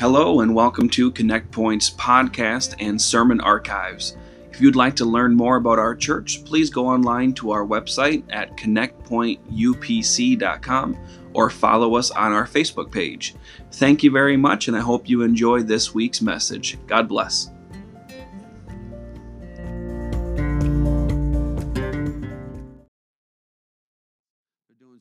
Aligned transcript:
Hello, 0.00 0.40
and 0.40 0.52
welcome 0.54 0.88
to 0.88 1.10
Connect 1.10 1.50
Point's 1.50 1.90
podcast 1.90 2.74
and 2.80 2.98
sermon 2.98 3.38
archives. 3.42 4.16
If 4.50 4.58
you'd 4.58 4.74
like 4.74 4.96
to 4.96 5.04
learn 5.04 5.34
more 5.34 5.56
about 5.56 5.78
our 5.78 5.94
church, 5.94 6.42
please 6.46 6.70
go 6.70 6.86
online 6.86 7.34
to 7.34 7.50
our 7.50 7.66
website 7.66 8.24
at 8.30 8.56
connectpointupc.com 8.56 10.96
or 11.34 11.50
follow 11.50 11.96
us 11.96 12.10
on 12.12 12.32
our 12.32 12.46
Facebook 12.46 12.90
page. 12.90 13.34
Thank 13.72 14.02
you 14.02 14.10
very 14.10 14.38
much, 14.38 14.68
and 14.68 14.76
I 14.76 14.80
hope 14.80 15.06
you 15.06 15.20
enjoy 15.20 15.64
this 15.64 15.92
week's 15.92 16.22
message. 16.22 16.78
God 16.86 17.06
bless. 17.06 17.50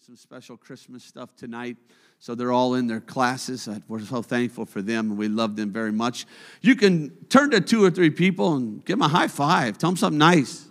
Some 0.10 0.18
special 0.18 0.58
Christmas 0.58 1.04
stuff 1.04 1.36
tonight. 1.36 1.78
So 2.18 2.34
they're 2.34 2.52
all 2.52 2.74
in 2.74 2.88
their 2.88 3.00
classes. 3.00 3.68
Uh, 3.68 3.78
we're 3.88 4.00
so 4.00 4.24
thankful 4.24 4.66
for 4.66 4.82
them 4.82 5.12
and 5.12 5.20
we 5.20 5.28
love 5.28 5.56
them 5.56 5.72
very 5.72 5.92
much. 5.92 6.26
You 6.62 6.76
can 6.76 7.12
turn 7.26 7.52
to 7.52 7.62
two 7.62 7.84
or 7.84 7.92
three 7.92 8.10
people 8.10 8.56
and 8.56 8.84
give 8.86 8.98
them 8.98 9.04
a 9.04 9.08
high 9.08 9.28
five. 9.28 9.78
Tell 9.78 9.92
them 9.92 9.98
something 9.98 10.18
nice. 10.18 10.69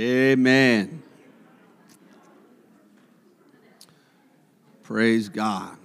Amen. 0.00 1.02
Praise 4.82 5.28
God. 5.28 5.76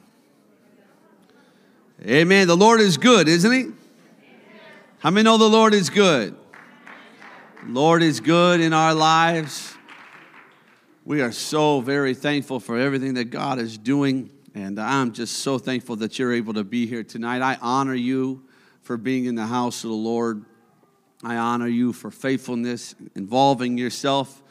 Amen. 2.01 2.47
The 2.47 2.55
Lord 2.55 2.79
is 2.79 2.97
good, 2.97 3.27
isn't 3.27 3.51
He? 3.51 3.71
How 4.99 5.11
many 5.11 5.25
know 5.25 5.37
the 5.37 5.49
Lord 5.49 5.73
is 5.73 5.89
good? 5.89 6.33
Lord 7.67 8.01
is 8.03 8.21
good 8.21 8.61
in 8.61 8.71
our 8.71 8.93
lives. 8.93 9.75
We 11.03 11.21
are 11.21 11.33
so 11.33 11.81
very 11.81 12.13
thankful 12.13 12.61
for 12.61 12.77
everything 12.79 13.15
that 13.15 13.25
God 13.25 13.59
is 13.59 13.77
doing. 13.77 14.29
And 14.53 14.79
I'm 14.79 15.11
just 15.11 15.39
so 15.39 15.57
thankful 15.57 15.97
that 15.97 16.17
you're 16.17 16.31
able 16.33 16.53
to 16.53 16.63
be 16.63 16.87
here 16.87 17.03
tonight. 17.03 17.41
I 17.41 17.57
honor 17.61 17.93
you 17.93 18.43
for 18.81 18.95
being 18.95 19.25
in 19.25 19.35
the 19.35 19.47
house 19.47 19.83
of 19.83 19.89
the 19.89 19.95
Lord. 19.95 20.45
I 21.25 21.37
honor 21.37 21.67
you 21.67 21.91
for 21.91 22.11
faithfulness, 22.11 22.93
involving 23.15 23.79
yourself, 23.79 24.43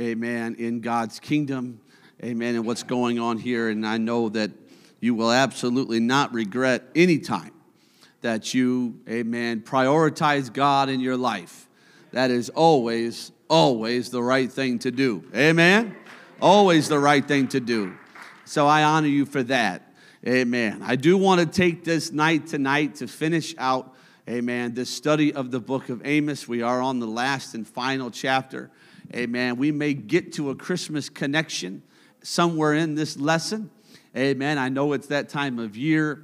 amen, 0.00 0.56
in 0.58 0.80
God's 0.80 1.20
kingdom, 1.20 1.78
amen, 2.24 2.54
and 2.54 2.64
what's 2.64 2.84
going 2.84 3.18
on 3.18 3.36
here. 3.36 3.68
And 3.68 3.86
I 3.86 3.98
know 3.98 4.30
that 4.30 4.50
you 4.98 5.14
will 5.14 5.30
absolutely 5.30 6.00
not 6.00 6.32
regret 6.32 6.84
any 6.94 7.18
time 7.18 7.52
that 8.22 8.54
you, 8.54 8.98
amen, 9.06 9.60
prioritize 9.60 10.50
God 10.50 10.88
in 10.88 11.00
your 11.00 11.18
life. 11.18 11.68
That 12.12 12.30
is 12.30 12.48
always, 12.48 13.30
always 13.50 14.08
the 14.08 14.22
right 14.22 14.50
thing 14.50 14.78
to 14.80 14.90
do. 14.90 15.24
Amen? 15.36 15.94
Always 16.40 16.88
the 16.88 16.98
right 16.98 17.28
thing 17.28 17.48
to 17.48 17.60
do. 17.60 17.94
So 18.46 18.66
I 18.66 18.84
honor 18.84 19.08
you 19.08 19.26
for 19.26 19.42
that. 19.42 19.92
Amen. 20.26 20.80
I 20.82 20.96
do 20.96 21.18
want 21.18 21.40
to 21.40 21.46
take 21.46 21.84
this 21.84 22.10
night 22.10 22.46
tonight 22.46 22.94
to 22.96 23.06
finish 23.06 23.54
out 23.58 23.94
Amen. 24.28 24.72
This 24.72 24.88
study 24.88 25.34
of 25.34 25.50
the 25.50 25.58
book 25.58 25.88
of 25.88 26.06
Amos, 26.06 26.46
we 26.46 26.62
are 26.62 26.80
on 26.80 27.00
the 27.00 27.08
last 27.08 27.54
and 27.54 27.66
final 27.66 28.08
chapter. 28.08 28.70
Amen. 29.12 29.56
We 29.56 29.72
may 29.72 29.94
get 29.94 30.34
to 30.34 30.50
a 30.50 30.54
Christmas 30.54 31.08
connection 31.08 31.82
somewhere 32.22 32.74
in 32.74 32.94
this 32.94 33.16
lesson. 33.16 33.68
Amen. 34.16 34.58
I 34.58 34.68
know 34.68 34.92
it's 34.92 35.08
that 35.08 35.28
time 35.28 35.58
of 35.58 35.76
year, 35.76 36.22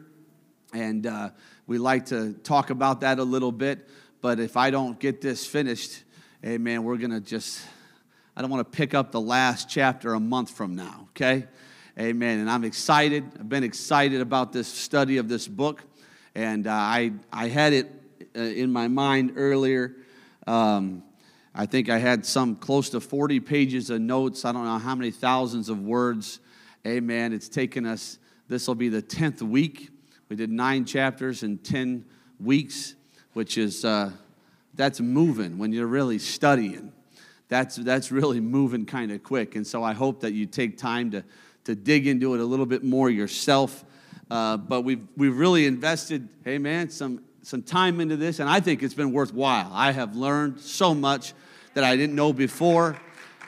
and 0.73 1.09
uh, 1.09 1.31
we 1.67 1.79
like 1.79 2.07
to 2.07 2.35
talk 2.35 2.71
about 2.71 3.01
that 3.01 3.19
a 3.19 3.25
little 3.25 3.51
bit. 3.51 3.89
But 4.21 4.39
if 4.39 4.57
I 4.57 4.71
don't 4.71 5.01
get 5.01 5.21
this 5.21 5.45
finished, 5.45 6.05
amen, 6.47 6.85
we're 6.85 6.99
going 6.99 7.11
to 7.11 7.21
just, 7.21 7.61
I 8.37 8.43
don't 8.43 8.51
want 8.51 8.65
to 8.71 8.77
pick 8.77 8.95
up 8.95 9.11
the 9.11 9.21
last 9.21 9.69
chapter 9.69 10.15
a 10.15 10.21
month 10.21 10.51
from 10.51 10.77
now, 10.77 11.09
okay? 11.11 11.49
Amen. 11.99 12.39
And 12.39 12.49
I'm 12.49 12.63
excited. 12.63 13.25
I've 13.41 13.49
been 13.49 13.65
excited 13.65 14.21
about 14.21 14.53
this 14.53 14.69
study 14.69 15.17
of 15.17 15.29
this 15.29 15.49
book 15.49 15.83
and 16.39 16.69
uh, 16.69 16.73
I, 16.73 17.13
I 17.33 17.49
had 17.49 17.73
it 17.73 17.91
uh, 18.39 18.43
in 18.43 18.73
my 18.73 18.87
mind 18.87 19.33
earlier. 19.35 19.97
Um, 20.47 21.03
I 21.55 21.67
think 21.67 21.89
I 21.89 21.99
had 21.99 22.25
some 22.25 22.55
close 22.55 22.89
to 22.91 23.01
40 23.01 23.41
pages 23.41 23.91
of 23.91 24.01
notes. 24.01 24.45
I 24.45 24.53
don't 24.53 24.65
know 24.65 24.79
how 24.79 24.95
many 24.95 25.11
thousands 25.11 25.69
of 25.69 25.81
words. 25.81 26.39
Amen. 26.87 27.33
It's 27.33 27.49
taken 27.49 27.85
us, 27.85 28.19
this 28.49 28.69
will 28.69 28.77
be 28.77 28.89
the 28.89 29.03
10th 29.03 29.43
week. 29.43 29.91
We 30.29 30.37
did 30.37 30.51
nine 30.51 30.85
chapters 30.85 31.43
in 31.43 31.59
10 31.59 32.05
weeks, 32.39 32.95
which 33.33 33.59
is, 33.59 33.85
uh, 33.85 34.13
that's 34.75 35.01
moving 35.01 35.59
when 35.59 35.73
you're 35.73 35.89
really 35.89 36.21
studying. 36.21 36.93
That's, 37.49 37.75
that's 37.75 38.13
really 38.13 38.39
moving 38.39 38.87
kind 38.87 39.11
of 39.11 39.25
quick. 39.25 39.57
And 39.57 39.67
so 39.67 39.83
I 39.83 39.95
hope 39.95 40.21
that 40.21 40.35
you 40.35 40.47
take 40.47 40.79
time 40.79 41.11
to, 41.11 41.25
to 41.65 41.75
dig 41.75 42.07
into 42.07 42.35
it 42.35 42.41
a 42.41 42.45
little 42.45 42.67
bit 42.67 42.85
more 42.85 43.11
yourself. 43.11 43.85
Uh, 44.31 44.59
but 44.59 44.83
we've, 44.83 45.05
we've 45.17 45.37
really 45.37 45.67
invested, 45.67 46.29
hey 46.45 46.59
man, 46.59 46.89
some, 46.89 47.25
some 47.49 47.63
time 47.63 47.99
into 47.99 48.15
this, 48.15 48.41
and 48.41 48.51
I 48.51 48.61
think 48.61 48.83
it's 48.83 48.93
been 48.93 49.11
worthwhile. 49.11 49.71
I 49.73 49.91
have 49.93 50.15
learned 50.15 50.61
so 50.61 50.95
much 50.95 51.33
that 51.73 51.83
I 51.83 51.97
didn't 51.97 52.15
know 52.15 52.31
before, 52.31 53.01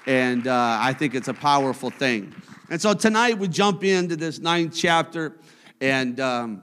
and 0.06 0.46
uh, 0.46 0.78
I 0.80 0.94
think 0.94 1.14
it's 1.14 1.28
a 1.28 1.34
powerful 1.34 1.90
thing. 1.90 2.34
And 2.70 2.80
so 2.80 2.94
tonight 2.94 3.36
we 3.36 3.46
jump 3.46 3.84
into 3.84 4.16
this 4.16 4.38
ninth 4.38 4.74
chapter, 4.74 5.36
and 5.82 6.18
um, 6.18 6.62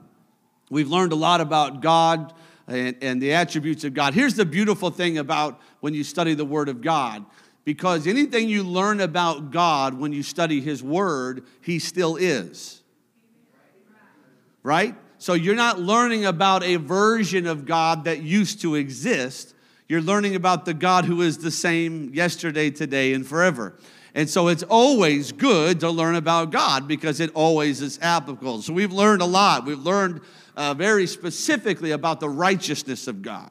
we've 0.68 0.88
learned 0.88 1.12
a 1.12 1.14
lot 1.14 1.40
about 1.40 1.80
God 1.80 2.34
and, 2.66 2.96
and 3.00 3.22
the 3.22 3.32
attributes 3.34 3.84
of 3.84 3.94
God. 3.94 4.14
Here's 4.14 4.34
the 4.34 4.44
beautiful 4.44 4.90
thing 4.90 5.18
about 5.18 5.60
when 5.78 5.94
you 5.94 6.02
study 6.02 6.34
the 6.34 6.44
Word 6.44 6.68
of 6.68 6.80
God 6.80 7.24
because 7.64 8.08
anything 8.08 8.48
you 8.48 8.64
learn 8.64 9.00
about 9.00 9.52
God 9.52 9.94
when 9.94 10.12
you 10.12 10.24
study 10.24 10.60
His 10.60 10.82
Word, 10.82 11.44
He 11.60 11.78
still 11.78 12.16
is 12.16 12.82
right? 14.64 14.96
So 15.18 15.34
you're 15.34 15.56
not 15.56 15.80
learning 15.80 16.24
about 16.24 16.62
a 16.62 16.76
version 16.76 17.46
of 17.46 17.66
God 17.66 18.04
that 18.04 18.22
used 18.22 18.60
to 18.60 18.76
exist. 18.76 19.54
You're 19.88 20.00
learning 20.00 20.36
about 20.36 20.64
the 20.64 20.74
God 20.74 21.04
who 21.04 21.22
is 21.22 21.38
the 21.38 21.50
same 21.50 22.14
yesterday, 22.14 22.70
today, 22.70 23.12
and 23.12 23.26
forever. 23.26 23.74
And 24.14 24.30
so 24.30 24.48
it's 24.48 24.62
always 24.62 25.32
good 25.32 25.80
to 25.80 25.90
learn 25.90 26.14
about 26.14 26.50
God 26.50 26.86
because 26.86 27.20
it 27.20 27.30
always 27.34 27.82
is 27.82 27.98
applicable. 28.00 28.62
So 28.62 28.72
we've 28.72 28.92
learned 28.92 29.20
a 29.20 29.26
lot. 29.26 29.64
We've 29.64 29.78
learned 29.78 30.20
uh, 30.56 30.74
very 30.74 31.06
specifically 31.06 31.90
about 31.90 32.20
the 32.20 32.28
righteousness 32.28 33.08
of 33.08 33.22
God. 33.22 33.50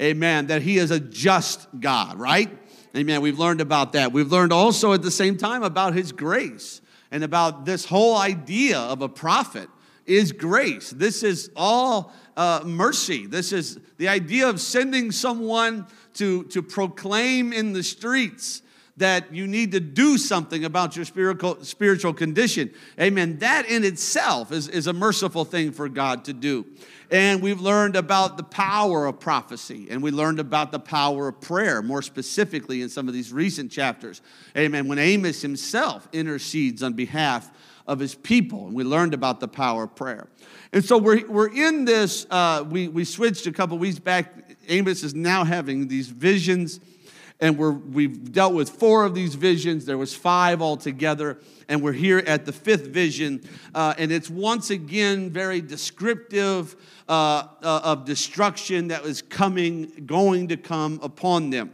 Amen. 0.00 0.48
That 0.48 0.62
He 0.62 0.78
is 0.78 0.90
a 0.90 1.00
just 1.00 1.68
God, 1.78 2.18
right? 2.18 2.50
Amen. 2.96 3.20
We've 3.20 3.38
learned 3.38 3.60
about 3.60 3.92
that. 3.92 4.12
We've 4.12 4.30
learned 4.30 4.52
also 4.52 4.92
at 4.92 5.02
the 5.02 5.10
same 5.10 5.36
time 5.36 5.62
about 5.62 5.94
His 5.94 6.12
grace 6.12 6.80
and 7.10 7.22
about 7.22 7.64
this 7.64 7.84
whole 7.84 8.16
idea 8.16 8.78
of 8.78 9.02
a 9.02 9.08
prophet 9.08 9.68
is 10.06 10.32
grace. 10.32 10.90
This 10.90 11.22
is 11.22 11.50
all 11.56 12.12
uh, 12.36 12.62
mercy. 12.64 13.26
This 13.26 13.52
is 13.52 13.78
the 13.98 14.08
idea 14.08 14.48
of 14.48 14.60
sending 14.60 15.10
someone 15.10 15.86
to, 16.14 16.44
to 16.44 16.62
proclaim 16.62 17.52
in 17.52 17.72
the 17.72 17.82
streets 17.82 18.62
that 18.98 19.34
you 19.34 19.46
need 19.46 19.72
to 19.72 19.80
do 19.80 20.16
something 20.16 20.64
about 20.64 20.96
your 20.96 21.04
spiritual, 21.04 21.62
spiritual 21.62 22.14
condition. 22.14 22.72
Amen. 22.98 23.38
That 23.38 23.68
in 23.68 23.84
itself 23.84 24.52
is, 24.52 24.68
is 24.68 24.86
a 24.86 24.92
merciful 24.92 25.44
thing 25.44 25.72
for 25.72 25.88
God 25.88 26.24
to 26.26 26.32
do. 26.32 26.64
And 27.10 27.42
we've 27.42 27.60
learned 27.60 27.94
about 27.94 28.36
the 28.36 28.42
power 28.42 29.06
of 29.06 29.20
prophecy, 29.20 29.86
and 29.90 30.02
we 30.02 30.10
learned 30.10 30.40
about 30.40 30.72
the 30.72 30.80
power 30.80 31.28
of 31.28 31.40
prayer, 31.40 31.80
more 31.82 32.02
specifically 32.02 32.82
in 32.82 32.88
some 32.88 33.06
of 33.06 33.14
these 33.14 33.32
recent 33.32 33.70
chapters. 33.70 34.22
Amen. 34.56 34.88
When 34.88 34.98
Amos 34.98 35.42
himself 35.42 36.08
intercedes 36.12 36.82
on 36.82 36.94
behalf 36.94 37.50
of 37.86 37.98
his 37.98 38.14
people. 38.14 38.66
And 38.66 38.74
we 38.74 38.84
learned 38.84 39.14
about 39.14 39.40
the 39.40 39.48
power 39.48 39.84
of 39.84 39.94
prayer. 39.94 40.28
And 40.72 40.84
so 40.84 40.98
we're, 40.98 41.26
we're 41.26 41.52
in 41.52 41.84
this, 41.84 42.26
uh, 42.30 42.64
we, 42.68 42.88
we 42.88 43.04
switched 43.04 43.46
a 43.46 43.52
couple 43.52 43.78
weeks 43.78 43.98
back. 43.98 44.56
Amos 44.68 45.04
is 45.04 45.14
now 45.14 45.44
having 45.44 45.88
these 45.88 46.08
visions, 46.08 46.80
and 47.40 47.56
we're, 47.56 47.70
we've 47.70 48.32
dealt 48.32 48.54
with 48.54 48.68
four 48.68 49.04
of 49.04 49.14
these 49.14 49.36
visions. 49.36 49.84
There 49.84 49.98
was 49.98 50.14
five 50.14 50.60
altogether, 50.60 51.38
and 51.68 51.82
we're 51.82 51.92
here 51.92 52.18
at 52.18 52.46
the 52.46 52.52
fifth 52.52 52.88
vision. 52.88 53.48
Uh, 53.74 53.94
and 53.96 54.10
it's 54.10 54.28
once 54.28 54.70
again 54.70 55.30
very 55.30 55.60
descriptive 55.60 56.74
uh, 57.08 57.46
uh 57.62 57.80
of 57.84 58.04
destruction 58.04 58.88
that 58.88 59.04
was 59.04 59.22
coming, 59.22 60.02
going 60.06 60.48
to 60.48 60.56
come 60.56 60.98
upon 61.02 61.50
them. 61.50 61.72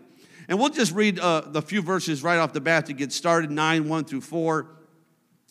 And 0.48 0.58
we'll 0.58 0.68
just 0.68 0.92
read 0.92 1.18
uh, 1.18 1.42
the 1.46 1.62
few 1.62 1.80
verses 1.80 2.22
right 2.22 2.36
off 2.36 2.52
the 2.52 2.60
bat 2.60 2.86
to 2.86 2.92
get 2.92 3.12
started 3.12 3.50
9, 3.50 3.88
1 3.88 4.04
through 4.04 4.20
4. 4.20 4.68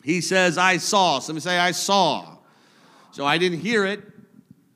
He 0.03 0.21
says, 0.21 0.57
I 0.57 0.77
saw. 0.77 1.19
Somebody 1.19 1.44
say, 1.44 1.57
I 1.57 1.71
saw. 1.71 2.38
So 3.12 3.25
I 3.25 3.38
didn't 3.38 3.59
hear 3.59 3.86
it 3.86 4.01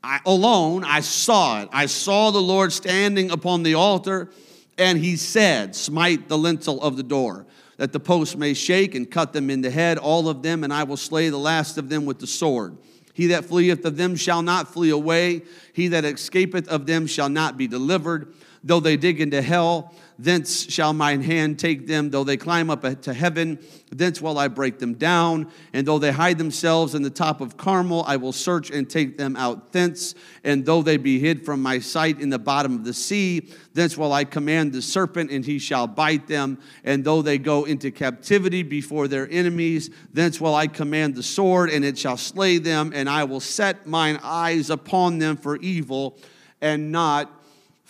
I, 0.06 0.20
alone, 0.24 0.84
I 0.84 1.00
saw 1.00 1.62
it. 1.62 1.68
I 1.72 1.86
saw 1.86 2.30
the 2.30 2.40
Lord 2.40 2.72
standing 2.72 3.32
upon 3.32 3.64
the 3.64 3.74
altar, 3.74 4.30
and 4.78 4.98
he 4.98 5.16
said, 5.16 5.74
Smite 5.74 6.28
the 6.28 6.38
lintel 6.38 6.80
of 6.80 6.96
the 6.96 7.02
door. 7.02 7.44
that 7.76 7.92
the 7.92 8.00
post 8.00 8.38
may 8.38 8.54
shake 8.54 8.94
and 8.94 9.10
cut 9.10 9.32
them 9.32 9.50
in 9.50 9.62
the 9.62 9.70
head, 9.70 9.98
all 9.98 10.28
of 10.28 10.42
them, 10.42 10.64
and 10.64 10.72
I 10.72 10.84
will 10.84 10.96
slay 10.96 11.28
the 11.28 11.38
last 11.38 11.76
of 11.76 11.88
them 11.88 12.06
with 12.06 12.20
the 12.20 12.26
sword. 12.26 12.78
He 13.12 13.26
that 13.28 13.44
fleeth 13.44 13.84
of 13.84 13.96
them 13.96 14.14
shall 14.14 14.42
not 14.42 14.72
flee 14.72 14.90
away, 14.90 15.42
he 15.72 15.88
that 15.88 16.04
escapeth 16.04 16.68
of 16.68 16.86
them 16.86 17.06
shall 17.08 17.28
not 17.28 17.56
be 17.56 17.66
delivered. 17.66 18.32
Though 18.62 18.80
they 18.80 18.96
dig 18.96 19.20
into 19.20 19.42
hell, 19.42 19.92
thence 20.18 20.70
shall 20.70 20.92
mine 20.92 21.22
hand 21.22 21.58
take 21.58 21.86
them. 21.86 22.10
Though 22.10 22.24
they 22.24 22.36
climb 22.36 22.70
up 22.70 23.02
to 23.02 23.12
heaven, 23.12 23.58
thence 23.90 24.20
will 24.20 24.38
I 24.38 24.48
break 24.48 24.78
them 24.78 24.94
down. 24.94 25.50
And 25.72 25.86
though 25.86 25.98
they 25.98 26.12
hide 26.12 26.38
themselves 26.38 26.94
in 26.94 27.02
the 27.02 27.10
top 27.10 27.40
of 27.40 27.56
Carmel, 27.56 28.04
I 28.06 28.16
will 28.16 28.32
search 28.32 28.70
and 28.70 28.88
take 28.88 29.18
them 29.18 29.36
out 29.36 29.72
thence. 29.72 30.14
And 30.44 30.64
though 30.64 30.82
they 30.82 30.96
be 30.96 31.18
hid 31.18 31.44
from 31.44 31.62
my 31.62 31.78
sight 31.78 32.20
in 32.20 32.30
the 32.30 32.38
bottom 32.38 32.74
of 32.74 32.84
the 32.84 32.94
sea, 32.94 33.48
thence 33.74 33.96
will 33.96 34.12
I 34.12 34.24
command 34.24 34.72
the 34.72 34.82
serpent, 34.82 35.30
and 35.30 35.44
he 35.44 35.58
shall 35.58 35.86
bite 35.86 36.26
them. 36.26 36.58
And 36.84 37.04
though 37.04 37.22
they 37.22 37.38
go 37.38 37.64
into 37.64 37.90
captivity 37.90 38.62
before 38.62 39.08
their 39.08 39.28
enemies, 39.30 39.90
thence 40.12 40.40
will 40.40 40.54
I 40.54 40.66
command 40.66 41.14
the 41.14 41.22
sword, 41.22 41.70
and 41.70 41.84
it 41.84 41.98
shall 41.98 42.16
slay 42.16 42.58
them. 42.58 42.92
And 42.94 43.08
I 43.08 43.24
will 43.24 43.40
set 43.40 43.86
mine 43.86 44.18
eyes 44.22 44.70
upon 44.70 45.18
them 45.18 45.36
for 45.36 45.56
evil 45.56 46.18
and 46.60 46.90
not 46.90 47.30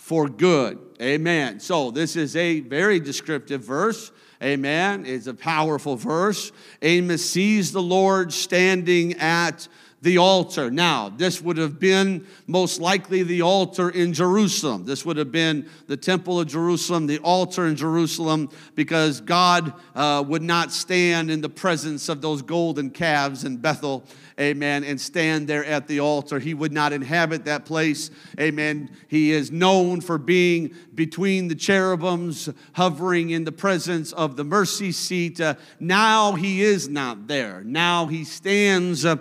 for 0.07 0.29
good. 0.29 0.79
Amen. 1.01 1.59
So, 1.59 1.91
this 1.91 2.15
is 2.15 2.37
a 2.37 2.61
very 2.61 2.97
descriptive 2.97 3.61
verse. 3.61 4.09
Amen. 4.41 5.05
It's 5.05 5.27
a 5.27 5.33
powerful 5.33 5.97
verse. 5.97 6.53
Amos 6.81 7.29
sees 7.29 7.73
the 7.73 7.81
Lord 7.81 8.31
standing 8.31 9.15
at 9.15 9.67
the 10.01 10.17
altar. 10.17 10.69
Now, 10.69 11.09
this 11.09 11.41
would 11.41 11.57
have 11.57 11.79
been 11.79 12.27
most 12.45 12.79
likely 12.79 13.23
the 13.23 13.41
altar 13.41 13.89
in 13.89 14.13
Jerusalem. 14.13 14.85
This 14.85 15.05
would 15.05 15.17
have 15.17 15.31
been 15.31 15.69
the 15.87 15.97
temple 15.97 16.39
of 16.39 16.47
Jerusalem, 16.47 17.07
the 17.07 17.19
altar 17.19 17.65
in 17.65 17.75
Jerusalem, 17.75 18.49
because 18.75 19.21
God 19.21 19.73
uh, 19.95 20.23
would 20.27 20.43
not 20.43 20.71
stand 20.71 21.31
in 21.31 21.41
the 21.41 21.49
presence 21.49 22.09
of 22.09 22.21
those 22.21 22.41
golden 22.41 22.89
calves 22.89 23.43
in 23.43 23.57
Bethel 23.57 24.05
amen, 24.39 24.83
and 24.83 24.99
stand 25.01 25.47
there 25.47 25.65
at 25.65 25.87
the 25.87 25.99
altar. 25.99 26.39
He 26.39 26.53
would 26.53 26.71
not 26.71 26.93
inhabit 26.93 27.45
that 27.45 27.65
place, 27.65 28.11
amen. 28.39 28.89
He 29.07 29.31
is 29.31 29.51
known 29.51 30.01
for 30.01 30.17
being 30.17 30.75
between 30.93 31.47
the 31.47 31.55
cherubims, 31.55 32.49
hovering 32.73 33.31
in 33.31 33.43
the 33.43 33.51
presence 33.51 34.13
of 34.13 34.35
the 34.35 34.43
mercy 34.43 34.91
seat. 34.91 35.41
Uh, 35.41 35.55
now 35.79 36.33
he 36.33 36.61
is 36.61 36.87
not 36.87 37.27
there. 37.27 37.63
Now 37.63 38.07
he 38.07 38.23
stands 38.23 39.05
uh, 39.05 39.17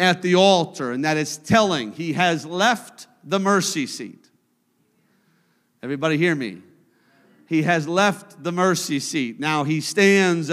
at 0.00 0.22
the 0.22 0.34
altar, 0.34 0.90
and 0.90 1.04
that 1.04 1.16
is 1.16 1.36
telling 1.36 1.92
he 1.92 2.14
has 2.14 2.44
left 2.46 3.06
the 3.22 3.38
mercy 3.38 3.86
seat. 3.86 4.28
Everybody 5.82 6.16
hear 6.16 6.34
me? 6.34 6.62
He 7.46 7.62
has 7.62 7.86
left 7.86 8.42
the 8.42 8.52
mercy 8.52 8.98
seat. 9.00 9.38
Now 9.38 9.64
he 9.64 9.80
stands. 9.80 10.50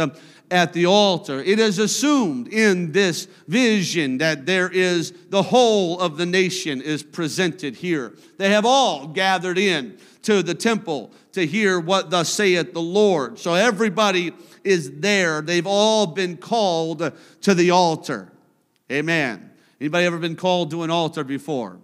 At 0.49 0.71
the 0.71 0.85
altar. 0.85 1.43
It 1.43 1.59
is 1.59 1.77
assumed 1.77 2.47
in 2.47 2.93
this 2.93 3.27
vision 3.49 4.19
that 4.19 4.45
there 4.45 4.69
is 4.69 5.11
the 5.27 5.43
whole 5.43 5.99
of 5.99 6.15
the 6.15 6.25
nation 6.25 6.81
is 6.81 7.03
presented 7.03 7.75
here. 7.75 8.13
They 8.37 8.51
have 8.51 8.65
all 8.65 9.07
gathered 9.07 9.57
in 9.57 9.97
to 10.21 10.41
the 10.41 10.55
temple 10.55 11.11
to 11.33 11.45
hear 11.45 11.81
what 11.81 12.11
thus 12.11 12.29
saith 12.29 12.71
the 12.71 12.81
Lord. 12.81 13.39
So 13.39 13.55
everybody 13.55 14.31
is 14.63 14.89
there. 14.99 15.41
They've 15.41 15.67
all 15.67 16.07
been 16.07 16.37
called 16.37 17.11
to 17.41 17.53
the 17.53 17.71
altar. 17.71 18.31
Amen. 18.91 19.51
Anybody 19.81 20.05
ever 20.05 20.17
been 20.17 20.35
called 20.35 20.71
to 20.71 20.83
an 20.83 20.89
altar 20.89 21.23
before? 21.23 21.77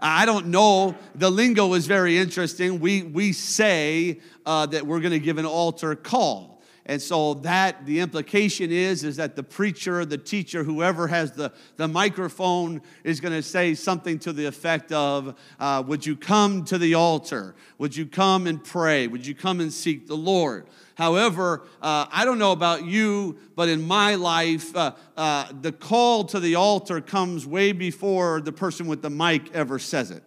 I 0.00 0.26
don't 0.26 0.48
know. 0.48 0.96
The 1.14 1.30
lingo 1.30 1.74
is 1.74 1.86
very 1.86 2.18
interesting. 2.18 2.78
We, 2.78 3.02
we 3.02 3.32
say 3.32 4.20
uh, 4.44 4.66
that 4.66 4.86
we're 4.86 5.00
going 5.00 5.12
to 5.12 5.18
give 5.18 5.38
an 5.38 5.46
altar 5.46 5.94
call. 5.96 6.53
And 6.86 7.00
so 7.00 7.34
that 7.34 7.86
the 7.86 8.00
implication 8.00 8.70
is 8.70 9.04
is 9.04 9.16
that 9.16 9.36
the 9.36 9.42
preacher, 9.42 10.04
the 10.04 10.18
teacher, 10.18 10.64
whoever 10.64 11.08
has 11.08 11.32
the, 11.32 11.50
the 11.76 11.88
microphone 11.88 12.82
is 13.04 13.20
going 13.20 13.32
to 13.32 13.42
say 13.42 13.74
something 13.74 14.18
to 14.20 14.34
the 14.34 14.44
effect 14.44 14.92
of, 14.92 15.34
uh, 15.58 15.82
would 15.86 16.04
you 16.04 16.14
come 16.14 16.62
to 16.66 16.76
the 16.76 16.94
altar? 16.94 17.54
Would 17.78 17.96
you 17.96 18.04
come 18.04 18.46
and 18.46 18.62
pray? 18.62 19.06
Would 19.06 19.26
you 19.26 19.34
come 19.34 19.60
and 19.60 19.72
seek 19.72 20.06
the 20.06 20.16
Lord? 20.16 20.66
However, 20.96 21.62
uh, 21.80 22.06
I 22.12 22.26
don't 22.26 22.38
know 22.38 22.52
about 22.52 22.84
you, 22.84 23.38
but 23.56 23.70
in 23.70 23.82
my 23.82 24.16
life, 24.16 24.76
uh, 24.76 24.92
uh, 25.16 25.46
the 25.58 25.72
call 25.72 26.24
to 26.24 26.38
the 26.38 26.54
altar 26.54 27.00
comes 27.00 27.46
way 27.46 27.72
before 27.72 28.42
the 28.42 28.52
person 28.52 28.86
with 28.86 29.00
the 29.00 29.10
mic 29.10 29.52
ever 29.54 29.78
says 29.78 30.10
it. 30.10 30.22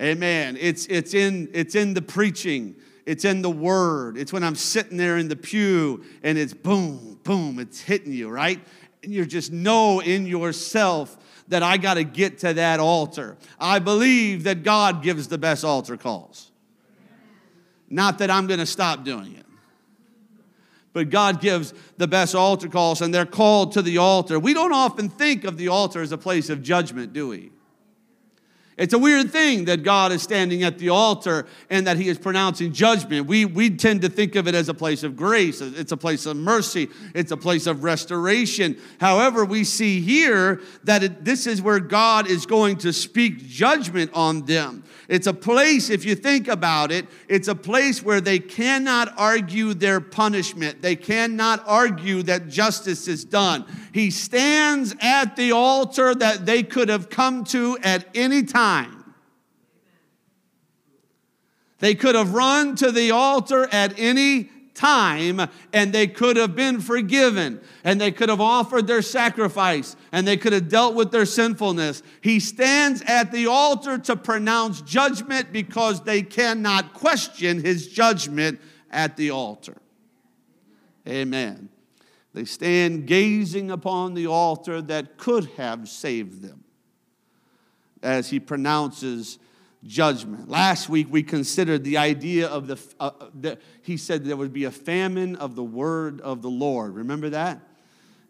Amen. 0.00 0.56
It's, 0.58 0.86
it's, 0.86 1.12
in, 1.12 1.50
it's 1.52 1.74
in 1.74 1.92
the 1.92 2.00
preaching. 2.00 2.74
It's 3.06 3.24
in 3.24 3.42
the 3.42 3.50
word. 3.50 4.16
It's 4.16 4.32
when 4.32 4.44
I'm 4.44 4.54
sitting 4.54 4.96
there 4.96 5.16
in 5.16 5.28
the 5.28 5.36
pew 5.36 6.04
and 6.22 6.36
it's 6.38 6.52
boom, 6.52 7.18
boom, 7.24 7.58
it's 7.58 7.80
hitting 7.80 8.12
you, 8.12 8.28
right? 8.28 8.60
And 9.02 9.12
you 9.12 9.24
just 9.26 9.52
know 9.52 10.00
in 10.00 10.26
yourself 10.26 11.16
that 11.48 11.62
I 11.62 11.76
got 11.76 11.94
to 11.94 12.04
get 12.04 12.38
to 12.38 12.54
that 12.54 12.80
altar. 12.80 13.36
I 13.58 13.78
believe 13.78 14.44
that 14.44 14.62
God 14.62 15.02
gives 15.02 15.28
the 15.28 15.38
best 15.38 15.64
altar 15.64 15.96
calls. 15.96 16.50
Not 17.88 18.18
that 18.18 18.30
I'm 18.30 18.46
going 18.46 18.60
to 18.60 18.66
stop 18.66 19.04
doing 19.04 19.34
it. 19.34 19.46
But 20.92 21.10
God 21.10 21.40
gives 21.40 21.72
the 21.98 22.08
best 22.08 22.34
altar 22.34 22.68
calls, 22.68 23.00
and 23.00 23.14
they're 23.14 23.26
called 23.26 23.72
to 23.72 23.82
the 23.82 23.98
altar. 23.98 24.38
We 24.38 24.54
don't 24.54 24.72
often 24.72 25.08
think 25.08 25.44
of 25.44 25.56
the 25.56 25.68
altar 25.68 26.02
as 26.02 26.10
a 26.10 26.18
place 26.18 26.50
of 26.50 26.62
judgment, 26.62 27.12
do 27.12 27.28
we? 27.28 27.52
It's 28.80 28.94
a 28.94 28.98
weird 28.98 29.30
thing 29.30 29.66
that 29.66 29.82
God 29.82 30.10
is 30.10 30.22
standing 30.22 30.62
at 30.62 30.78
the 30.78 30.88
altar 30.88 31.44
and 31.68 31.86
that 31.86 31.98
He 31.98 32.08
is 32.08 32.18
pronouncing 32.18 32.72
judgment. 32.72 33.26
We, 33.26 33.44
we 33.44 33.68
tend 33.68 34.00
to 34.00 34.08
think 34.08 34.36
of 34.36 34.48
it 34.48 34.54
as 34.54 34.70
a 34.70 34.74
place 34.74 35.02
of 35.02 35.16
grace, 35.16 35.60
it's 35.60 35.92
a 35.92 35.98
place 35.98 36.24
of 36.24 36.38
mercy, 36.38 36.88
it's 37.14 37.30
a 37.30 37.36
place 37.36 37.66
of 37.66 37.84
restoration. 37.84 38.78
However, 38.98 39.44
we 39.44 39.64
see 39.64 40.00
here 40.00 40.62
that 40.84 41.02
it, 41.02 41.26
this 41.26 41.46
is 41.46 41.60
where 41.60 41.78
God 41.78 42.26
is 42.26 42.46
going 42.46 42.78
to 42.78 42.90
speak 42.94 43.46
judgment 43.46 44.12
on 44.14 44.46
them. 44.46 44.82
It's 45.08 45.26
a 45.26 45.34
place, 45.34 45.90
if 45.90 46.06
you 46.06 46.14
think 46.14 46.48
about 46.48 46.90
it, 46.90 47.06
it's 47.28 47.48
a 47.48 47.54
place 47.54 48.02
where 48.02 48.22
they 48.22 48.38
cannot 48.38 49.12
argue 49.18 49.74
their 49.74 50.00
punishment. 50.00 50.80
They 50.80 50.96
cannot 50.96 51.62
argue 51.66 52.22
that 52.22 52.48
justice 52.48 53.08
is 53.08 53.26
done. 53.26 53.66
He 53.92 54.10
stands 54.10 54.94
at 55.02 55.36
the 55.36 55.52
altar 55.52 56.14
that 56.14 56.46
they 56.46 56.62
could 56.62 56.88
have 56.88 57.10
come 57.10 57.44
to 57.46 57.76
at 57.82 58.06
any 58.14 58.44
time. 58.44 58.69
They 61.80 61.94
could 61.94 62.14
have 62.14 62.34
run 62.34 62.76
to 62.76 62.92
the 62.92 63.10
altar 63.10 63.66
at 63.72 63.98
any 63.98 64.50
time 64.74 65.40
and 65.72 65.92
they 65.92 66.06
could 66.06 66.36
have 66.36 66.54
been 66.54 66.80
forgiven 66.80 67.60
and 67.84 68.00
they 68.00 68.10
could 68.10 68.28
have 68.28 68.40
offered 68.40 68.86
their 68.86 69.02
sacrifice 69.02 69.96
and 70.12 70.26
they 70.26 70.36
could 70.36 70.52
have 70.52 70.68
dealt 70.68 70.94
with 70.94 71.10
their 71.10 71.26
sinfulness. 71.26 72.02
He 72.20 72.38
stands 72.38 73.02
at 73.06 73.32
the 73.32 73.46
altar 73.46 73.98
to 73.98 74.16
pronounce 74.16 74.80
judgment 74.82 75.52
because 75.52 76.02
they 76.02 76.22
cannot 76.22 76.94
question 76.94 77.62
his 77.62 77.88
judgment 77.88 78.60
at 78.90 79.16
the 79.16 79.30
altar. 79.30 79.76
Amen. 81.08 81.68
They 82.32 82.44
stand 82.44 83.06
gazing 83.06 83.70
upon 83.70 84.14
the 84.14 84.26
altar 84.26 84.80
that 84.82 85.16
could 85.16 85.46
have 85.56 85.88
saved 85.88 86.42
them 86.42 86.59
as 88.02 88.30
he 88.30 88.40
pronounces 88.40 89.38
judgment. 89.84 90.48
Last 90.48 90.88
week 90.88 91.08
we 91.10 91.22
considered 91.22 91.84
the 91.84 91.96
idea 91.96 92.48
of 92.48 92.66
the, 92.66 92.78
uh, 92.98 93.10
the, 93.34 93.58
he 93.82 93.96
said 93.96 94.24
there 94.24 94.36
would 94.36 94.52
be 94.52 94.64
a 94.64 94.70
famine 94.70 95.36
of 95.36 95.54
the 95.56 95.64
word 95.64 96.20
of 96.20 96.42
the 96.42 96.50
Lord. 96.50 96.94
Remember 96.94 97.30
that? 97.30 97.60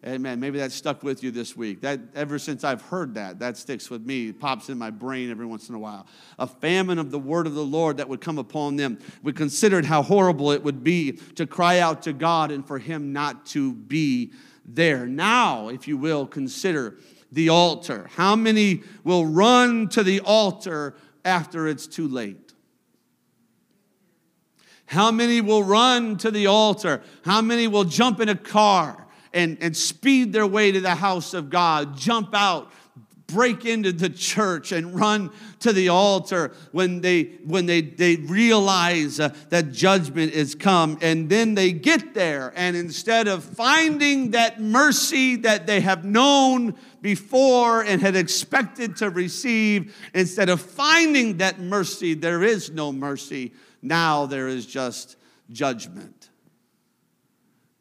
Amen. 0.03 0.39
Maybe 0.39 0.57
that 0.57 0.71
stuck 0.71 1.03
with 1.03 1.23
you 1.23 1.29
this 1.29 1.55
week. 1.55 1.81
That 1.81 1.99
ever 2.15 2.39
since 2.39 2.63
I've 2.63 2.81
heard 2.81 3.13
that, 3.15 3.37
that 3.37 3.55
sticks 3.55 3.87
with 3.91 4.03
me. 4.03 4.29
It 4.29 4.39
pops 4.39 4.69
in 4.69 4.79
my 4.79 4.89
brain 4.89 5.29
every 5.29 5.45
once 5.45 5.69
in 5.69 5.75
a 5.75 5.79
while. 5.79 6.07
A 6.39 6.47
famine 6.47 6.97
of 6.97 7.11
the 7.11 7.19
word 7.19 7.45
of 7.45 7.53
the 7.53 7.63
Lord 7.63 7.97
that 7.97 8.09
would 8.09 8.19
come 8.19 8.39
upon 8.39 8.77
them. 8.77 8.97
We 9.21 9.31
considered 9.31 9.85
how 9.85 10.01
horrible 10.01 10.51
it 10.51 10.63
would 10.63 10.83
be 10.83 11.11
to 11.35 11.45
cry 11.45 11.79
out 11.79 12.01
to 12.03 12.13
God 12.13 12.49
and 12.49 12.65
for 12.65 12.79
him 12.79 13.13
not 13.13 13.45
to 13.47 13.73
be 13.73 14.31
there. 14.65 15.05
Now, 15.05 15.67
if 15.67 15.87
you 15.87 15.97
will, 15.97 16.25
consider 16.25 16.97
the 17.31 17.49
altar. 17.49 18.09
How 18.15 18.35
many 18.35 18.83
will 19.03 19.25
run 19.25 19.87
to 19.89 20.03
the 20.03 20.19
altar 20.21 20.95
after 21.23 21.67
it's 21.67 21.87
too 21.87 22.07
late? 22.07 22.53
How 24.85 25.11
many 25.11 25.39
will 25.39 25.63
run 25.63 26.17
to 26.17 26.31
the 26.31 26.47
altar? 26.47 27.01
How 27.23 27.41
many 27.41 27.67
will 27.67 27.85
jump 27.85 28.19
in 28.19 28.27
a 28.27 28.35
car 28.35 29.07
and, 29.33 29.57
and 29.61 29.75
speed 29.75 30.33
their 30.33 30.47
way 30.47 30.71
to 30.71 30.81
the 30.81 30.95
house 30.95 31.33
of 31.33 31.49
God, 31.49 31.95
jump 31.97 32.35
out, 32.35 32.71
break 33.31 33.65
into 33.65 33.91
the 33.91 34.09
church 34.09 34.71
and 34.71 34.95
run 34.95 35.31
to 35.59 35.71
the 35.71 35.89
altar 35.89 36.51
when 36.71 37.01
they 37.01 37.23
when 37.45 37.65
they 37.65 37.81
they 37.81 38.15
realize 38.15 39.19
uh, 39.19 39.33
that 39.49 39.71
judgment 39.71 40.33
is 40.33 40.55
come. 40.55 40.97
And 41.01 41.29
then 41.29 41.55
they 41.55 41.71
get 41.71 42.13
there 42.13 42.51
and 42.55 42.75
instead 42.75 43.27
of 43.27 43.43
finding 43.43 44.31
that 44.31 44.59
mercy 44.59 45.37
that 45.37 45.67
they 45.67 45.81
have 45.81 46.03
known 46.03 46.75
before 47.01 47.83
and 47.83 48.01
had 48.01 48.15
expected 48.15 48.97
to 48.97 49.09
receive 49.09 49.95
instead 50.13 50.49
of 50.49 50.61
finding 50.61 51.37
that 51.37 51.59
mercy 51.59 52.13
there 52.13 52.43
is 52.43 52.71
no 52.71 52.91
mercy. 52.91 53.53
Now 53.81 54.25
there 54.25 54.47
is 54.47 54.65
just 54.65 55.15
judgment. 55.51 56.29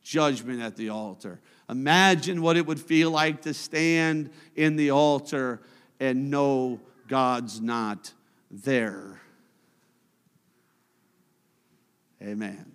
Judgment 0.02 0.60
at 0.60 0.76
the 0.76 0.88
altar. 0.88 1.40
Imagine 1.70 2.42
what 2.42 2.56
it 2.56 2.66
would 2.66 2.80
feel 2.80 3.12
like 3.12 3.42
to 3.42 3.54
stand 3.54 4.30
in 4.56 4.74
the 4.74 4.90
altar 4.90 5.60
and 6.00 6.30
know 6.30 6.80
God's 7.06 7.60
not 7.60 8.12
there. 8.50 9.20
Amen. 12.20 12.72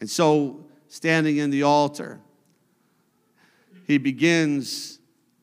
And 0.00 0.10
so, 0.10 0.66
standing 0.88 1.38
in 1.38 1.48
the 1.50 1.62
altar, 1.62 2.20
he 3.86 3.96
begins 3.96 4.98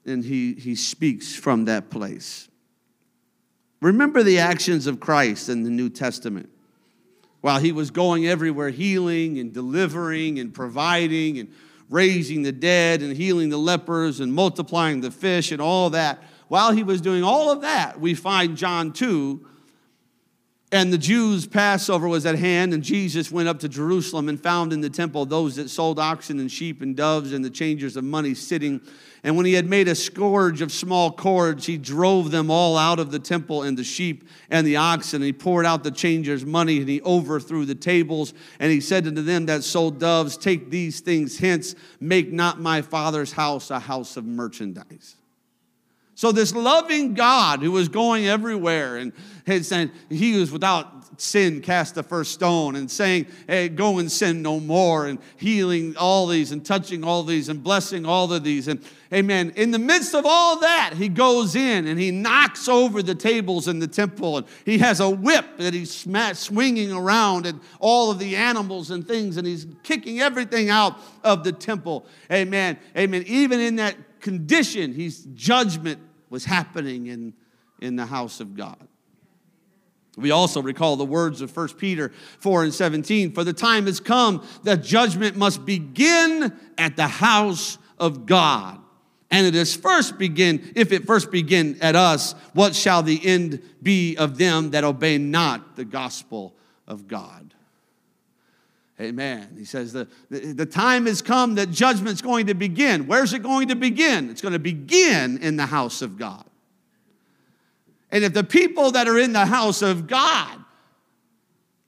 and 0.06 0.24
he, 0.24 0.54
he 0.54 0.76
speaks 0.76 1.36
from 1.36 1.66
that 1.66 1.90
place. 1.90 2.48
Remember 3.82 4.22
the 4.22 4.40
actions 4.40 4.86
of 4.86 5.00
Christ 5.00 5.50
in 5.50 5.64
the 5.64 5.70
New 5.72 5.90
Testament. 5.90 6.50
While 7.42 7.60
he 7.60 7.72
was 7.72 7.90
going 7.90 8.28
everywhere, 8.28 8.70
healing 8.70 9.40
and 9.40 9.52
delivering 9.52 10.38
and 10.38 10.54
providing 10.54 11.40
and 11.40 11.52
raising 11.92 12.42
the 12.42 12.52
dead 12.52 13.04
and 13.04 13.16
healing 13.16 13.50
the 13.50 13.58
lepers 13.58 14.20
and 14.20 14.34
multiplying 14.34 15.02
the 15.02 15.12
fish 15.12 15.52
and 15.52 15.62
all 15.62 15.92
that, 15.92 16.24
while 16.48 16.72
he 16.72 16.82
was 16.82 17.02
doing 17.02 17.24
all 17.24 17.52
of 17.52 17.62
that, 17.62 18.00
we 18.00 18.16
find 18.16 18.58
John 18.58 18.92
2 18.92 19.46
and 20.74 20.94
the 20.94 20.98
Jews' 20.98 21.46
Passover 21.46 22.08
was 22.08 22.26
at 22.26 22.40
hand, 22.40 22.74
and 22.74 22.82
Jesus 22.82 23.30
went 23.30 23.50
up 23.50 23.60
to 23.60 23.68
Jerusalem 23.68 24.30
and 24.30 24.42
found 24.42 24.72
in 24.72 24.80
the 24.80 24.90
temple 24.90 25.26
those 25.26 25.58
that 25.58 25.70
sold 25.70 26.00
oxen 26.00 26.40
and 26.40 26.50
sheep 26.50 26.82
and 26.82 26.96
doves 26.96 27.34
and 27.34 27.44
the 27.44 27.50
changers 27.50 27.98
of 27.98 28.06
money 28.06 28.34
sitting. 28.34 28.80
And 29.24 29.36
when 29.36 29.46
he 29.46 29.54
had 29.54 29.66
made 29.66 29.90
a 29.90 29.96
scourge 29.96 30.62
of 30.62 30.72
small 30.72 31.12
cords, 31.12 31.66
he 31.66 31.78
drove 31.78 32.32
them 32.32 32.50
all 32.50 32.78
out 32.78 33.00
of 33.00 33.12
the 33.12 33.20
temple 33.20 33.64
and 33.64 33.78
the 33.78 33.84
sheep 33.84 34.28
and 34.50 34.66
the 34.66 34.78
oxen. 34.78 35.18
And 35.18 35.26
he 35.26 35.34
poured 35.34 35.66
out 35.66 35.84
the 35.84 35.92
changers' 35.92 36.46
money 36.46 36.80
and 36.80 36.88
he 36.88 37.02
overthrew 37.02 37.66
the 37.66 37.76
tables. 37.76 38.34
And 38.60 38.72
he 38.72 38.80
said 38.80 39.06
unto 39.06 39.22
them 39.22 39.48
that 39.48 39.64
sold 39.64 40.00
doves, 40.00 40.38
Take 40.38 40.72
these 40.72 41.02
things 41.02 41.38
hence, 41.38 41.76
make 42.00 42.32
not 42.32 42.62
my 42.62 42.82
father's 42.82 43.34
house 43.34 43.72
a 43.72 43.80
house 43.80 44.16
of 44.16 44.26
merchandise. 44.26 45.18
So, 46.22 46.32
this 46.32 46.54
loving 46.54 47.16
God 47.16 47.64
who 47.64 47.72
was 47.72 47.90
going 47.90 48.28
everywhere 48.28 48.98
and 48.98 49.12
had 49.48 49.66
said 49.66 49.90
he 50.08 50.38
was 50.38 50.52
without 50.52 51.20
sin 51.20 51.62
cast 51.62 51.96
the 51.96 52.04
first 52.04 52.32
stone 52.32 52.76
and 52.76 52.92
saying, 52.92 53.26
hey, 53.48 53.70
go 53.70 53.98
and 53.98 54.12
sin 54.12 54.44
no 54.44 54.60
more 54.60 55.08
and 55.08 55.18
healing 55.38 55.98
all 55.98 56.28
these 56.28 56.52
and 56.52 56.64
touching 56.64 57.04
all 57.04 57.24
these 57.24 57.50
and 57.50 57.64
blessing 57.64 58.06
all 58.06 58.32
of 58.32 58.44
these. 58.44 58.68
And 58.68 58.86
amen. 59.12 59.54
In 59.56 59.72
the 59.72 59.80
midst 59.80 60.14
of 60.14 60.28
all 60.28 60.60
that, 60.60 60.94
he 60.96 61.10
goes 61.10 61.56
in 61.56 61.88
and 61.88 62.00
he 62.00 62.12
knocks 62.12 62.68
over 62.68 63.02
the 63.02 63.16
tables 63.16 63.68
in 63.68 63.80
the 63.80 63.88
temple 63.88 64.38
and 64.38 64.48
he 64.64 64.78
has 64.78 65.00
a 65.00 65.10
whip 65.10 65.58
that 65.58 65.74
he's 65.74 66.08
swinging 66.34 66.92
around 66.92 67.48
and 67.48 67.60
all 67.80 68.12
of 68.12 68.20
the 68.20 68.36
animals 68.36 68.92
and 68.92 69.08
things 69.08 69.38
and 69.38 69.48
he's 69.48 69.66
kicking 69.82 70.20
everything 70.20 70.70
out 70.70 71.00
of 71.24 71.44
the 71.44 71.52
temple. 71.52 72.06
Amen. 72.32 72.78
Amen. 72.96 73.24
Even 73.26 73.60
in 73.60 73.78
that 73.78 73.96
condition, 74.20 74.94
he's 74.94 75.24
judgment 75.34 76.00
was 76.32 76.46
happening 76.46 77.06
in, 77.06 77.34
in 77.80 77.96
the 77.96 78.08
house 78.08 78.40
of 78.40 78.56
God. 78.56 78.88
We 80.18 80.32
also 80.32 80.62
recall 80.62 80.96
the 80.96 81.06
words 81.06 81.42
of 81.42 81.56
1 81.56 81.70
Peter 81.76 82.12
4 82.40 82.64
and 82.64 82.74
17 82.74 83.34
For 83.34 83.44
the 83.44 83.54
time 83.54 83.86
has 83.86 84.00
come 84.00 84.44
that 84.64 84.82
judgment 84.82 85.38
must 85.38 85.66
begin 85.66 86.52
at 86.78 86.96
the 86.96 87.08
house 87.08 87.78
of 88.00 88.26
God. 88.26 88.80
And 89.30 89.46
it 89.48 89.56
is 89.56 89.76
first 89.76 90.18
begin, 90.18 90.74
if 90.76 90.92
it 90.92 91.06
first 91.06 91.32
begin 91.32 91.78
at 91.82 91.96
us, 91.96 92.34
what 92.54 92.76
shall 92.76 93.04
the 93.04 93.26
end 93.26 93.62
be 93.82 94.18
of 94.18 94.38
them 94.38 94.72
that 94.72 94.84
obey 94.84 95.18
not 95.18 95.78
the 95.78 95.86
gospel 95.86 96.54
of 96.88 97.08
God? 97.08 97.54
Amen. 99.02 99.56
He 99.58 99.66
says 99.66 99.94
the, 99.94 100.08
the, 100.30 100.54
the 100.54 100.66
time 100.66 101.08
has 101.08 101.24
come 101.24 101.56
that 101.56 101.72
judgment's 101.72 102.22
going 102.22 102.48
to 102.48 102.54
begin. 102.54 103.08
Where's 103.08 103.34
it 103.34 103.42
going 103.42 103.70
to 103.70 103.76
begin? 103.76 104.30
It's 104.30 104.42
going 104.42 104.54
to 104.54 104.60
begin 104.60 105.40
in 105.40 105.58
the 105.58 105.66
house 105.66 106.04
of 106.04 106.20
God. 106.20 106.46
And 108.12 108.24
if 108.24 108.34
the 108.34 108.44
people 108.44 108.92
that 108.92 109.08
are 109.08 109.18
in 109.18 109.34
the 109.34 109.48
house 109.48 109.82
of 109.82 110.06
God 110.06 110.60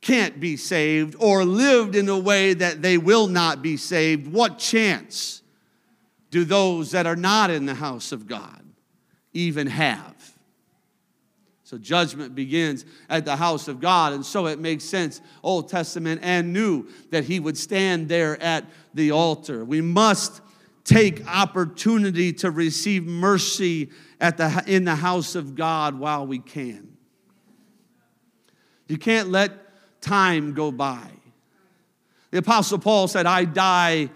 can't 0.02 0.40
be 0.40 0.58
saved 0.58 1.16
or 1.20 1.46
lived 1.46 1.96
in 1.96 2.10
a 2.10 2.18
way 2.18 2.56
that 2.56 2.82
they 2.82 2.98
will 2.98 3.28
not 3.28 3.62
be 3.62 3.78
saved, 3.78 4.26
what 4.26 4.58
chance 4.58 5.44
do 6.32 6.44
those 6.44 6.92
that 6.92 7.06
are 7.06 7.16
not 7.16 7.52
in 7.52 7.68
the 7.68 7.76
house 7.76 8.12
of 8.12 8.28
God 8.28 8.66
even 9.34 9.68
have? 9.68 10.13
So 11.74 11.80
judgment 11.80 12.36
begins 12.36 12.86
at 13.10 13.26
the 13.26 13.36
house 13.36 13.68
of 13.68 13.80
God. 13.80 14.14
And 14.14 14.24
so 14.24 14.46
it 14.46 14.60
makes 14.60 14.84
sense, 14.84 15.22
Old 15.42 15.70
Testament 15.70 16.22
and 16.24 16.54
New, 16.54 16.88
that 17.10 17.24
he 17.24 17.40
would 17.40 17.58
stand 17.58 18.10
there 18.10 18.40
at 18.40 18.66
the 18.94 19.10
altar. 19.10 19.66
We 19.66 19.82
must 19.82 20.42
take 20.84 21.28
opportunity 21.28 22.32
to 22.34 22.52
receive 22.52 23.08
mercy 23.08 23.90
at 24.22 24.38
the, 24.38 24.64
in 24.68 24.86
the 24.86 24.94
house 24.94 25.34
of 25.34 25.56
God 25.56 25.98
while 25.98 26.28
we 26.28 26.38
can. 26.38 26.96
You 28.88 29.00
can't 29.00 29.30
let 29.30 29.52
time 30.00 30.54
go 30.54 30.72
by. 30.72 31.10
The 32.30 32.38
Apostle 32.38 32.78
Paul 32.78 33.08
said, 33.08 33.26
I 33.26 33.46
die 33.46 34.12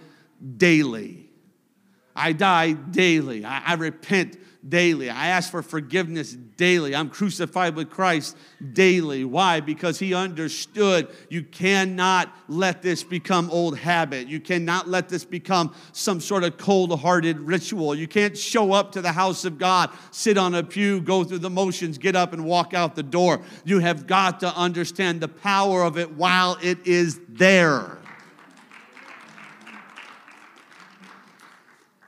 daily. 0.57 1.27
I 2.15 2.33
die 2.33 2.73
daily. 2.73 3.45
I, 3.45 3.63
I 3.65 3.73
repent 3.73 4.37
daily. 4.69 5.09
I 5.09 5.27
ask 5.27 5.51
for 5.51 5.61
forgiveness 5.61 6.33
daily. 6.33 6.95
I'm 6.95 7.09
crucified 7.09 7.75
with 7.75 7.89
Christ 7.89 8.35
daily. 8.73 9.23
Why? 9.23 9.59
Because 9.59 9.99
he 9.99 10.13
understood 10.13 11.07
you 11.29 11.43
cannot 11.43 12.33
let 12.47 12.81
this 12.81 13.03
become 13.03 13.49
old 13.51 13.77
habit. 13.77 14.27
You 14.27 14.39
cannot 14.39 14.87
let 14.87 15.09
this 15.09 15.23
become 15.23 15.73
some 15.91 16.19
sort 16.19 16.43
of 16.43 16.57
cold 16.57 16.99
hearted 16.99 17.39
ritual. 17.39 17.95
You 17.95 18.07
can't 18.07 18.37
show 18.37 18.73
up 18.73 18.91
to 18.93 19.01
the 19.01 19.11
house 19.11 19.45
of 19.45 19.57
God, 19.57 19.91
sit 20.11 20.37
on 20.37 20.55
a 20.55 20.63
pew, 20.63 21.01
go 21.01 21.23
through 21.23 21.39
the 21.39 21.49
motions, 21.49 21.97
get 21.97 22.15
up 22.15 22.33
and 22.33 22.45
walk 22.45 22.73
out 22.73 22.95
the 22.95 23.03
door. 23.03 23.41
You 23.63 23.79
have 23.79 24.07
got 24.07 24.39
to 24.41 24.55
understand 24.55 25.21
the 25.21 25.27
power 25.27 25.83
of 25.83 25.97
it 25.97 26.11
while 26.11 26.57
it 26.61 26.85
is 26.85 27.19
there. 27.29 27.96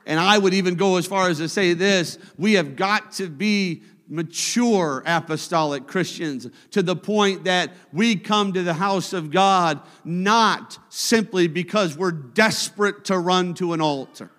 And 0.06 0.18
I 0.18 0.38
would 0.38 0.54
even 0.54 0.74
go 0.74 0.96
as 0.96 1.06
far 1.06 1.28
as 1.28 1.38
to 1.38 1.48
say 1.48 1.74
this 1.74 2.18
we 2.38 2.54
have 2.54 2.76
got 2.76 3.12
to 3.12 3.28
be 3.28 3.82
mature 4.08 5.04
apostolic 5.06 5.86
Christians 5.86 6.48
to 6.72 6.82
the 6.82 6.96
point 6.96 7.44
that 7.44 7.70
we 7.92 8.16
come 8.16 8.52
to 8.52 8.62
the 8.62 8.74
house 8.74 9.12
of 9.12 9.30
God 9.30 9.80
not 10.04 10.78
simply 10.88 11.46
because 11.46 11.96
we're 11.96 12.10
desperate 12.10 13.04
to 13.04 13.18
run 13.18 13.54
to 13.54 13.72
an 13.72 13.80
altar. 13.80 14.30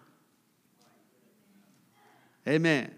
Amen. 2.48 2.91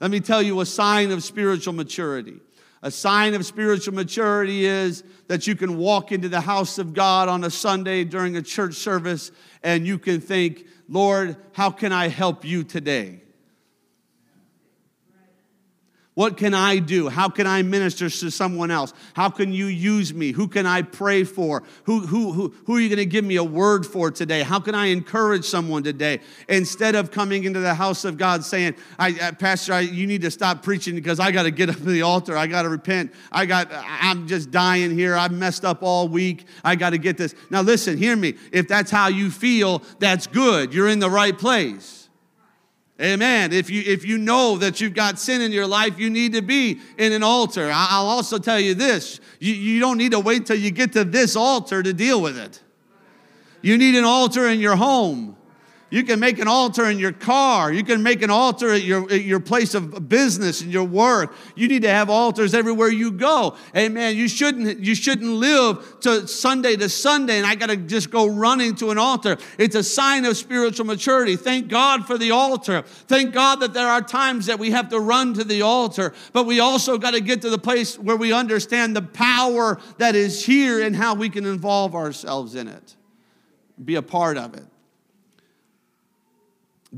Let 0.00 0.12
me 0.12 0.20
tell 0.20 0.40
you 0.40 0.60
a 0.60 0.66
sign 0.66 1.10
of 1.10 1.24
spiritual 1.24 1.72
maturity. 1.72 2.38
A 2.82 2.92
sign 2.92 3.34
of 3.34 3.44
spiritual 3.44 3.94
maturity 3.94 4.64
is 4.64 5.02
that 5.26 5.48
you 5.48 5.56
can 5.56 5.78
walk 5.78 6.12
into 6.12 6.28
the 6.28 6.40
house 6.40 6.78
of 6.78 6.94
God 6.94 7.28
on 7.28 7.42
a 7.42 7.50
Sunday 7.50 8.04
during 8.04 8.36
a 8.36 8.42
church 8.42 8.74
service 8.74 9.32
and 9.64 9.84
you 9.84 9.98
can 9.98 10.20
think, 10.20 10.64
Lord, 10.88 11.36
how 11.52 11.70
can 11.70 11.92
I 11.92 12.08
help 12.08 12.44
you 12.44 12.64
today? 12.64 13.22
What 16.18 16.36
can 16.36 16.52
I 16.52 16.80
do? 16.80 17.08
How 17.08 17.28
can 17.28 17.46
I 17.46 17.62
minister 17.62 18.10
to 18.10 18.30
someone 18.32 18.72
else? 18.72 18.92
How 19.12 19.30
can 19.30 19.52
you 19.52 19.66
use 19.66 20.12
me? 20.12 20.32
Who 20.32 20.48
can 20.48 20.66
I 20.66 20.82
pray 20.82 21.22
for? 21.22 21.62
Who, 21.84 22.00
who, 22.00 22.32
who, 22.32 22.52
who 22.66 22.74
are 22.74 22.80
you 22.80 22.88
going 22.88 22.96
to 22.96 23.06
give 23.06 23.24
me 23.24 23.36
a 23.36 23.44
word 23.44 23.86
for 23.86 24.10
today? 24.10 24.42
How 24.42 24.58
can 24.58 24.74
I 24.74 24.86
encourage 24.86 25.44
someone 25.44 25.84
today? 25.84 26.18
Instead 26.48 26.96
of 26.96 27.12
coming 27.12 27.44
into 27.44 27.60
the 27.60 27.72
house 27.72 28.04
of 28.04 28.16
God 28.16 28.44
saying, 28.44 28.74
I, 28.98 29.12
uh, 29.12 29.32
Pastor, 29.34 29.74
I, 29.74 29.80
you 29.82 30.08
need 30.08 30.22
to 30.22 30.30
stop 30.32 30.64
preaching 30.64 30.96
because 30.96 31.20
I 31.20 31.30
got 31.30 31.44
to 31.44 31.52
get 31.52 31.70
up 31.70 31.76
to 31.76 31.84
the 31.84 32.02
altar. 32.02 32.36
I 32.36 32.48
got 32.48 32.62
to 32.62 32.68
repent. 32.68 33.14
I 33.30 33.46
got, 33.46 33.68
I'm 33.70 34.26
just 34.26 34.50
dying 34.50 34.90
here. 34.90 35.14
I've 35.14 35.30
messed 35.30 35.64
up 35.64 35.84
all 35.84 36.08
week. 36.08 36.46
I 36.64 36.74
got 36.74 36.90
to 36.90 36.98
get 36.98 37.16
this. 37.16 37.32
Now, 37.48 37.62
listen, 37.62 37.96
hear 37.96 38.16
me. 38.16 38.34
If 38.50 38.66
that's 38.66 38.90
how 38.90 39.06
you 39.06 39.30
feel, 39.30 39.84
that's 40.00 40.26
good. 40.26 40.74
You're 40.74 40.88
in 40.88 40.98
the 40.98 41.10
right 41.10 41.38
place. 41.38 42.07
Amen. 43.00 43.52
If 43.52 43.70
you 43.70 43.82
if 43.86 44.04
you 44.04 44.18
know 44.18 44.58
that 44.58 44.80
you've 44.80 44.94
got 44.94 45.20
sin 45.20 45.40
in 45.40 45.52
your 45.52 45.68
life, 45.68 46.00
you 46.00 46.10
need 46.10 46.32
to 46.32 46.42
be 46.42 46.80
in 46.98 47.12
an 47.12 47.22
altar. 47.22 47.70
I'll 47.72 48.08
also 48.08 48.38
tell 48.38 48.58
you 48.58 48.74
this: 48.74 49.20
you, 49.38 49.54
you 49.54 49.78
don't 49.78 49.98
need 49.98 50.12
to 50.12 50.20
wait 50.20 50.46
till 50.46 50.58
you 50.58 50.72
get 50.72 50.92
to 50.94 51.04
this 51.04 51.36
altar 51.36 51.80
to 51.80 51.94
deal 51.94 52.20
with 52.20 52.36
it. 52.36 52.60
You 53.62 53.78
need 53.78 53.94
an 53.94 54.04
altar 54.04 54.48
in 54.48 54.58
your 54.58 54.76
home. 54.76 55.37
You 55.90 56.02
can 56.02 56.20
make 56.20 56.38
an 56.38 56.48
altar 56.48 56.84
in 56.84 56.98
your 56.98 57.12
car. 57.12 57.72
You 57.72 57.82
can 57.82 58.02
make 58.02 58.20
an 58.20 58.28
altar 58.28 58.70
at 58.70 58.82
your, 58.82 59.10
at 59.10 59.22
your 59.22 59.40
place 59.40 59.72
of 59.72 60.06
business 60.06 60.60
and 60.60 60.70
your 60.70 60.84
work. 60.84 61.34
You 61.56 61.66
need 61.66 61.82
to 61.82 61.88
have 61.88 62.10
altars 62.10 62.52
everywhere 62.52 62.88
you 62.88 63.10
go. 63.10 63.56
Amen. 63.74 64.14
You 64.14 64.28
shouldn't, 64.28 64.80
you 64.80 64.94
shouldn't 64.94 65.30
live 65.30 66.00
to 66.00 66.28
Sunday 66.28 66.76
to 66.76 66.90
Sunday 66.90 67.38
and 67.38 67.46
I 67.46 67.54
got 67.54 67.70
to 67.70 67.76
just 67.76 68.10
go 68.10 68.26
running 68.26 68.74
to 68.76 68.90
an 68.90 68.98
altar. 68.98 69.38
It's 69.56 69.74
a 69.74 69.82
sign 69.82 70.26
of 70.26 70.36
spiritual 70.36 70.84
maturity. 70.84 71.36
Thank 71.36 71.68
God 71.68 72.06
for 72.06 72.18
the 72.18 72.32
altar. 72.32 72.82
Thank 72.82 73.32
God 73.32 73.60
that 73.60 73.72
there 73.72 73.88
are 73.88 74.02
times 74.02 74.46
that 74.46 74.58
we 74.58 74.72
have 74.72 74.90
to 74.90 75.00
run 75.00 75.32
to 75.34 75.44
the 75.44 75.62
altar, 75.62 76.12
but 76.34 76.44
we 76.44 76.60
also 76.60 76.98
got 76.98 77.12
to 77.12 77.20
get 77.22 77.40
to 77.42 77.50
the 77.50 77.58
place 77.58 77.98
where 77.98 78.16
we 78.16 78.34
understand 78.34 78.94
the 78.94 79.02
power 79.02 79.80
that 79.96 80.14
is 80.14 80.44
here 80.44 80.82
and 80.82 80.94
how 80.94 81.14
we 81.14 81.30
can 81.30 81.46
involve 81.46 81.94
ourselves 81.94 82.54
in 82.54 82.68
it. 82.68 82.94
be 83.82 83.94
a 83.94 84.02
part 84.02 84.36
of 84.36 84.52
it. 84.52 84.66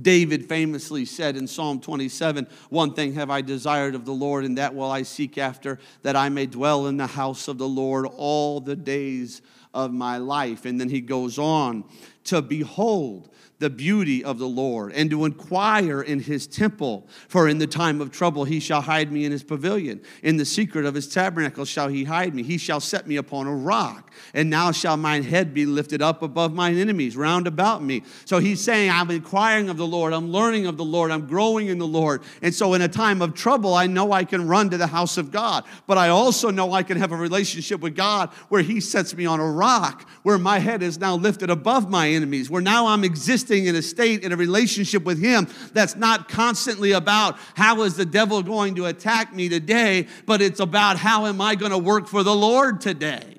David 0.00 0.48
famously 0.48 1.04
said 1.04 1.36
in 1.36 1.46
Psalm 1.46 1.80
27 1.80 2.46
One 2.68 2.94
thing 2.94 3.14
have 3.14 3.30
I 3.30 3.40
desired 3.40 3.94
of 3.94 4.04
the 4.04 4.12
Lord, 4.12 4.44
and 4.44 4.56
that 4.58 4.74
will 4.74 4.90
I 4.90 5.02
seek 5.02 5.36
after, 5.36 5.78
that 6.02 6.16
I 6.16 6.28
may 6.28 6.46
dwell 6.46 6.86
in 6.86 6.96
the 6.96 7.06
house 7.06 7.48
of 7.48 7.58
the 7.58 7.68
Lord 7.68 8.06
all 8.06 8.60
the 8.60 8.76
days 8.76 9.42
of 9.74 9.92
my 9.92 10.18
life. 10.18 10.64
And 10.64 10.80
then 10.80 10.88
he 10.88 11.00
goes 11.00 11.38
on 11.38 11.84
to 12.24 12.40
behold 12.42 13.30
the 13.60 13.70
beauty 13.70 14.24
of 14.24 14.38
the 14.38 14.48
Lord 14.48 14.90
and 14.92 15.10
to 15.10 15.26
inquire 15.26 16.00
in 16.00 16.18
his 16.18 16.46
temple. 16.46 17.06
For 17.28 17.46
in 17.46 17.58
the 17.58 17.66
time 17.66 18.00
of 18.00 18.10
trouble 18.10 18.44
he 18.44 18.58
shall 18.58 18.80
hide 18.80 19.12
me 19.12 19.26
in 19.26 19.32
his 19.32 19.42
pavilion. 19.42 20.00
In 20.22 20.38
the 20.38 20.46
secret 20.46 20.86
of 20.86 20.94
his 20.94 21.06
tabernacle 21.06 21.66
shall 21.66 21.88
he 21.88 22.04
hide 22.04 22.34
me. 22.34 22.42
He 22.42 22.56
shall 22.56 22.80
set 22.80 23.06
me 23.06 23.16
upon 23.16 23.46
a 23.46 23.54
rock. 23.54 24.10
And 24.32 24.48
now 24.48 24.72
shall 24.72 24.96
mine 24.96 25.22
head 25.22 25.52
be 25.52 25.66
lifted 25.66 26.00
up 26.00 26.22
above 26.22 26.54
mine 26.54 26.78
enemies 26.78 27.16
round 27.16 27.46
about 27.46 27.82
me. 27.82 28.02
So 28.24 28.38
he's 28.38 28.62
saying, 28.62 28.90
I'm 28.90 29.10
inquiring 29.10 29.68
of 29.68 29.76
the 29.76 29.86
Lord. 29.86 30.14
I'm 30.14 30.32
learning 30.32 30.66
of 30.66 30.78
the 30.78 30.84
Lord. 30.84 31.10
I'm 31.10 31.26
growing 31.26 31.68
in 31.68 31.78
the 31.78 31.86
Lord. 31.86 32.22
And 32.40 32.54
so 32.54 32.72
in 32.72 32.80
a 32.80 32.88
time 32.88 33.20
of 33.20 33.34
trouble, 33.34 33.74
I 33.74 33.86
know 33.86 34.10
I 34.12 34.24
can 34.24 34.48
run 34.48 34.70
to 34.70 34.78
the 34.78 34.86
house 34.86 35.18
of 35.18 35.30
God. 35.30 35.64
But 35.86 35.98
I 35.98 36.08
also 36.08 36.50
know 36.50 36.72
I 36.72 36.82
can 36.82 36.96
have 36.96 37.12
a 37.12 37.16
relationship 37.16 37.80
with 37.80 37.94
God 37.94 38.30
where 38.48 38.62
he 38.62 38.80
sets 38.80 39.14
me 39.14 39.26
on 39.26 39.38
a 39.38 39.50
rock, 39.50 40.08
where 40.22 40.38
my 40.38 40.60
head 40.60 40.82
is 40.82 40.98
now 40.98 41.14
lifted 41.14 41.50
above 41.50 41.90
my 41.90 42.08
enemies, 42.08 42.48
where 42.48 42.62
now 42.62 42.86
I'm 42.86 43.04
existing 43.04 43.49
existing 43.50 43.66
in 43.66 43.76
a 43.76 43.82
state, 43.82 44.24
in 44.24 44.32
a 44.32 44.36
relationship 44.36 45.04
with 45.04 45.20
Him 45.20 45.48
that's 45.72 45.96
not 45.96 46.28
constantly 46.28 46.92
about 46.92 47.38
how 47.54 47.82
is 47.82 47.96
the 47.96 48.04
devil 48.04 48.42
going 48.42 48.74
to 48.76 48.86
attack 48.86 49.34
me 49.34 49.48
today, 49.48 50.06
but 50.26 50.40
it's 50.40 50.60
about 50.60 50.96
how 50.96 51.26
am 51.26 51.40
I 51.40 51.54
going 51.54 51.72
to 51.72 51.78
work 51.78 52.06
for 52.06 52.22
the 52.22 52.34
Lord 52.34 52.80
today. 52.80 53.36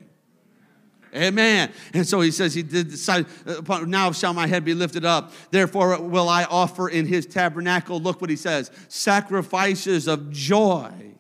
Amen. 1.14 1.72
And 1.94 2.08
so 2.08 2.22
he 2.22 2.32
says, 2.32 2.54
He 2.54 2.64
did 2.64 2.90
decide, 2.90 3.26
uh, 3.46 3.80
now 3.80 4.12
shall 4.14 4.34
my 4.34 4.48
head 4.48 4.64
be 4.64 4.74
lifted 4.74 5.04
up. 5.04 5.34
Therefore 5.52 6.02
will 6.02 6.30
I 6.30 6.46
offer 6.46 6.88
in 6.88 7.06
his 7.06 7.26
tabernacle, 7.26 8.00
look 8.00 8.22
what 8.22 8.30
he 8.30 8.38
says, 8.38 8.72
sacrifices 8.88 10.08
of 10.08 10.32
joy. 10.32 11.11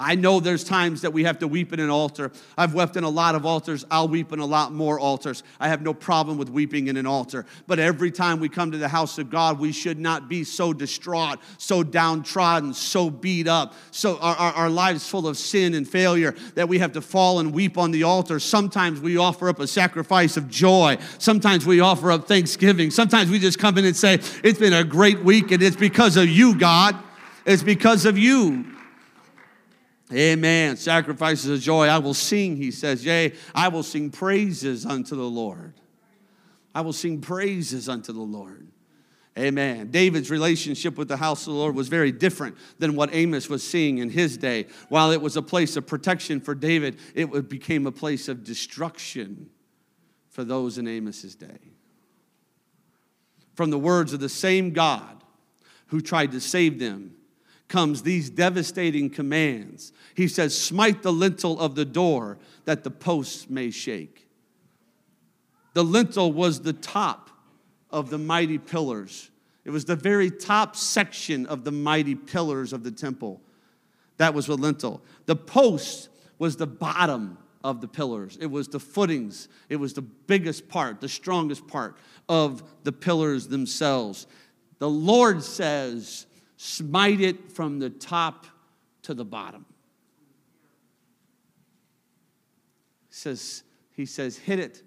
I 0.00 0.14
know 0.14 0.40
there's 0.40 0.64
times 0.64 1.02
that 1.02 1.12
we 1.12 1.24
have 1.24 1.38
to 1.40 1.48
weep 1.48 1.72
in 1.72 1.80
an 1.80 1.90
altar. 1.90 2.32
I've 2.56 2.72
wept 2.72 2.96
in 2.96 3.04
a 3.04 3.08
lot 3.08 3.34
of 3.34 3.44
altars. 3.44 3.84
I'll 3.90 4.08
weep 4.08 4.32
in 4.32 4.38
a 4.38 4.46
lot 4.46 4.72
more 4.72 4.98
altars. 4.98 5.42
I 5.60 5.68
have 5.68 5.82
no 5.82 5.92
problem 5.92 6.38
with 6.38 6.48
weeping 6.48 6.88
in 6.88 6.96
an 6.96 7.06
altar. 7.06 7.44
But 7.66 7.78
every 7.78 8.10
time 8.10 8.40
we 8.40 8.48
come 8.48 8.72
to 8.72 8.78
the 8.78 8.88
house 8.88 9.18
of 9.18 9.30
God, 9.30 9.58
we 9.58 9.72
should 9.72 9.98
not 9.98 10.28
be 10.28 10.42
so 10.42 10.72
distraught, 10.72 11.38
so 11.58 11.82
downtrodden, 11.82 12.72
so 12.72 13.10
beat 13.10 13.46
up, 13.46 13.74
so 13.90 14.18
our, 14.18 14.34
our, 14.36 14.52
our 14.54 14.70
lives 14.70 15.06
full 15.06 15.28
of 15.28 15.36
sin 15.36 15.74
and 15.74 15.86
failure 15.86 16.34
that 16.54 16.68
we 16.68 16.78
have 16.78 16.92
to 16.92 17.02
fall 17.02 17.38
and 17.38 17.52
weep 17.52 17.76
on 17.76 17.90
the 17.90 18.04
altar. 18.04 18.40
Sometimes 18.40 19.00
we 19.00 19.18
offer 19.18 19.48
up 19.48 19.60
a 19.60 19.66
sacrifice 19.66 20.36
of 20.36 20.48
joy. 20.48 20.96
Sometimes 21.18 21.66
we 21.66 21.80
offer 21.80 22.10
up 22.10 22.26
thanksgiving. 22.26 22.90
Sometimes 22.90 23.30
we 23.30 23.38
just 23.38 23.58
come 23.58 23.76
in 23.76 23.84
and 23.84 23.96
say, 23.96 24.14
It's 24.42 24.58
been 24.58 24.72
a 24.72 24.84
great 24.84 25.22
week 25.22 25.50
and 25.50 25.62
it's 25.62 25.76
because 25.76 26.16
of 26.16 26.28
you, 26.28 26.58
God. 26.58 26.96
It's 27.44 27.62
because 27.62 28.06
of 28.06 28.16
you. 28.16 28.64
Amen. 30.12 30.76
Sacrifices 30.76 31.50
of 31.50 31.60
joy. 31.60 31.86
I 31.86 31.98
will 31.98 32.14
sing, 32.14 32.56
he 32.56 32.70
says. 32.70 33.04
Yea, 33.04 33.32
I 33.54 33.68
will 33.68 33.82
sing 33.82 34.10
praises 34.10 34.84
unto 34.84 35.14
the 35.14 35.22
Lord. 35.22 35.74
I 36.74 36.80
will 36.80 36.92
sing 36.92 37.20
praises 37.20 37.88
unto 37.88 38.12
the 38.12 38.20
Lord. 38.20 38.68
Amen. 39.38 39.90
David's 39.90 40.30
relationship 40.30 40.98
with 40.98 41.08
the 41.08 41.16
house 41.16 41.46
of 41.46 41.52
the 41.52 41.58
Lord 41.58 41.74
was 41.74 41.88
very 41.88 42.10
different 42.10 42.56
than 42.78 42.96
what 42.96 43.14
Amos 43.14 43.48
was 43.48 43.66
seeing 43.66 43.98
in 43.98 44.10
his 44.10 44.36
day. 44.36 44.66
While 44.88 45.12
it 45.12 45.22
was 45.22 45.36
a 45.36 45.42
place 45.42 45.76
of 45.76 45.86
protection 45.86 46.40
for 46.40 46.54
David, 46.54 46.98
it 47.14 47.48
became 47.48 47.86
a 47.86 47.92
place 47.92 48.28
of 48.28 48.42
destruction 48.42 49.48
for 50.28 50.42
those 50.42 50.78
in 50.78 50.88
Amos's 50.88 51.36
day. 51.36 51.58
From 53.54 53.70
the 53.70 53.78
words 53.78 54.12
of 54.12 54.20
the 54.20 54.28
same 54.28 54.72
God 54.72 55.22
who 55.86 56.00
tried 56.00 56.32
to 56.32 56.40
save 56.40 56.78
them 56.78 57.14
comes 57.70 58.02
these 58.02 58.28
devastating 58.28 59.08
commands. 59.08 59.94
He 60.14 60.28
says, 60.28 60.60
Smite 60.60 61.02
the 61.02 61.12
lintel 61.12 61.58
of 61.58 61.74
the 61.74 61.86
door 61.86 62.36
that 62.66 62.84
the 62.84 62.90
posts 62.90 63.48
may 63.48 63.70
shake. 63.70 64.28
The 65.72 65.84
lintel 65.84 66.32
was 66.32 66.60
the 66.60 66.74
top 66.74 67.30
of 67.90 68.10
the 68.10 68.18
mighty 68.18 68.58
pillars. 68.58 69.30
It 69.64 69.70
was 69.70 69.84
the 69.84 69.96
very 69.96 70.30
top 70.30 70.76
section 70.76 71.46
of 71.46 71.64
the 71.64 71.70
mighty 71.70 72.14
pillars 72.14 72.72
of 72.72 72.82
the 72.82 72.90
temple. 72.90 73.40
That 74.18 74.34
was 74.34 74.46
the 74.46 74.56
lintel. 74.56 75.00
The 75.26 75.36
post 75.36 76.08
was 76.38 76.56
the 76.56 76.66
bottom 76.66 77.38
of 77.62 77.80
the 77.80 77.88
pillars. 77.88 78.36
It 78.40 78.46
was 78.46 78.68
the 78.68 78.80
footings. 78.80 79.48
It 79.68 79.76
was 79.76 79.92
the 79.92 80.02
biggest 80.02 80.68
part, 80.68 81.00
the 81.00 81.08
strongest 81.08 81.66
part 81.68 81.96
of 82.28 82.62
the 82.82 82.92
pillars 82.92 83.48
themselves. 83.48 84.26
The 84.78 84.88
Lord 84.88 85.42
says, 85.42 86.26
smite 86.62 87.22
it 87.22 87.50
from 87.50 87.78
the 87.78 87.88
top 87.88 88.44
to 89.00 89.14
the 89.14 89.24
bottom. 89.24 89.64
He 93.08 93.14
says, 93.14 93.62
he 93.96 94.04
says, 94.04 94.36
hit 94.36 94.58
it 94.58 94.82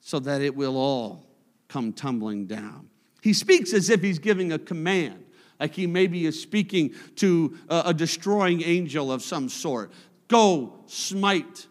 so 0.00 0.20
that 0.20 0.40
it 0.40 0.54
will 0.54 0.76
all 0.76 1.26
come 1.66 1.92
tumbling 1.92 2.46
down. 2.46 2.88
He 3.22 3.32
speaks 3.32 3.72
as 3.72 3.90
if 3.90 4.02
he's 4.02 4.20
giving 4.20 4.52
a 4.52 4.58
command, 4.58 5.24
like 5.58 5.74
he 5.74 5.88
maybe 5.88 6.26
is 6.26 6.40
speaking 6.40 6.94
to 7.16 7.58
a, 7.68 7.92
destroying 7.92 8.62
angel 8.62 9.10
of 9.10 9.20
some 9.20 9.48
sort. 9.48 9.90
Go 10.28 10.74
smite 10.86 11.66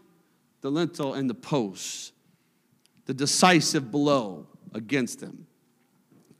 the 0.59 0.69
lintel 0.69 1.13
and 1.13 1.29
the 1.29 1.33
posts, 1.33 2.11
the 3.05 3.13
decisive 3.13 3.89
blow 3.89 4.47
against 4.73 5.21
them 5.21 5.47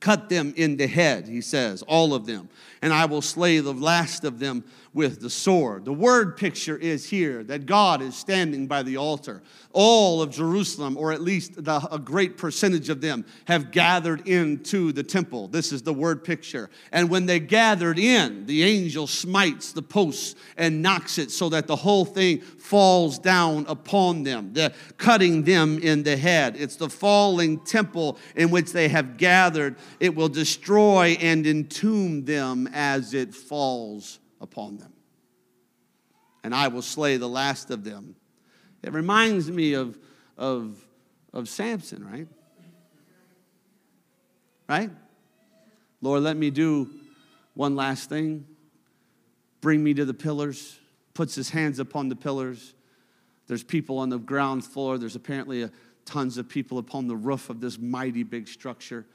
cut 0.04 0.28
them 0.28 0.54
in 0.58 0.76
the 0.76 0.86
head, 0.86 1.30
he 1.30 1.40
says, 1.40 1.82
all 1.84 2.14
of 2.14 2.26
them, 2.26 2.50
and 2.82 2.92
I 2.92 3.06
will 3.06 3.22
slay 3.22 3.60
the 3.60 3.74
last 3.74 4.26
of 4.26 4.38
them 4.38 4.66
with 4.94 5.22
the 5.22 5.30
sword. 5.30 5.86
The 5.86 5.94
word 5.94 6.38
picture 6.38 6.78
is 6.78 7.10
here 7.10 7.44
that 7.46 7.66
God 7.66 8.02
is 8.02 8.16
standing 8.16 8.68
by 8.68 8.84
the 8.84 8.98
altar. 8.98 9.42
All 9.72 10.22
of 10.22 10.30
Jerusalem, 10.30 10.98
or 10.98 11.12
at 11.12 11.22
least 11.22 11.64
the, 11.64 11.88
a 11.92 11.98
great 11.98 12.38
percentage 12.38 12.90
of 12.90 13.02
them, 13.02 13.26
have 13.46 13.72
gathered 13.72 14.28
into 14.28 14.92
the 14.92 15.02
temple. 15.02 15.48
This 15.48 15.72
is 15.72 15.82
the 15.82 15.94
word 15.94 16.24
picture. 16.24 16.70
And 16.92 17.10
when 17.10 17.26
they 17.26 17.40
gathered 17.40 17.98
in, 17.98 18.46
the 18.46 18.64
angel 18.64 19.08
smites 19.08 19.72
the 19.72 19.82
posts 19.82 20.36
and 20.58 20.84
knocks 20.84 21.18
it 21.18 21.32
so 21.32 21.50
that 21.50 21.66
the 21.66 21.76
whole 21.76 22.06
thing 22.06 22.42
falls 22.42 23.18
down 23.18 23.66
upon 23.68 24.22
them, 24.22 24.54
the, 24.54 24.74
cutting 24.98 25.44
them 25.44 25.80
in 25.80 26.04
the 26.04 26.18
head. 26.18 26.56
It's 26.56 26.76
the 26.76 26.90
falling 26.90 27.62
temple 27.62 28.20
in 28.36 28.52
which 28.52 28.74
they 28.74 28.90
have 28.90 29.18
gathered. 29.18 29.78
It 30.00 30.16
will 30.16 30.30
destroy 30.30 31.18
and 31.20 31.46
entomb 31.46 32.26
them 32.26 32.70
as 32.74 33.14
it 33.14 33.34
falls 33.34 34.20
upon 34.42 34.78
them. 34.78 34.94
And 36.44 36.54
I 36.54 36.68
will 36.68 36.82
slay 36.82 37.18
the 37.18 37.30
last 37.30 37.72
of 37.72 37.84
them. 37.84 38.16
It 38.82 38.92
reminds 38.92 39.50
me 39.50 39.74
of, 39.74 39.98
of, 40.38 40.78
of 41.32 41.48
Samson, 41.48 42.06
right? 42.06 42.28
Right? 44.68 44.90
Lord, 46.02 46.24
let 46.24 46.36
me 46.36 46.50
do 46.50 46.90
one 47.54 47.76
last 47.76 48.10
thing. 48.10 48.46
Bring 49.62 49.84
me 49.84 49.94
to 49.94 50.04
the 50.04 50.14
pillars. 50.14 50.80
Puts 51.14 51.36
his 51.36 51.50
hands 51.50 51.80
upon 51.80 52.10
the 52.10 52.16
pillars. 52.16 52.74
There's 53.48 53.64
people 53.64 54.00
on 54.00 54.10
the 54.10 54.18
ground 54.18 54.66
floor. 54.66 54.98
There's 54.98 55.16
apparently 55.16 55.64
a, 55.64 55.72
tons 56.06 56.38
of 56.38 56.50
people 56.50 56.78
upon 56.78 57.08
the 57.08 57.16
roof 57.16 57.50
of 57.50 57.62
this 57.62 57.80
mighty 57.80 58.24
big 58.24 58.48
structure. 58.48 59.06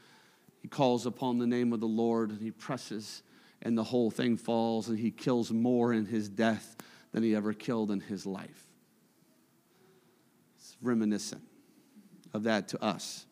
He 0.61 0.69
calls 0.69 1.07
upon 1.07 1.39
the 1.39 1.47
name 1.47 1.73
of 1.73 1.81
the 1.81 1.87
Lord 1.87 2.31
and 2.31 2.41
he 2.41 2.51
presses 2.51 3.23
and 3.63 3.77
the 3.77 3.85
whole 3.85 4.11
thing 4.11 4.37
falls, 4.37 4.89
and 4.89 4.99
he 4.99 5.11
kills 5.11 5.51
more 5.51 5.93
in 5.93 6.07
his 6.07 6.29
death 6.29 6.77
than 7.13 7.23
he 7.23 7.35
ever 7.35 7.53
killed 7.53 7.91
in 7.91 8.01
his 8.01 8.25
life. 8.25 8.67
It's 10.57 10.77
reminiscent 10.81 11.43
of 12.33 12.45
that 12.45 12.69
to 12.69 12.83
us. 12.83 13.25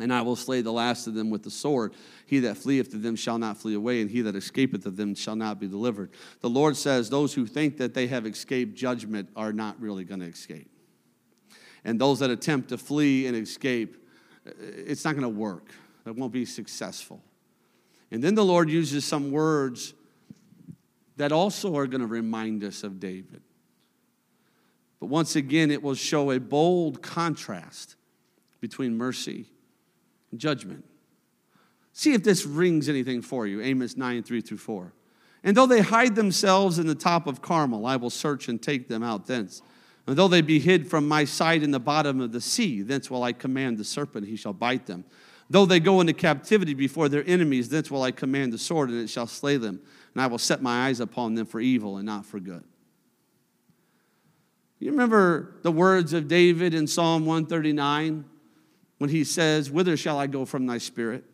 And 0.00 0.12
I 0.12 0.22
will 0.22 0.36
slay 0.36 0.60
the 0.60 0.72
last 0.72 1.08
of 1.08 1.14
them 1.14 1.30
with 1.30 1.42
the 1.42 1.50
sword. 1.50 1.94
He 2.26 2.38
that 2.40 2.56
fleeth 2.56 2.90
to 2.90 2.98
them 2.98 3.16
shall 3.16 3.38
not 3.38 3.56
flee 3.56 3.74
away, 3.74 4.00
and 4.00 4.08
he 4.08 4.20
that 4.20 4.36
escapeth 4.36 4.86
of 4.86 4.96
them 4.96 5.16
shall 5.16 5.34
not 5.34 5.58
be 5.58 5.66
delivered. 5.66 6.12
The 6.40 6.50
Lord 6.50 6.76
says, 6.76 7.10
Those 7.10 7.34
who 7.34 7.46
think 7.46 7.78
that 7.78 7.94
they 7.94 8.06
have 8.06 8.24
escaped 8.24 8.76
judgment 8.76 9.30
are 9.34 9.52
not 9.52 9.80
really 9.80 10.04
going 10.04 10.20
to 10.20 10.26
escape. 10.26 10.70
And 11.84 12.00
those 12.00 12.20
that 12.20 12.30
attempt 12.30 12.68
to 12.68 12.78
flee 12.78 13.26
and 13.26 13.36
escape, 13.36 13.96
it's 14.44 15.04
not 15.04 15.14
going 15.16 15.22
to 15.22 15.28
work. 15.28 15.72
It 16.08 16.16
won't 16.16 16.32
be 16.32 16.44
successful. 16.44 17.22
And 18.10 18.22
then 18.22 18.34
the 18.34 18.44
Lord 18.44 18.70
uses 18.70 19.04
some 19.04 19.30
words 19.30 19.94
that 21.16 21.32
also 21.32 21.76
are 21.76 21.86
going 21.86 22.00
to 22.00 22.06
remind 22.06 22.64
us 22.64 22.84
of 22.84 23.00
David. 23.00 23.42
But 25.00 25.06
once 25.06 25.36
again, 25.36 25.70
it 25.70 25.82
will 25.82 25.94
show 25.94 26.30
a 26.30 26.40
bold 26.40 27.02
contrast 27.02 27.96
between 28.60 28.96
mercy 28.96 29.46
and 30.30 30.40
judgment. 30.40 30.84
See 31.92 32.14
if 32.14 32.22
this 32.22 32.46
rings 32.46 32.88
anything 32.88 33.22
for 33.22 33.46
you. 33.46 33.60
Amos 33.60 33.96
9, 33.96 34.22
3 34.22 34.40
through 34.40 34.58
4. 34.58 34.92
And 35.44 35.56
though 35.56 35.66
they 35.66 35.80
hide 35.80 36.14
themselves 36.14 36.78
in 36.78 36.86
the 36.86 36.94
top 36.94 37.26
of 37.26 37.42
Carmel, 37.42 37.86
I 37.86 37.96
will 37.96 38.10
search 38.10 38.48
and 38.48 38.60
take 38.60 38.88
them 38.88 39.02
out 39.02 39.26
thence 39.26 39.62
And 40.06 40.16
though 40.16 40.28
they 40.28 40.40
be 40.40 40.58
hid 40.58 40.88
from 40.88 41.06
my 41.06 41.24
sight 41.24 41.62
in 41.62 41.70
the 41.70 41.80
bottom 41.80 42.20
of 42.20 42.32
the 42.32 42.40
sea, 42.40 42.82
thence 42.82 43.10
will 43.10 43.22
I 43.22 43.32
command 43.32 43.78
the 43.78 43.84
serpent, 43.84 44.26
he 44.26 44.36
shall 44.36 44.52
bite 44.52 44.86
them. 44.86 45.04
Though 45.50 45.66
they 45.66 45.80
go 45.80 46.00
into 46.00 46.12
captivity 46.12 46.74
before 46.74 47.08
their 47.08 47.24
enemies, 47.26 47.68
thence 47.68 47.90
will 47.90 48.02
I 48.02 48.10
command 48.10 48.52
the 48.52 48.58
sword, 48.58 48.90
and 48.90 49.00
it 49.00 49.08
shall 49.08 49.26
slay 49.26 49.56
them. 49.56 49.80
And 50.14 50.22
I 50.22 50.26
will 50.26 50.38
set 50.38 50.60
my 50.60 50.88
eyes 50.88 51.00
upon 51.00 51.34
them 51.34 51.46
for 51.46 51.60
evil 51.60 51.96
and 51.96 52.06
not 52.06 52.26
for 52.26 52.38
good. 52.38 52.64
You 54.78 54.90
remember 54.90 55.56
the 55.62 55.72
words 55.72 56.12
of 56.12 56.28
David 56.28 56.74
in 56.74 56.86
Psalm 56.86 57.26
139 57.26 58.24
when 58.98 59.10
he 59.10 59.24
says, 59.24 59.70
Whither 59.70 59.96
shall 59.96 60.18
I 60.18 60.26
go 60.26 60.44
from 60.44 60.66
thy 60.66 60.78
spirit? 60.78 61.24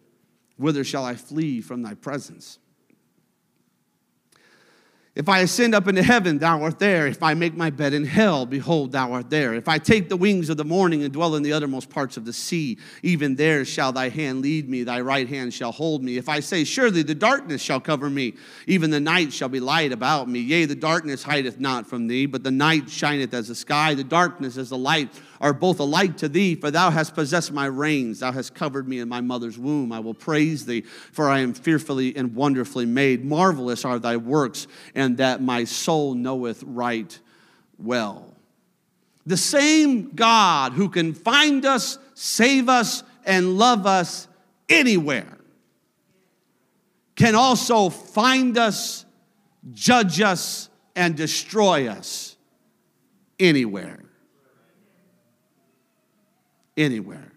Whither 0.56 0.84
shall 0.84 1.04
I 1.04 1.14
flee 1.14 1.60
from 1.60 1.82
thy 1.82 1.94
presence? 1.94 2.58
If 5.14 5.28
I 5.28 5.40
ascend 5.40 5.76
up 5.76 5.86
into 5.86 6.02
heaven, 6.02 6.38
thou 6.38 6.62
art 6.62 6.80
there. 6.80 7.06
If 7.06 7.22
I 7.22 7.34
make 7.34 7.54
my 7.54 7.70
bed 7.70 7.94
in 7.94 8.04
hell, 8.04 8.46
behold, 8.46 8.90
thou 8.90 9.12
art 9.12 9.30
there. 9.30 9.54
If 9.54 9.68
I 9.68 9.78
take 9.78 10.08
the 10.08 10.16
wings 10.16 10.48
of 10.48 10.56
the 10.56 10.64
morning 10.64 11.04
and 11.04 11.12
dwell 11.12 11.36
in 11.36 11.44
the 11.44 11.52
uttermost 11.52 11.88
parts 11.88 12.16
of 12.16 12.24
the 12.24 12.32
sea, 12.32 12.78
even 13.04 13.36
there 13.36 13.64
shall 13.64 13.92
thy 13.92 14.08
hand 14.08 14.42
lead 14.42 14.68
me, 14.68 14.82
thy 14.82 15.00
right 15.00 15.28
hand 15.28 15.54
shall 15.54 15.70
hold 15.70 16.02
me. 16.02 16.16
If 16.16 16.28
I 16.28 16.40
say, 16.40 16.64
Surely 16.64 17.04
the 17.04 17.14
darkness 17.14 17.62
shall 17.62 17.78
cover 17.78 18.10
me, 18.10 18.34
even 18.66 18.90
the 18.90 18.98
night 18.98 19.32
shall 19.32 19.48
be 19.48 19.60
light 19.60 19.92
about 19.92 20.28
me. 20.28 20.40
Yea, 20.40 20.64
the 20.64 20.74
darkness 20.74 21.22
hideth 21.22 21.60
not 21.60 21.86
from 21.86 22.08
thee, 22.08 22.26
but 22.26 22.42
the 22.42 22.50
night 22.50 22.90
shineth 22.90 23.32
as 23.34 23.46
the 23.46 23.54
sky. 23.54 23.94
The 23.94 24.02
darkness 24.02 24.56
as 24.56 24.70
the 24.70 24.78
light 24.78 25.10
are 25.40 25.52
both 25.52 25.78
alike 25.78 26.16
to 26.16 26.28
thee, 26.28 26.54
for 26.54 26.70
thou 26.70 26.90
hast 26.90 27.14
possessed 27.14 27.52
my 27.52 27.66
reins. 27.66 28.20
Thou 28.20 28.32
hast 28.32 28.54
covered 28.54 28.88
me 28.88 28.98
in 28.98 29.10
my 29.10 29.20
mother's 29.20 29.58
womb. 29.58 29.92
I 29.92 30.00
will 30.00 30.14
praise 30.14 30.64
thee, 30.64 30.80
for 31.12 31.28
I 31.28 31.40
am 31.40 31.52
fearfully 31.52 32.16
and 32.16 32.34
wonderfully 32.34 32.86
made. 32.86 33.26
Marvelous 33.26 33.84
are 33.84 33.98
thy 33.98 34.16
works, 34.16 34.66
and 34.94 35.03
that 35.18 35.40
my 35.40 35.64
soul 35.64 36.14
knoweth 36.14 36.62
right 36.62 37.18
well. 37.78 38.34
The 39.26 39.36
same 39.36 40.10
God 40.10 40.72
who 40.72 40.88
can 40.88 41.14
find 41.14 41.64
us, 41.64 41.98
save 42.14 42.68
us, 42.68 43.02
and 43.24 43.56
love 43.58 43.86
us 43.86 44.28
anywhere 44.68 45.38
can 47.16 47.34
also 47.34 47.88
find 47.88 48.58
us, 48.58 49.04
judge 49.72 50.20
us, 50.20 50.68
and 50.96 51.16
destroy 51.16 51.88
us 51.88 52.36
anywhere 53.38 54.04
anywhere. 56.76 57.32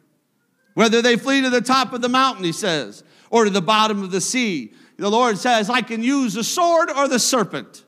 Whether 0.73 1.01
they 1.01 1.17
flee 1.17 1.41
to 1.41 1.49
the 1.49 1.61
top 1.61 1.93
of 1.93 2.01
the 2.01 2.09
mountain, 2.09 2.43
he 2.43 2.51
says, 2.51 3.03
or 3.29 3.45
to 3.45 3.49
the 3.49 3.61
bottom 3.61 4.03
of 4.03 4.11
the 4.11 4.21
sea. 4.21 4.73
The 4.97 5.09
Lord 5.09 5.37
says, 5.37 5.69
I 5.69 5.81
can 5.81 6.01
use 6.01 6.33
the 6.33 6.43
sword 6.43 6.89
or 6.89 7.07
the 7.07 7.19
serpent 7.19 7.83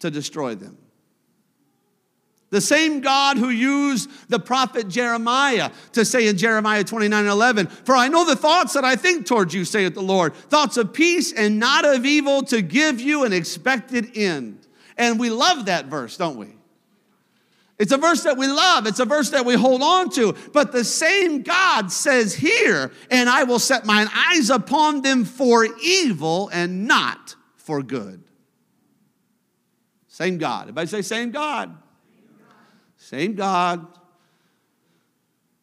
to 0.00 0.10
destroy 0.10 0.54
them. 0.54 0.76
The 2.50 2.60
same 2.60 3.00
God 3.00 3.38
who 3.38 3.48
used 3.48 4.08
the 4.28 4.38
prophet 4.38 4.88
Jeremiah 4.88 5.70
to 5.92 6.04
say 6.04 6.28
in 6.28 6.36
Jeremiah 6.38 6.84
29 6.84 7.26
11, 7.26 7.66
For 7.66 7.96
I 7.96 8.08
know 8.08 8.24
the 8.24 8.36
thoughts 8.36 8.74
that 8.74 8.84
I 8.84 8.94
think 8.94 9.26
towards 9.26 9.52
you, 9.52 9.64
saith 9.64 9.94
the 9.94 10.02
Lord, 10.02 10.34
thoughts 10.34 10.76
of 10.76 10.92
peace 10.92 11.32
and 11.32 11.58
not 11.58 11.84
of 11.84 12.06
evil 12.06 12.42
to 12.44 12.62
give 12.62 13.00
you 13.00 13.24
an 13.24 13.32
expected 13.32 14.16
end. 14.16 14.66
And 14.96 15.18
we 15.18 15.28
love 15.28 15.66
that 15.66 15.86
verse, 15.86 16.16
don't 16.16 16.36
we? 16.36 16.55
It's 17.78 17.92
a 17.92 17.98
verse 17.98 18.22
that 18.22 18.38
we 18.38 18.46
love. 18.46 18.86
It's 18.86 19.00
a 19.00 19.04
verse 19.04 19.30
that 19.30 19.44
we 19.44 19.54
hold 19.54 19.82
on 19.82 20.08
to. 20.10 20.34
But 20.52 20.72
the 20.72 20.84
same 20.84 21.42
God 21.42 21.92
says 21.92 22.34
here, 22.34 22.90
and 23.10 23.28
I 23.28 23.44
will 23.44 23.58
set 23.58 23.84
mine 23.84 24.08
eyes 24.14 24.48
upon 24.48 25.02
them 25.02 25.24
for 25.24 25.66
evil 25.82 26.48
and 26.52 26.86
not 26.86 27.36
for 27.56 27.82
good. 27.82 28.24
Same 30.08 30.38
God. 30.38 30.62
Everybody 30.62 30.86
say, 30.86 31.02
same 31.02 31.30
God. 31.30 31.76
Same 32.96 33.34
God. 33.34 33.86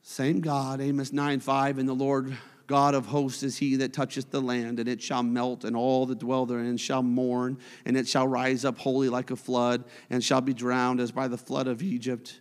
Same 0.03 0.41
God. 0.41 0.81
Amos 0.81 1.11
9 1.11 1.39
5. 1.39 1.79
And 1.79 1.89
the 1.89 1.93
Lord 1.93 2.37
God 2.65 2.95
of 2.95 3.07
hosts 3.07 3.43
is 3.43 3.57
he 3.57 3.75
that 3.77 3.93
toucheth 3.93 4.31
the 4.31 4.41
land, 4.41 4.79
and 4.79 4.87
it 4.87 5.01
shall 5.01 5.23
melt, 5.23 5.65
and 5.65 5.75
all 5.75 6.05
that 6.05 6.19
dwell 6.19 6.45
therein 6.45 6.77
shall 6.77 7.03
mourn, 7.03 7.57
and 7.85 7.97
it 7.97 8.07
shall 8.07 8.27
rise 8.27 8.63
up 8.63 8.77
wholly 8.77 9.09
like 9.09 9.31
a 9.31 9.35
flood, 9.35 9.83
and 10.09 10.23
shall 10.23 10.41
be 10.41 10.53
drowned 10.53 10.99
as 10.99 11.11
by 11.11 11.27
the 11.27 11.37
flood 11.37 11.67
of 11.67 11.83
Egypt. 11.83 12.39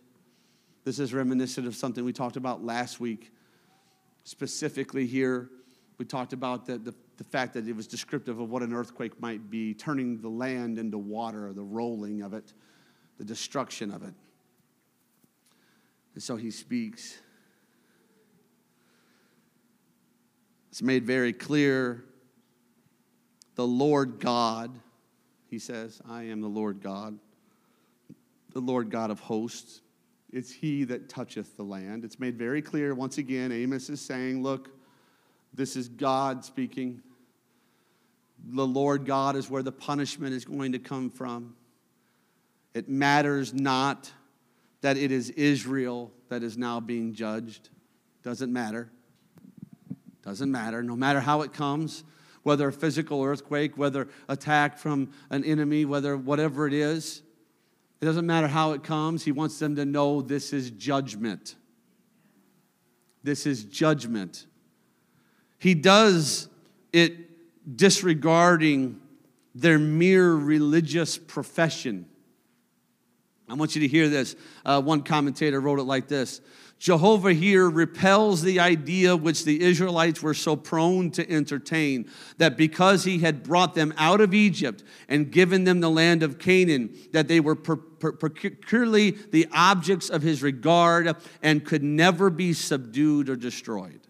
This 0.84 0.98
is 0.98 1.12
reminiscent 1.12 1.66
of 1.66 1.74
something 1.74 2.04
we 2.04 2.12
talked 2.12 2.36
about 2.36 2.64
last 2.64 3.00
week. 3.00 3.32
Specifically, 4.24 5.06
here, 5.06 5.50
we 5.98 6.04
talked 6.04 6.32
about 6.32 6.66
the, 6.66 6.78
the, 6.78 6.94
the 7.16 7.24
fact 7.24 7.54
that 7.54 7.66
it 7.66 7.74
was 7.74 7.86
descriptive 7.86 8.38
of 8.38 8.50
what 8.50 8.62
an 8.62 8.72
earthquake 8.72 9.20
might 9.20 9.50
be, 9.50 9.74
turning 9.74 10.20
the 10.20 10.28
land 10.28 10.78
into 10.78 10.98
water, 10.98 11.52
the 11.52 11.62
rolling 11.62 12.22
of 12.22 12.32
it, 12.32 12.52
the 13.18 13.24
destruction 13.24 13.92
of 13.92 14.02
it. 14.02 14.14
And 16.14 16.22
so 16.22 16.36
he 16.36 16.50
speaks. 16.50 17.18
It's 20.72 20.80
made 20.80 21.04
very 21.04 21.34
clear 21.34 22.02
the 23.56 23.66
Lord 23.66 24.20
God, 24.20 24.70
he 25.50 25.58
says, 25.58 26.00
I 26.08 26.22
am 26.22 26.40
the 26.40 26.48
Lord 26.48 26.80
God, 26.80 27.18
the 28.54 28.60
Lord 28.60 28.88
God 28.88 29.10
of 29.10 29.20
hosts. 29.20 29.82
It's 30.32 30.50
he 30.50 30.84
that 30.84 31.10
toucheth 31.10 31.58
the 31.58 31.62
land. 31.62 32.06
It's 32.06 32.18
made 32.18 32.38
very 32.38 32.62
clear. 32.62 32.94
Once 32.94 33.18
again, 33.18 33.52
Amos 33.52 33.90
is 33.90 34.00
saying, 34.00 34.42
Look, 34.42 34.70
this 35.52 35.76
is 35.76 35.90
God 35.90 36.42
speaking. 36.42 37.02
The 38.42 38.66
Lord 38.66 39.04
God 39.04 39.36
is 39.36 39.50
where 39.50 39.62
the 39.62 39.72
punishment 39.72 40.32
is 40.32 40.46
going 40.46 40.72
to 40.72 40.78
come 40.78 41.10
from. 41.10 41.54
It 42.72 42.88
matters 42.88 43.52
not 43.52 44.10
that 44.80 44.96
it 44.96 45.12
is 45.12 45.28
Israel 45.28 46.10
that 46.30 46.42
is 46.42 46.56
now 46.56 46.80
being 46.80 47.12
judged. 47.12 47.68
Doesn't 48.22 48.50
matter. 48.50 48.90
Doesn't 50.22 50.50
matter, 50.50 50.82
no 50.82 50.96
matter 50.96 51.20
how 51.20 51.42
it 51.42 51.52
comes, 51.52 52.04
whether 52.42 52.68
a 52.68 52.72
physical 52.72 53.22
earthquake, 53.22 53.76
whether 53.76 54.08
attack 54.28 54.78
from 54.78 55.12
an 55.30 55.44
enemy, 55.44 55.84
whether 55.84 56.16
whatever 56.16 56.66
it 56.66 56.72
is. 56.72 57.22
It 58.00 58.04
doesn't 58.04 58.26
matter 58.26 58.48
how 58.48 58.72
it 58.72 58.82
comes. 58.82 59.24
He 59.24 59.32
wants 59.32 59.58
them 59.58 59.76
to 59.76 59.84
know 59.84 60.22
this 60.22 60.52
is 60.52 60.70
judgment. 60.70 61.54
This 63.22 63.46
is 63.46 63.64
judgment. 63.64 64.46
He 65.58 65.74
does 65.74 66.48
it 66.92 67.76
disregarding 67.76 69.00
their 69.54 69.78
mere 69.78 70.32
religious 70.32 71.16
profession. 71.18 72.06
I 73.48 73.54
want 73.54 73.74
you 73.76 73.82
to 73.82 73.88
hear 73.88 74.08
this. 74.08 74.34
Uh, 74.64 74.80
one 74.80 75.02
commentator 75.02 75.60
wrote 75.60 75.78
it 75.78 75.84
like 75.84 76.08
this 76.08 76.40
Jehovah 76.82 77.32
here 77.32 77.70
repels 77.70 78.42
the 78.42 78.58
idea 78.58 79.16
which 79.16 79.44
the 79.44 79.62
Israelites 79.62 80.20
were 80.20 80.34
so 80.34 80.56
prone 80.56 81.12
to 81.12 81.30
entertain 81.30 82.10
that 82.38 82.56
because 82.56 83.04
he 83.04 83.20
had 83.20 83.44
brought 83.44 83.76
them 83.76 83.94
out 83.96 84.20
of 84.20 84.34
Egypt 84.34 84.82
and 85.08 85.30
given 85.30 85.62
them 85.62 85.78
the 85.78 85.88
land 85.88 86.24
of 86.24 86.40
Canaan, 86.40 86.92
that 87.12 87.28
they 87.28 87.38
were 87.38 87.54
peculiarly 87.54 89.12
the 89.12 89.46
objects 89.52 90.10
of 90.10 90.22
his 90.22 90.42
regard 90.42 91.14
and 91.40 91.64
could 91.64 91.84
never 91.84 92.30
be 92.30 92.52
subdued 92.52 93.28
or 93.28 93.36
destroyed. 93.36 94.00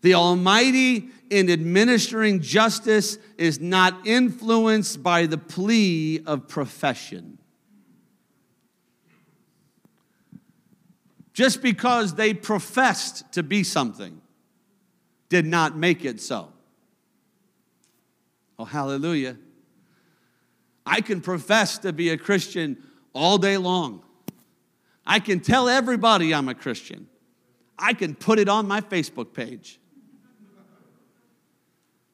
The 0.00 0.14
Almighty, 0.14 1.08
in 1.30 1.50
administering 1.50 2.40
justice, 2.40 3.16
is 3.36 3.60
not 3.60 4.08
influenced 4.08 5.04
by 5.04 5.26
the 5.26 5.38
plea 5.38 6.20
of 6.26 6.48
profession. 6.48 7.37
Just 11.38 11.62
because 11.62 12.14
they 12.14 12.34
professed 12.34 13.30
to 13.30 13.44
be 13.44 13.62
something 13.62 14.20
did 15.28 15.46
not 15.46 15.76
make 15.76 16.04
it 16.04 16.20
so. 16.20 16.52
Oh, 18.58 18.64
hallelujah. 18.64 19.36
I 20.84 21.00
can 21.00 21.20
profess 21.20 21.78
to 21.78 21.92
be 21.92 22.08
a 22.08 22.18
Christian 22.18 22.76
all 23.12 23.38
day 23.38 23.56
long. 23.56 24.02
I 25.06 25.20
can 25.20 25.38
tell 25.38 25.68
everybody 25.68 26.34
I'm 26.34 26.48
a 26.48 26.56
Christian. 26.56 27.06
I 27.78 27.92
can 27.92 28.16
put 28.16 28.40
it 28.40 28.48
on 28.48 28.66
my 28.66 28.80
Facebook 28.80 29.32
page. 29.32 29.78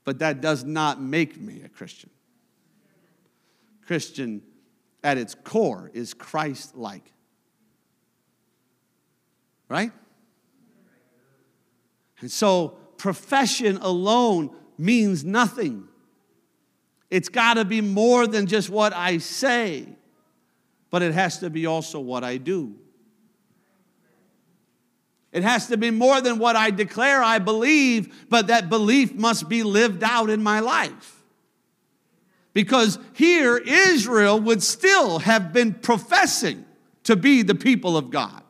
But 0.04 0.18
that 0.18 0.42
does 0.42 0.64
not 0.64 1.00
make 1.00 1.40
me 1.40 1.62
a 1.64 1.70
Christian. 1.70 2.10
Christian, 3.87 4.42
at 5.02 5.16
its 5.16 5.34
core, 5.34 5.90
is 5.94 6.12
Christ 6.12 6.76
like 6.76 7.13
right? 9.68 9.92
And 12.20 12.31
so 12.31 12.68
profession 12.96 13.79
alone 13.79 14.55
means 14.79 15.24
nothing. 15.24 15.88
It's 17.11 17.29
got 17.29 17.55
to 17.55 17.64
be 17.64 17.81
more 17.81 18.27
than 18.27 18.46
just 18.46 18.70
what 18.70 18.92
I 18.92 19.18
say, 19.18 19.87
but 20.90 21.03
it 21.03 21.12
has 21.12 21.38
to 21.38 21.50
be 21.50 21.66
also 21.66 22.00
what 22.00 22.24
I 22.24 22.38
do. 22.38 22.74
It 25.33 25.42
has 25.42 25.66
to 25.66 25.77
be 25.77 25.90
more 25.90 26.20
than 26.20 26.38
what 26.38 26.55
I 26.55 26.70
declare 26.70 27.20
I 27.20 27.40
believe, 27.40 28.29
but 28.29 28.46
that 28.46 28.70
belief 28.70 29.12
must 29.14 29.48
be 29.48 29.64
lived 29.64 30.05
out 30.05 30.31
in 30.31 30.42
my 30.42 30.61
life. 30.61 31.22
Because 32.53 33.00
here, 33.14 33.57
Israel 33.59 34.38
would 34.38 34.62
still 34.62 35.18
have 35.18 35.53
been 35.53 35.74
professing 35.74 36.64
to 37.03 37.16
be 37.16 37.42
the 37.42 37.57
people 37.57 37.96
of 37.96 38.11
God. 38.11 38.43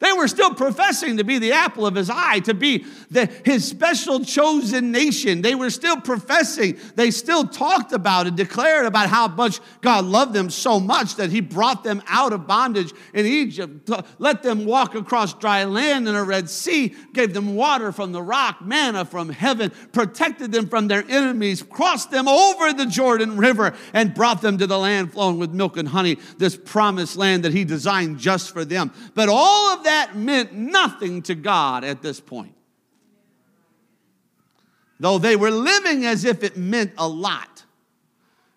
They 0.00 0.12
were 0.12 0.28
still 0.28 0.54
professing 0.54 1.18
to 1.18 1.24
be 1.24 1.38
the 1.38 1.52
apple 1.52 1.86
of 1.86 1.94
his 1.94 2.08
eye, 2.08 2.40
to 2.40 2.54
be 2.54 2.86
the, 3.10 3.26
his 3.44 3.68
special 3.68 4.24
chosen 4.24 4.90
nation. 4.92 5.42
They 5.42 5.54
were 5.54 5.68
still 5.68 6.00
professing. 6.00 6.78
They 6.96 7.10
still 7.10 7.46
talked 7.46 7.92
about 7.92 8.26
and 8.26 8.34
declared 8.34 8.86
about 8.86 9.10
how 9.10 9.28
much 9.28 9.60
God 9.82 10.06
loved 10.06 10.32
them 10.32 10.48
so 10.48 10.80
much 10.80 11.16
that 11.16 11.30
he 11.30 11.42
brought 11.42 11.84
them 11.84 12.02
out 12.08 12.32
of 12.32 12.46
bondage 12.46 12.94
in 13.12 13.26
Egypt, 13.26 13.90
let 14.18 14.42
them 14.42 14.64
walk 14.64 14.94
across 14.94 15.34
dry 15.34 15.64
land 15.64 16.08
in 16.08 16.14
a 16.14 16.24
Red 16.24 16.48
Sea, 16.48 16.94
gave 17.12 17.34
them 17.34 17.54
water 17.54 17.92
from 17.92 18.12
the 18.12 18.22
rock, 18.22 18.62
manna 18.62 19.04
from 19.04 19.28
heaven, 19.28 19.70
protected 19.92 20.50
them 20.50 20.66
from 20.66 20.88
their 20.88 21.04
enemies, 21.10 21.62
crossed 21.62 22.10
them 22.10 22.26
over 22.26 22.72
the 22.72 22.86
Jordan 22.86 23.36
River, 23.36 23.74
and 23.92 24.14
brought 24.14 24.40
them 24.40 24.56
to 24.56 24.66
the 24.66 24.78
land 24.78 25.12
flowing 25.12 25.38
with 25.38 25.50
milk 25.50 25.76
and 25.76 25.88
honey, 25.88 26.16
this 26.38 26.56
promised 26.56 27.18
land 27.18 27.44
that 27.44 27.52
he 27.52 27.64
designed 27.64 28.18
just 28.18 28.50
for 28.50 28.64
them. 28.64 28.92
But 29.14 29.28
all 29.28 29.74
of 29.74 29.84
that 29.84 29.89
that 29.90 30.16
meant 30.16 30.52
nothing 30.52 31.20
to 31.22 31.34
God 31.34 31.82
at 31.82 32.00
this 32.00 32.20
point. 32.20 32.54
Though 35.00 35.18
they 35.18 35.34
were 35.34 35.50
living 35.50 36.06
as 36.06 36.24
if 36.24 36.44
it 36.44 36.56
meant 36.56 36.92
a 36.96 37.08
lot, 37.08 37.64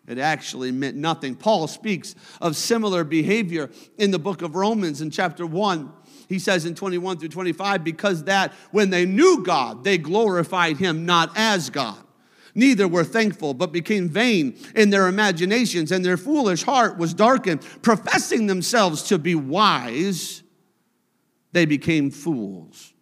it 0.08 0.20
actually 0.20 0.72
meant 0.72 0.96
nothing. 0.96 1.36
Paul 1.36 1.68
speaks 1.68 2.14
of 2.40 2.56
similar 2.56 3.04
behavior 3.04 3.72
in 3.98 4.12
the 4.12 4.20
book 4.20 4.44
of 4.44 4.56
Romans 4.56 5.02
in 5.02 5.10
chapter 5.10 5.48
1. 5.48 5.92
He 6.30 6.38
says 6.38 6.66
in 6.66 6.76
21 6.76 7.18
through 7.18 7.30
25, 7.30 7.84
because 7.84 8.26
that 8.26 8.54
when 8.72 8.92
they 8.92 9.06
knew 9.06 9.44
God, 9.44 9.84
they 9.84 9.98
glorified 9.98 10.78
him 10.78 11.06
not 11.08 11.32
as 11.36 11.72
God. 11.72 11.98
Neither 12.54 12.88
were 12.88 13.04
thankful, 13.04 13.56
but 13.56 13.72
became 13.72 14.08
vain 14.08 14.56
in 14.76 14.92
their 14.92 15.08
imaginations, 15.08 15.92
and 15.92 16.06
their 16.06 16.18
foolish 16.18 16.62
heart 16.62 17.00
was 17.00 17.16
darkened, 17.16 17.62
professing 17.82 18.46
themselves 18.46 19.02
to 19.04 19.18
be 19.18 19.34
wise 19.34 20.43
they 21.54 21.66
became 21.66 22.12
fools 22.12 22.94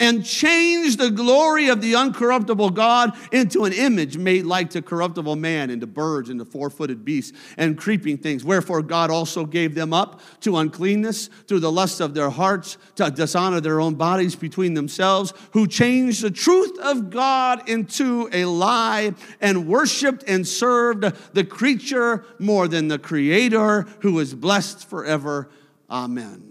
and 0.00 0.24
changed 0.24 0.98
the 0.98 1.10
glory 1.10 1.68
of 1.68 1.80
the 1.80 1.94
uncorruptible 1.94 2.72
God 2.74 3.16
into 3.32 3.64
an 3.64 3.72
image 3.72 4.16
made 4.16 4.46
like 4.46 4.70
to 4.70 4.82
corruptible 4.82 5.36
man, 5.36 5.70
into 5.70 5.86
birds, 5.86 6.30
into 6.30 6.44
four 6.44 6.70
footed 6.70 7.04
beasts, 7.04 7.36
and 7.56 7.76
creeping 7.76 8.18
things. 8.18 8.44
Wherefore 8.44 8.82
God 8.82 9.10
also 9.10 9.44
gave 9.44 9.74
them 9.74 9.92
up 9.92 10.20
to 10.40 10.56
uncleanness 10.56 11.28
through 11.46 11.60
the 11.60 11.72
lust 11.72 12.00
of 12.00 12.14
their 12.14 12.30
hearts, 12.30 12.78
to 12.96 13.10
dishonor 13.10 13.60
their 13.60 13.80
own 13.80 13.94
bodies 13.94 14.36
between 14.36 14.74
themselves, 14.74 15.32
who 15.52 15.66
changed 15.66 16.22
the 16.22 16.30
truth 16.30 16.78
of 16.78 17.10
God 17.10 17.68
into 17.68 18.28
a 18.32 18.44
lie, 18.44 19.14
and 19.40 19.66
worshiped 19.66 20.24
and 20.28 20.46
served 20.46 21.12
the 21.34 21.44
creature 21.44 22.24
more 22.38 22.68
than 22.68 22.88
the 22.88 22.98
Creator, 22.98 23.82
who 24.00 24.18
is 24.20 24.34
blessed 24.34 24.88
forever. 24.88 25.48
Amen. 25.90 26.47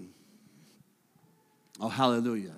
Oh, 1.79 1.89
hallelujah. 1.89 2.55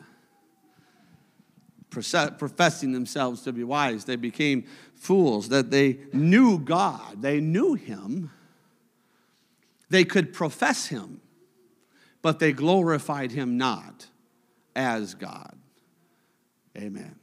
Professing 1.90 2.92
themselves 2.92 3.42
to 3.42 3.52
be 3.52 3.64
wise, 3.64 4.06
they 4.06 4.16
became 4.16 4.66
fools, 4.96 5.50
that 5.50 5.72
they 5.72 6.00
knew 6.14 6.60
God, 6.60 7.22
they 7.22 7.40
knew 7.40 7.74
Him, 7.74 8.32
they 9.90 10.06
could 10.06 10.34
profess 10.34 10.88
Him, 10.88 11.20
but 12.22 12.40
they 12.40 12.54
glorified 12.54 13.32
Him 13.32 13.58
not 13.58 14.08
as 14.76 15.16
God. 15.16 15.58
Amen. 16.78 17.16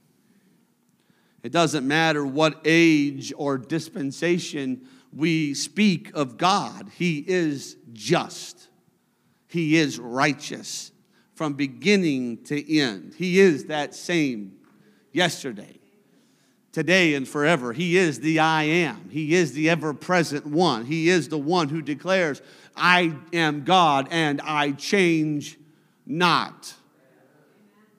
It 1.42 1.52
doesn't 1.52 1.86
matter 1.86 2.26
what 2.26 2.60
age 2.64 3.32
or 3.36 3.56
dispensation 3.56 4.88
we 5.14 5.54
speak 5.54 6.10
of 6.12 6.36
God, 6.36 6.90
He 6.96 7.24
is 7.26 7.76
just, 7.92 8.68
He 9.46 9.76
is 9.76 9.98
righteous 9.98 10.90
from 11.36 11.52
beginning 11.52 12.42
to 12.44 12.78
end. 12.78 13.14
He 13.16 13.38
is 13.38 13.66
that 13.66 13.94
same 13.94 14.56
yesterday, 15.12 15.78
today, 16.72 17.14
and 17.14 17.28
forever. 17.28 17.74
He 17.74 17.98
is 17.98 18.20
the 18.20 18.40
I 18.40 18.62
am. 18.62 19.10
He 19.10 19.34
is 19.34 19.52
the 19.52 19.68
ever 19.68 19.92
present 19.92 20.46
one. 20.46 20.86
He 20.86 21.10
is 21.10 21.28
the 21.28 21.38
one 21.38 21.68
who 21.68 21.82
declares, 21.82 22.40
I 22.74 23.14
am 23.34 23.64
God 23.64 24.08
and 24.10 24.40
I 24.40 24.72
change 24.72 25.58
not. 26.06 26.74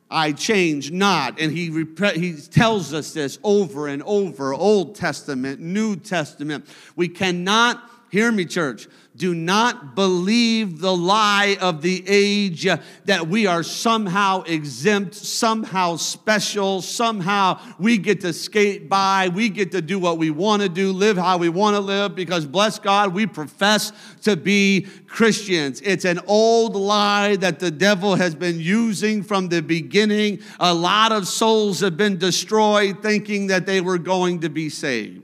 I 0.10 0.32
change 0.32 0.92
not. 0.92 1.40
And 1.40 1.52
he, 1.52 1.70
he 2.16 2.34
tells 2.42 2.92
us 2.92 3.14
this 3.14 3.38
over 3.44 3.88
and 3.88 4.02
over 4.02 4.52
Old 4.52 4.96
Testament, 4.96 5.60
New 5.60 5.96
Testament. 5.96 6.66
We 6.96 7.08
cannot, 7.08 7.84
hear 8.10 8.32
me, 8.32 8.46
church, 8.46 8.88
do 9.18 9.34
not 9.34 9.96
believe 9.96 10.80
the 10.80 10.96
lie 10.96 11.58
of 11.60 11.82
the 11.82 12.04
age 12.08 12.68
that 13.06 13.28
we 13.28 13.48
are 13.48 13.64
somehow 13.64 14.44
exempt, 14.44 15.16
somehow 15.16 15.96
special, 15.96 16.84
somehow 16.84 17.60
we 17.80 17.98
get 17.98 18.22
to 18.22 18.32
skate 18.32 18.88
by, 18.88 19.30
we 19.34 19.50
get 19.50 19.72
to 19.72 19.82
do 19.82 19.98
what 19.98 20.20
we 20.20 20.30
want 20.30 20.62
to 20.62 20.70
do, 20.70 20.92
live 20.92 21.18
how 21.18 21.38
we 21.38 21.50
want 21.50 21.76
to 21.76 21.80
live, 21.80 22.14
because 22.14 22.46
bless 22.46 22.78
God, 22.78 23.12
we 23.12 23.26
profess 23.26 23.92
to 24.22 24.38
be 24.38 24.86
Christians. 25.08 25.82
It's 25.82 26.06
an 26.06 26.20
old 26.28 26.76
lie 26.76 27.38
that 27.38 27.58
the 27.60 27.72
devil 27.72 28.16
has 28.16 28.36
been 28.36 28.60
using 28.60 29.24
from 29.24 29.50
the 29.50 29.64
beginning. 29.64 30.42
A 30.60 30.74
lot 30.74 31.12
of 31.12 31.28
souls 31.28 31.80
have 31.80 31.98
been 31.98 32.18
destroyed 32.18 33.02
thinking 33.02 33.48
that 33.48 33.66
they 33.66 33.82
were 33.82 33.98
going 33.98 34.42
to 34.42 34.50
be 34.50 34.70
saved. 34.70 35.24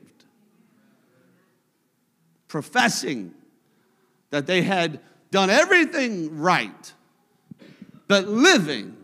Professing 2.47 3.35
that 4.33 4.47
they 4.47 4.63
had 4.63 4.99
done 5.29 5.51
everything 5.51 6.39
right, 6.39 6.93
but 8.07 8.27
living 8.27 8.97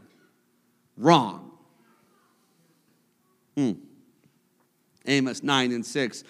wrong. 0.98 1.52
Hmm. 3.56 3.74
Amos 5.06 5.44
9 5.44 5.72
and 5.72 5.86
6. 5.86 6.24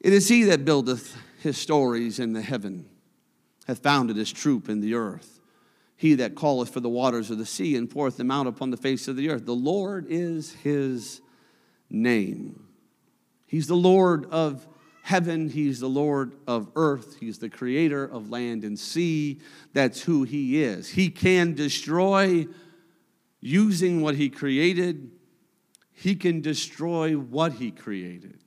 It 0.00 0.12
is 0.12 0.28
he 0.28 0.42
that 0.44 0.66
buildeth 0.66 1.16
his 1.40 1.56
stories 1.56 2.18
in 2.18 2.34
the 2.34 2.42
heaven, 2.42 2.84
hath 3.66 3.78
founded 3.78 4.16
his 4.16 4.30
troop 4.30 4.68
in 4.68 4.82
the 4.82 4.92
earth. 4.92 5.40
He 5.96 6.12
that 6.16 6.36
calleth 6.36 6.74
for 6.74 6.80
the 6.80 6.90
waters 6.90 7.30
of 7.30 7.38
the 7.38 7.46
sea 7.46 7.74
and 7.74 7.88
poureth 7.88 8.18
them 8.18 8.30
out 8.30 8.46
upon 8.46 8.68
the 8.68 8.76
face 8.76 9.08
of 9.08 9.16
the 9.16 9.30
earth. 9.30 9.46
The 9.46 9.54
Lord 9.54 10.04
is 10.10 10.52
his 10.56 11.22
name. 11.88 12.66
He's 13.46 13.66
the 13.66 13.76
Lord 13.76 14.26
of 14.26 14.68
heaven. 15.04 15.50
He's 15.50 15.80
the 15.80 15.88
Lord 15.88 16.34
of 16.46 16.70
earth. 16.76 17.18
He's 17.20 17.38
the 17.38 17.50
creator 17.50 18.04
of 18.04 18.30
land 18.30 18.64
and 18.64 18.78
sea. 18.78 19.38
That's 19.74 20.00
who 20.00 20.22
he 20.24 20.62
is. 20.62 20.88
He 20.88 21.10
can 21.10 21.52
destroy 21.52 22.46
using 23.38 24.00
what 24.00 24.14
he 24.14 24.30
created, 24.30 25.10
he 25.92 26.14
can 26.14 26.40
destroy 26.40 27.12
what 27.12 27.52
he 27.52 27.70
created. 27.70 28.38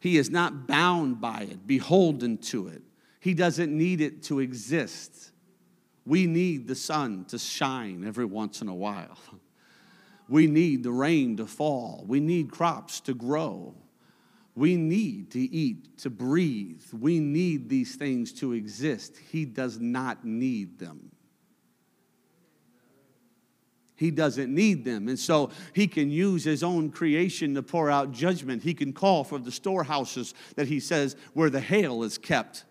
He 0.00 0.16
is 0.18 0.28
not 0.28 0.66
bound 0.66 1.20
by 1.20 1.42
it, 1.42 1.64
beholden 1.64 2.38
to 2.38 2.66
it. 2.66 2.82
He 3.20 3.32
doesn't 3.32 3.76
need 3.76 4.00
it 4.00 4.24
to 4.24 4.40
exist. 4.40 5.30
We 6.04 6.26
need 6.26 6.66
the 6.66 6.74
sun 6.74 7.26
to 7.26 7.38
shine 7.38 8.04
every 8.04 8.24
once 8.24 8.60
in 8.60 8.68
a 8.68 8.74
while. 8.74 9.18
We 10.28 10.48
need 10.48 10.82
the 10.82 10.90
rain 10.90 11.36
to 11.36 11.46
fall. 11.46 12.04
We 12.04 12.18
need 12.18 12.50
crops 12.50 12.98
to 13.02 13.14
grow. 13.14 13.76
We 14.56 14.76
need 14.76 15.30
to 15.32 15.38
eat, 15.38 15.98
to 15.98 16.10
breathe. 16.10 16.82
We 16.98 17.20
need 17.20 17.68
these 17.68 17.94
things 17.94 18.32
to 18.34 18.54
exist. 18.54 19.18
He 19.30 19.44
does 19.44 19.78
not 19.78 20.24
need 20.24 20.78
them. 20.78 21.12
He 23.96 24.10
doesn't 24.10 24.54
need 24.54 24.84
them. 24.84 25.08
And 25.08 25.18
so 25.18 25.50
he 25.74 25.86
can 25.86 26.10
use 26.10 26.44
his 26.44 26.62
own 26.62 26.90
creation 26.90 27.54
to 27.54 27.62
pour 27.62 27.90
out 27.90 28.12
judgment. 28.12 28.62
He 28.62 28.74
can 28.74 28.92
call 28.92 29.24
for 29.24 29.38
the 29.38 29.52
storehouses 29.52 30.34
that 30.56 30.68
he 30.68 30.80
says 30.80 31.16
where 31.34 31.50
the 31.50 31.60
hail 31.60 32.02
is 32.02 32.18
kept 32.18 32.64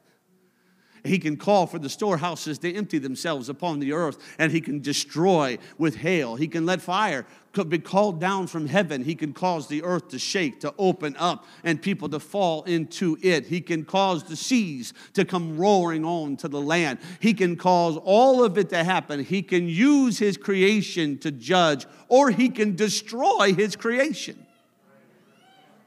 he 1.06 1.20
can 1.20 1.38
call 1.38 1.68
for 1.68 1.80
the 1.80 1.90
storehouses 1.90 2.58
to 2.60 2.74
empty 2.74 2.98
themselves 2.98 3.50
upon 3.50 3.80
the 3.80 3.94
earth, 3.94 4.18
and 4.40 4.52
he 4.52 4.62
can 4.62 4.82
destroy 4.82 5.58
with 5.78 5.98
hail. 5.98 6.36
He 6.36 6.48
can 6.48 6.66
let 6.66 6.82
fire 6.82 7.26
be 7.64 7.80
called 7.80 8.20
down 8.20 8.48
from 8.48 8.68
heaven. 8.68 9.04
He 9.04 9.16
can 9.16 9.32
cause 9.32 9.68
the 9.68 9.82
earth 9.84 10.10
to 10.10 10.20
shake, 10.20 10.60
to 10.60 10.74
open 10.78 11.16
up, 11.18 11.46
and 11.64 11.82
people 11.82 12.10
to 12.10 12.20
fall 12.20 12.64
into 12.64 13.18
it. 13.22 13.46
He 13.46 13.62
can 13.62 13.86
cause 13.86 14.24
the 14.24 14.36
seas 14.36 14.94
to 15.14 15.24
come 15.24 15.58
roaring 15.58 16.04
on 16.04 16.36
to 16.38 16.50
the 16.50 16.60
land. 16.60 17.00
He 17.22 17.34
can 17.34 17.56
cause 17.56 17.98
all 18.04 18.44
of 18.44 18.58
it 18.58 18.70
to 18.70 18.84
happen. 18.84 19.24
He 19.24 19.42
can 19.42 19.70
use 19.70 20.20
his 20.20 20.36
creation 20.36 21.18
to 21.20 21.32
judge, 21.32 21.86
or 22.10 22.30
he 22.30 22.50
can 22.50 22.76
destroy 22.76 23.54
his 23.54 23.78
creation. 23.78 24.46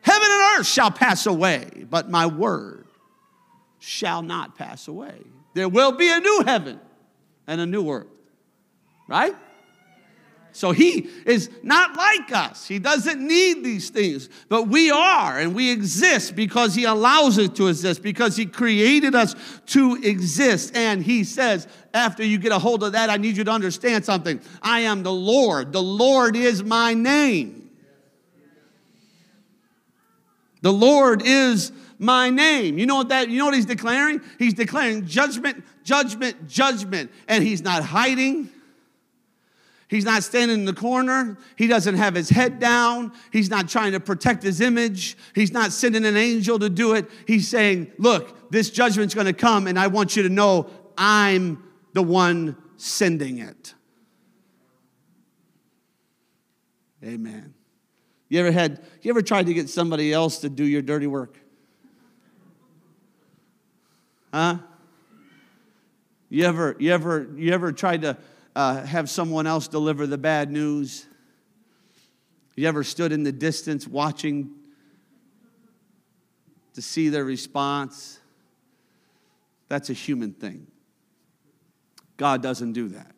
Heaven 0.01 0.29
and 0.31 0.61
earth 0.61 0.67
shall 0.67 0.91
pass 0.91 1.27
away, 1.27 1.85
but 1.91 2.09
my 2.09 2.25
word 2.25 2.78
shall 3.79 4.23
not 4.23 4.57
pass 4.57 4.89
away. 4.89 5.19
There 5.55 5.69
will 5.69 5.93
be 5.93 6.11
a 6.11 6.21
new 6.21 6.43
heaven 6.45 6.81
and 7.47 7.61
a 7.61 7.67
new 7.67 7.91
earth. 7.91 8.07
Right? 9.09 9.35
So 10.53 10.73
he 10.73 11.09
is 11.25 11.51
not 11.63 11.97
like 11.97 12.33
us. 12.33 12.67
He 12.67 12.79
doesn't 12.81 13.25
need 13.25 13.63
these 13.63 13.91
things, 13.91 14.29
but 14.49 14.67
we 14.67 14.91
are, 14.91 15.39
and 15.39 15.55
we 15.55 15.71
exist 15.71 16.35
because 16.35 16.75
he 16.75 16.85
allows 16.85 17.39
us 17.39 17.51
to 17.51 17.69
exist, 17.69 18.03
because 18.03 18.37
he 18.37 18.45
created 18.45 19.15
us 19.15 19.37
to 19.67 19.97
exist. 20.03 20.77
And 20.77 21.03
he 21.03 21.23
says, 21.23 21.69
after 21.95 22.25
you 22.25 22.39
get 22.39 22.51
a 22.51 22.59
hold 22.59 22.83
of 22.83 22.93
that, 22.93 23.09
I 23.09 23.19
need 23.19 23.37
you 23.37 23.45
to 23.45 23.51
understand 23.53 24.05
something. 24.05 24.41
I 24.61 24.81
am 24.81 25.05
the 25.05 25.13
Lord. 25.13 25.73
The 25.73 25.83
Lord 25.83 26.35
is 26.35 26.65
my 26.65 26.93
name. 26.93 27.71
The 30.63 30.73
Lord 30.73 31.23
is 31.25 31.71
my 31.99 32.31
name. 32.31 32.79
You 32.79 32.87
know 32.87 32.97
what 32.97 33.09
that 33.09 33.29
you 33.29 33.39
know 33.39 33.47
what 33.47 33.55
he's 33.55 33.67
declaring? 33.67 34.21
He's 34.39 34.55
declaring 34.55 35.07
judgment, 35.07 35.65
judgment, 35.85 36.49
judgment. 36.49 37.11
And 37.27 37.43
he's 37.43 37.63
not 37.63 37.83
hiding. 37.83 38.51
He's 39.89 40.05
not 40.05 40.23
standing 40.23 40.59
in 40.59 40.65
the 40.67 40.75
corner. 40.75 41.39
He 41.57 41.67
doesn't 41.67 41.95
have 41.95 42.15
his 42.15 42.29
head 42.29 42.59
down. 42.59 43.13
He's 43.33 43.49
not 43.49 43.69
trying 43.69 43.93
to 43.93 44.01
protect 44.01 44.43
his 44.43 44.61
image. 44.61 45.17
He's 45.35 45.51
not 45.51 45.73
sending 45.73 46.05
an 46.05 46.17
angel 46.17 46.59
to 46.59 46.69
do 46.69 46.95
it. 46.95 47.09
He's 47.27 47.49
saying, 47.49 47.93
Look, 47.99 48.51
this 48.51 48.71
judgment's 48.71 49.15
going 49.15 49.27
to 49.27 49.33
come, 49.33 49.67
and 49.67 49.79
I 49.79 49.87
want 49.87 50.15
you 50.15 50.23
to 50.25 50.29
know 50.29 50.69
I'm 50.97 51.65
the 51.95 52.03
one 52.03 52.57
sending 52.77 53.39
it. 53.39 53.75
Amen. 57.03 57.55
You 58.29 58.41
ever 58.41 58.51
had, 58.51 58.85
you 59.01 59.11
ever 59.11 59.23
tried 59.23 59.47
to 59.47 59.55
get 59.55 59.71
somebody 59.71 60.13
else 60.13 60.39
to 60.39 60.51
do 60.51 60.65
your 60.65 60.83
dirty 60.83 61.07
work? 61.07 61.39
Huh? 64.33 64.59
You 66.29 66.45
ever, 66.45 66.77
you 66.79 66.93
ever, 66.93 67.29
you 67.37 67.53
ever 67.53 67.73
tried 67.73 68.03
to 68.03 68.19
uh, 68.55 68.85
have 68.85 69.09
someone 69.09 69.47
else 69.47 69.69
deliver 69.69 70.07
the 70.07 70.19
bad 70.19 70.51
news? 70.51 71.07
You 72.55 72.67
ever 72.67 72.83
stood 72.83 73.13
in 73.13 73.23
the 73.23 73.33
distance 73.33 73.87
watching 73.87 74.51
to 76.75 76.83
see 76.83 77.09
their 77.09 77.25
response? 77.25 78.19
That's 79.69 79.91
a 79.91 79.95
human 79.95 80.33
thing. 80.33 80.67
God 82.17 82.43
doesn't 82.43 82.73
do 82.73 82.89
that. 82.89 83.13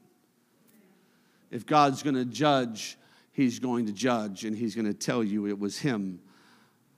If 1.51 1.67
God's 1.67 2.03
going 2.03 2.17
to 2.17 2.25
judge, 2.25 2.99
He's 3.33 3.59
going 3.59 3.87
to 3.87 3.93
judge 3.93 4.45
and 4.45 4.55
He's 4.55 4.75
going 4.75 4.87
to 4.87 4.95
tell 4.95 5.25
you 5.25 5.47
it 5.47 5.59
was 5.59 5.79
Him 5.79 6.21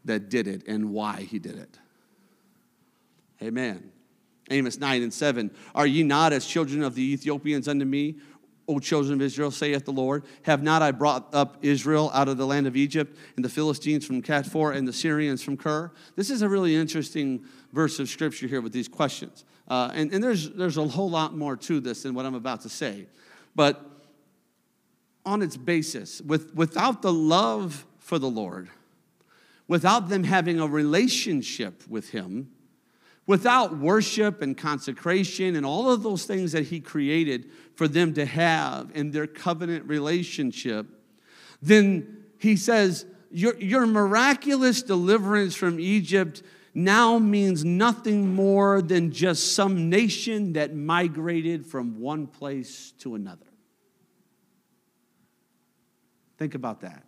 that 0.04 0.28
did 0.28 0.48
it 0.48 0.66
and 0.66 0.90
why 0.90 1.22
He 1.22 1.38
did 1.38 1.56
it. 1.56 1.78
Amen. 3.40 3.91
Amos 4.52 4.78
9 4.78 5.02
and 5.02 5.12
7. 5.12 5.50
Are 5.74 5.86
ye 5.86 6.02
not 6.02 6.32
as 6.32 6.46
children 6.46 6.82
of 6.82 6.94
the 6.94 7.12
Ethiopians 7.12 7.68
unto 7.68 7.84
me, 7.84 8.16
O 8.68 8.78
children 8.78 9.14
of 9.14 9.22
Israel, 9.22 9.50
saith 9.50 9.84
the 9.84 9.92
Lord? 9.92 10.24
Have 10.42 10.62
not 10.62 10.82
I 10.82 10.92
brought 10.92 11.34
up 11.34 11.58
Israel 11.62 12.10
out 12.14 12.28
of 12.28 12.36
the 12.36 12.46
land 12.46 12.66
of 12.66 12.76
Egypt, 12.76 13.16
and 13.36 13.44
the 13.44 13.48
Philistines 13.48 14.06
from 14.06 14.22
Caphtor, 14.22 14.72
and 14.76 14.86
the 14.86 14.92
Syrians 14.92 15.42
from 15.42 15.56
Kir? 15.56 15.90
This 16.16 16.30
is 16.30 16.42
a 16.42 16.48
really 16.48 16.76
interesting 16.76 17.44
verse 17.72 17.98
of 17.98 18.08
scripture 18.08 18.46
here 18.46 18.60
with 18.60 18.72
these 18.72 18.88
questions. 18.88 19.44
Uh, 19.68 19.90
and 19.94 20.12
and 20.12 20.22
there's, 20.22 20.50
there's 20.50 20.76
a 20.76 20.86
whole 20.86 21.10
lot 21.10 21.36
more 21.36 21.56
to 21.56 21.80
this 21.80 22.02
than 22.02 22.14
what 22.14 22.26
I'm 22.26 22.34
about 22.34 22.60
to 22.62 22.68
say. 22.68 23.06
But 23.54 23.84
on 25.24 25.42
its 25.42 25.56
basis, 25.56 26.20
with, 26.20 26.54
without 26.54 27.02
the 27.02 27.12
love 27.12 27.86
for 27.98 28.18
the 28.18 28.28
Lord, 28.28 28.68
without 29.68 30.08
them 30.08 30.24
having 30.24 30.60
a 30.60 30.66
relationship 30.66 31.86
with 31.88 32.10
Him, 32.10 32.50
without 33.26 33.78
worship 33.78 34.42
and 34.42 34.56
consecration 34.56 35.56
and 35.56 35.64
all 35.64 35.90
of 35.90 36.02
those 36.02 36.24
things 36.24 36.52
that 36.52 36.64
He 36.64 36.80
created 36.80 37.50
for 37.74 37.88
them 37.88 38.14
to 38.14 38.26
have 38.26 38.90
in 38.94 39.10
their 39.10 39.26
covenant 39.26 39.86
relationship, 39.86 40.86
then 41.60 42.24
He 42.38 42.56
says, 42.56 43.06
Your, 43.30 43.56
your 43.56 43.86
miraculous 43.86 44.82
deliverance 44.82 45.54
from 45.54 45.78
Egypt 45.78 46.42
now 46.74 47.18
means 47.18 47.64
nothing 47.64 48.34
more 48.34 48.80
than 48.80 49.12
just 49.12 49.54
some 49.54 49.90
nation 49.90 50.54
that 50.54 50.74
migrated 50.74 51.66
from 51.66 52.00
one 52.00 52.26
place 52.26 52.92
to 52.98 53.14
another. 53.14 53.46
Think 56.38 56.54
about 56.54 56.80
that. 56.80 57.04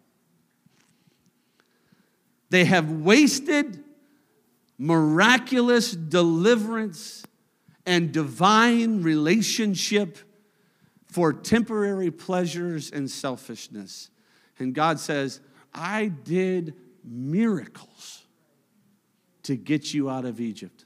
They 2.50 2.66
have 2.66 2.90
wasted 2.90 3.83
miraculous 4.78 5.92
deliverance 5.92 7.24
and 7.86 8.12
divine 8.12 9.02
relationship 9.02 10.18
for 11.06 11.32
temporary 11.32 12.10
pleasures 12.10 12.90
and 12.90 13.10
selfishness. 13.10 14.10
And 14.58 14.74
God 14.74 14.98
says, 14.98 15.40
I 15.72 16.08
did 16.08 16.74
miracles 17.04 18.24
to 19.44 19.56
get 19.56 19.92
you 19.92 20.08
out 20.08 20.24
of 20.24 20.40
Egypt. 20.40 20.84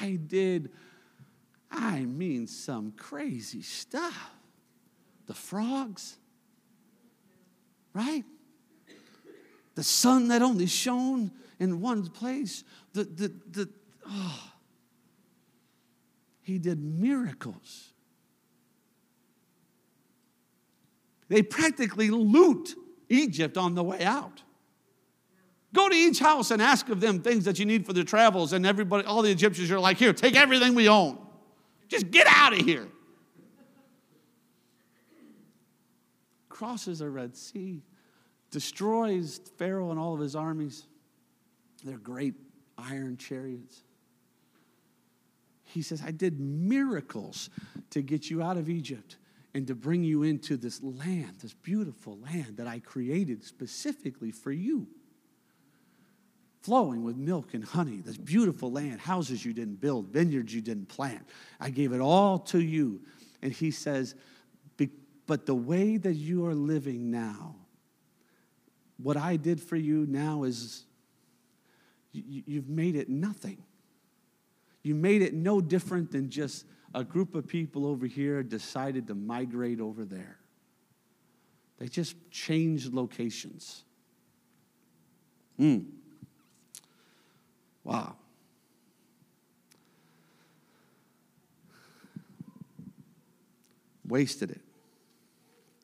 I 0.00 0.18
did, 0.26 0.70
I 1.70 2.00
mean, 2.00 2.46
some 2.46 2.92
crazy 2.96 3.62
stuff. 3.62 4.30
The 5.26 5.34
frogs, 5.34 6.16
right? 7.92 8.24
The 9.74 9.82
sun 9.82 10.28
that 10.28 10.40
only 10.40 10.66
shone 10.66 11.30
in 11.58 11.80
one 11.80 12.08
place. 12.08 12.64
The, 12.92 13.04
the, 13.04 13.32
the, 13.50 13.68
oh, 14.06 14.52
he 16.42 16.58
did 16.58 16.82
miracles. 16.82 17.92
They 21.28 21.42
practically 21.42 22.10
loot 22.10 22.74
Egypt 23.08 23.56
on 23.56 23.74
the 23.74 23.82
way 23.82 24.04
out. 24.04 24.42
Go 25.72 25.88
to 25.88 25.94
each 25.94 26.20
house 26.20 26.50
and 26.50 26.62
ask 26.62 26.88
of 26.88 27.00
them 27.00 27.20
things 27.20 27.44
that 27.44 27.58
you 27.58 27.66
need 27.66 27.84
for 27.84 27.92
their 27.92 28.04
travels, 28.04 28.52
and 28.52 28.64
everybody, 28.64 29.04
all 29.04 29.22
the 29.22 29.30
Egyptians 29.30 29.70
are 29.70 29.80
like, 29.80 29.98
here, 29.98 30.12
take 30.12 30.36
everything 30.36 30.74
we 30.74 30.88
own. 30.88 31.18
Just 31.88 32.10
get 32.10 32.26
out 32.28 32.52
of 32.52 32.60
here. 32.60 32.88
Crosses 36.48 37.02
a 37.02 37.10
Red 37.10 37.36
Sea, 37.36 37.82
destroys 38.50 39.40
Pharaoh 39.58 39.90
and 39.90 40.00
all 40.00 40.14
of 40.14 40.20
his 40.20 40.34
armies. 40.34 40.86
They're 41.86 41.98
great 41.98 42.34
iron 42.76 43.16
chariots. 43.16 43.82
He 45.64 45.82
says, 45.82 46.02
I 46.04 46.10
did 46.10 46.38
miracles 46.40 47.50
to 47.90 48.02
get 48.02 48.30
you 48.30 48.42
out 48.42 48.56
of 48.56 48.68
Egypt 48.68 49.16
and 49.54 49.66
to 49.66 49.74
bring 49.74 50.04
you 50.04 50.22
into 50.22 50.56
this 50.56 50.82
land, 50.82 51.36
this 51.40 51.54
beautiful 51.54 52.18
land 52.18 52.58
that 52.58 52.66
I 52.66 52.80
created 52.80 53.44
specifically 53.44 54.30
for 54.30 54.52
you 54.52 54.86
flowing 56.66 57.04
with 57.04 57.16
milk 57.16 57.54
and 57.54 57.62
honey, 57.62 58.00
this 58.04 58.16
beautiful 58.16 58.72
land, 58.72 59.00
houses 59.00 59.44
you 59.44 59.52
didn't 59.52 59.80
build, 59.80 60.08
vineyards 60.08 60.52
you 60.52 60.60
didn't 60.60 60.88
plant. 60.88 61.24
I 61.60 61.70
gave 61.70 61.92
it 61.92 62.00
all 62.00 62.40
to 62.40 62.60
you. 62.60 63.02
And 63.40 63.52
he 63.52 63.70
says, 63.70 64.16
But 65.28 65.46
the 65.46 65.54
way 65.54 65.96
that 65.96 66.14
you 66.14 66.44
are 66.46 66.54
living 66.54 67.08
now, 67.08 67.54
what 68.96 69.16
I 69.16 69.36
did 69.36 69.60
for 69.60 69.76
you 69.76 70.06
now 70.08 70.42
is 70.42 70.85
you've 72.26 72.68
made 72.68 72.96
it 72.96 73.08
nothing. 73.08 73.62
You 74.82 74.94
made 74.94 75.22
it 75.22 75.34
no 75.34 75.60
different 75.60 76.12
than 76.12 76.30
just 76.30 76.64
a 76.94 77.04
group 77.04 77.34
of 77.34 77.46
people 77.46 77.86
over 77.86 78.06
here 78.06 78.42
decided 78.42 79.06
to 79.08 79.14
migrate 79.14 79.80
over 79.80 80.04
there. 80.04 80.38
They 81.78 81.88
just 81.88 82.14
changed 82.30 82.94
locations. 82.94 83.84
Hmm. 85.58 85.80
Wow. 87.84 88.16
Wasted 94.06 94.52
it. 94.52 94.60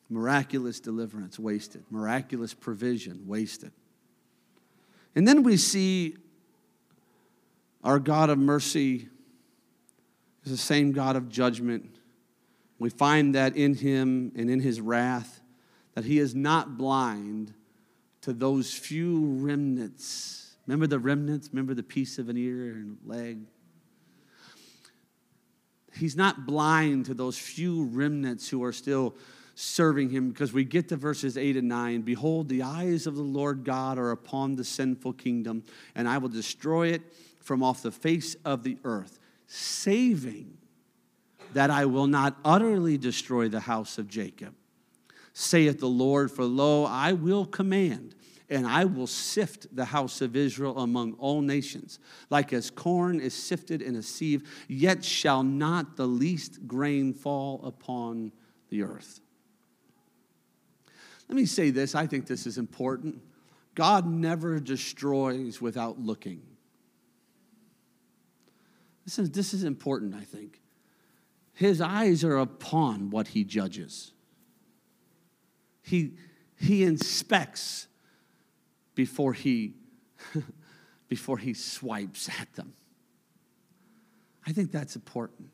Miraculous 0.09 0.79
deliverance, 0.79 1.39
wasted. 1.39 1.85
Miraculous 1.91 2.55
provision, 2.55 3.27
wasted. 3.27 3.73
And 5.15 5.27
then 5.27 5.43
we 5.43 5.57
see 5.57 6.17
our 7.83 7.99
God 7.99 8.31
of 8.31 8.39
mercy 8.39 9.09
is 10.45 10.51
the 10.51 10.57
same 10.57 10.93
God 10.93 11.17
of 11.17 11.29
judgment. 11.29 11.97
We 12.79 12.91
find 12.91 13.35
that 13.35 13.57
in 13.57 13.75
him 13.75 14.33
and 14.37 14.51
in 14.51 14.61
his 14.61 14.81
wrath, 14.81 15.41
that 15.95 16.05
he 16.05 16.19
is 16.19 16.35
not 16.35 16.77
blind 16.77 17.55
to 18.23 18.33
those 18.33 18.73
few 18.73 19.27
remnants 19.27 20.43
Remember 20.67 20.87
the 20.87 20.99
remnants? 20.99 21.49
Remember 21.53 21.75
the 21.75 21.83
piece 21.83 22.19
of 22.19 22.29
an 22.29 22.37
ear 22.37 22.73
and 22.73 22.99
leg? 23.05 23.41
He's 25.95 26.17
not 26.17 26.47
blind 26.47 27.07
to 27.07 27.15
those 27.15 27.37
few 27.37 27.85
remnants 27.85 28.49
who 28.49 28.65
are 28.65 28.73
still 28.73 29.17
serving 29.55 30.09
him 30.09 30.31
because 30.31 30.53
we 30.53 30.65
get 30.65 30.89
to 30.89 30.97
verses 30.97 31.37
8 31.37 31.57
and 31.57 31.69
9. 31.69 32.03
Behold, 32.03 32.49
the 32.49 32.63
eyes 32.63 33.07
of 33.07 33.17
the 33.17 33.23
Lord 33.23 33.65
God 33.65 33.99
are 33.99 34.13
upon 34.13 34.57
the 34.57 34.65
sinful 34.65 35.15
kingdom, 35.15 35.65
and 35.95 36.09
I 36.09 36.19
will 36.19 36.31
destroy 36.31 36.89
it 36.89 37.03
from 37.43 37.63
off 37.63 37.83
the 37.83 37.91
face 37.91 38.37
of 38.45 38.63
the 38.63 38.79
earth, 38.85 39.19
saving 39.47 40.57
that 41.53 41.71
I 41.71 41.85
will 41.85 42.07
not 42.07 42.39
utterly 42.45 42.97
destroy 42.97 43.49
the 43.49 43.61
house 43.61 43.99
of 43.99 44.09
Jacob. 44.09 44.55
saith 45.35 45.81
the 45.81 45.89
Lord, 45.89 46.31
for 46.31 46.45
lo, 46.45 46.85
I 46.85 47.13
will 47.13 47.47
command 47.47 48.15
and 48.51 48.67
I 48.67 48.85
will 48.85 49.07
sift 49.07 49.75
the 49.75 49.87
house 49.87 50.21
of 50.21 50.37
Israel 50.37 50.79
among 50.79 51.15
all 51.15 51.41
nations, 51.41 51.99
like 52.29 52.53
as 52.53 52.71
corn 52.71 53.19
is 53.19 53.33
sifted 53.33 53.81
in 53.81 53.97
a 53.97 54.03
sieve, 54.03 54.47
yet 54.69 55.03
shall 55.03 55.43
not 55.43 55.97
the 55.97 56.07
least 56.07 56.67
grain 56.67 57.15
fall 57.15 57.63
upon 57.65 58.31
the 58.69 58.83
earth. 58.83 59.21
Let 61.29 61.37
me 61.37 61.47
say 61.47 61.71
this, 61.71 61.95
I 61.95 62.07
think 62.07 62.27
this 62.27 62.47
is 62.47 62.59
important. 62.59 63.23
God 63.75 64.07
never 64.07 64.61
destroys 64.61 65.63
without 65.63 65.99
looking. 65.99 66.43
This 69.05 69.19
is, 69.19 69.31
this 69.31 69.53
is 69.55 69.65
important, 69.65 70.15
I 70.15 70.25
think. 70.25 70.61
His 71.55 71.81
eyes 71.81 72.25
are 72.25 72.39
upon 72.39 73.11
what 73.11 73.29
he 73.29 73.45
judges. 73.45 74.13
He, 75.83 76.13
he 76.57 76.85
inspects 76.85 77.89
before 78.95 79.33
he, 79.33 79.75
before 81.09 81.39
he 81.39 81.55
swipes 81.55 82.29
at 82.41 82.53
them. 82.55 82.75
I 84.47 84.53
think 84.53 84.73
that's 84.73 84.97
important. 84.97 85.51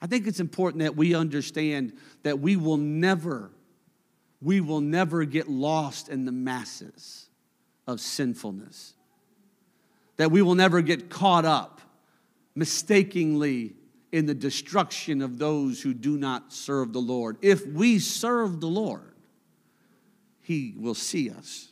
I 0.00 0.06
think 0.06 0.26
it's 0.26 0.40
important 0.40 0.82
that 0.82 0.96
we 0.96 1.14
understand 1.14 1.92
that 2.24 2.40
we 2.40 2.56
will 2.56 2.76
never, 2.76 3.52
we 4.40 4.60
will 4.60 4.80
never 4.80 5.24
get 5.24 5.48
lost 5.48 6.08
in 6.08 6.24
the 6.24 6.32
masses 6.32 7.28
of 7.86 8.00
sinfulness. 8.00 8.94
That 10.16 10.30
we 10.30 10.42
will 10.42 10.54
never 10.54 10.82
get 10.82 11.08
caught 11.08 11.44
up 11.44 11.81
mistakenly 12.54 13.74
in 14.12 14.26
the 14.26 14.34
destruction 14.34 15.22
of 15.22 15.38
those 15.38 15.80
who 15.80 15.94
do 15.94 16.18
not 16.18 16.52
serve 16.52 16.92
the 16.92 17.00
Lord. 17.00 17.38
If 17.40 17.66
we 17.66 17.98
serve 17.98 18.60
the 18.60 18.68
Lord, 18.68 19.14
He 20.42 20.74
will 20.76 20.94
see 20.94 21.30
us. 21.30 21.68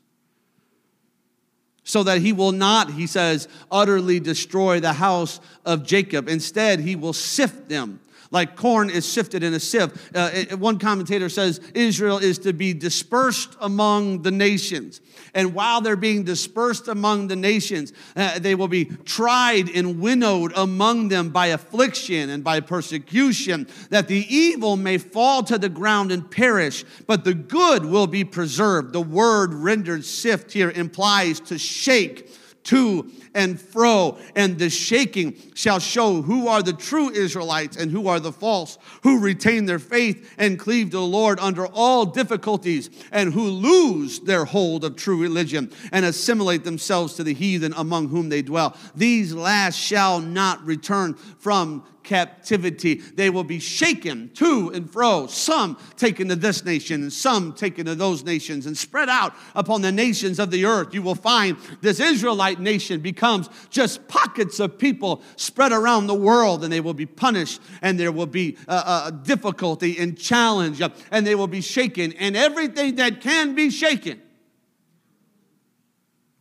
So 1.85 2.03
that 2.05 2.23
He 2.23 2.33
will 2.33 2.53
not, 2.53 2.93
He 2.93 3.07
says, 3.07 3.47
utterly 3.71 4.21
destroy 4.21 4.81
the 4.81 4.95
house 4.95 5.41
of 5.67 5.85
Jacob. 5.85 6.29
Instead, 6.29 6.81
He 6.81 6.97
will 6.97 7.13
sift 7.13 7.69
them 7.69 8.01
like 8.31 8.57
corn 8.57 8.91
is 8.91 9.05
sifted 9.05 9.43
in 9.43 9.55
a 9.55 9.61
sieve. 9.61 10.11
Uh, 10.15 10.31
one 10.57 10.79
commentator 10.79 11.29
says 11.29 11.61
Israel 11.75 12.19
is 12.19 12.39
to 12.39 12.53
be 12.53 12.73
dispersed 12.73 13.57
among 13.61 14.23
the 14.23 14.31
nations. 14.31 15.01
And 15.35 15.55
while 15.55 15.81
they're 15.81 15.97
being 15.97 16.25
dispersed 16.25 16.89
among 16.89 17.29
the 17.29 17.37
nations, 17.37 17.93
uh, 18.17 18.39
they 18.39 18.55
will 18.55 18.69
be 18.69 18.85
tried 18.85 19.69
and 19.69 20.01
winnowed 20.01 20.53
among 20.57 21.09
them 21.09 21.31
by 21.31 21.49
affliction 21.49 22.31
and 22.31 22.43
by 22.43 22.61
persecution, 22.61 23.69
that 23.91 24.09
the 24.09 24.27
evil 24.35 24.77
may 24.77 24.99
fall 24.99 25.43
to 25.45 25.59
the 25.59 25.69
ground 25.69 26.13
and 26.13 26.31
perish, 26.31 26.85
but 27.07 27.25
the 27.25 27.35
good 27.35 27.85
will 27.85 28.07
be 28.07 28.25
preserved. 28.25 28.93
The 28.93 29.01
word 29.01 29.55
rendered 29.55 30.05
sift 30.05 30.53
here 30.53 30.71
implies 30.71 31.41
to 31.41 31.59
shake 31.59 32.29
to 32.65 33.11
and 33.35 33.61
fro, 33.61 34.19
and 34.35 34.59
the 34.59 34.71
shaking 34.71 35.37
shall 35.55 35.79
show 35.79 36.23
who 36.23 36.49
are 36.49 36.63
the 36.63 36.73
true 36.73 37.11
Israelites 37.11 37.77
and 37.77 37.91
who 37.91 38.09
are 38.09 38.21
the 38.21 38.33
false, 38.33 38.79
who 39.03 39.21
retain 39.21 39.67
their 39.67 39.79
faith 39.79 40.35
and 40.37 40.59
cleave 40.59 40.91
to 40.91 40.97
the 40.97 41.03
Lord 41.03 41.39
under 41.41 41.67
all 41.67 42.07
difficulties, 42.07 42.91
and 43.13 43.33
who 43.33 43.45
lose 43.45 44.21
their 44.21 44.45
hold 44.45 44.85
of 44.85 44.97
true 44.97 45.21
religion 45.21 45.71
and 45.93 46.05
assimilate 46.05 46.65
themselves 46.65 47.15
to 47.15 47.25
the 47.25 47.35
heathen 47.35 47.73
among 47.77 48.09
whom 48.09 48.29
they 48.29 48.43
dwell. 48.43 48.77
These 48.95 49.33
last 49.33 49.77
shall 49.77 50.21
not 50.21 50.65
return 50.65 51.15
from 51.15 51.85
captivity. 52.11 52.95
They 52.97 53.31
will 53.31 53.45
be 53.45 53.61
shaken 53.61 54.31
to 54.35 54.73
and 54.75 54.91
fro, 54.91 55.29
some 55.29 55.79
taken 55.97 56.29
to 56.29 56.35
this 56.35 56.65
nation 56.65 57.03
and 57.03 57.13
some 57.13 57.53
taken 57.53 57.87
to 57.87 57.95
those 57.95 58.25
nations, 58.25 58.67
and 58.67 58.77
spread 58.77 59.09
out 59.09 59.33
upon 59.55 59.83
the 59.83 59.93
nations 59.93 60.41
of 60.41 60.51
the 60.51 60.65
earth. 60.65 60.93
You 60.93 61.03
will 61.03 61.15
find 61.15 61.57
this 61.83 62.01
Israelite 62.01 62.59
nation 62.59 63.01
becomes 63.01 63.49
just 63.71 64.09
pockets 64.09 64.59
of 64.59 64.77
people 64.77 65.23
spread 65.37 65.71
around 65.71 66.09
the 66.09 66.15
world, 66.15 66.65
and 66.65 66.73
they 66.73 66.81
will 66.81 66.95
be 66.95 67.07
punished, 67.07 67.63
and 67.81 67.99
there 67.99 68.11
will 68.11 68.27
be 68.27 68.57
uh, 68.67 68.83
uh, 68.85 69.11
difficulty 69.11 69.97
and 69.97 70.19
challenge, 70.19 70.83
and 71.13 71.25
they 71.25 71.37
will 71.37 71.47
be 71.47 71.61
shaken, 71.61 72.13
and 72.15 72.37
everything 72.37 72.97
that 72.97 73.21
can 73.21 73.55
be 73.55 73.71
shaken 73.71 74.21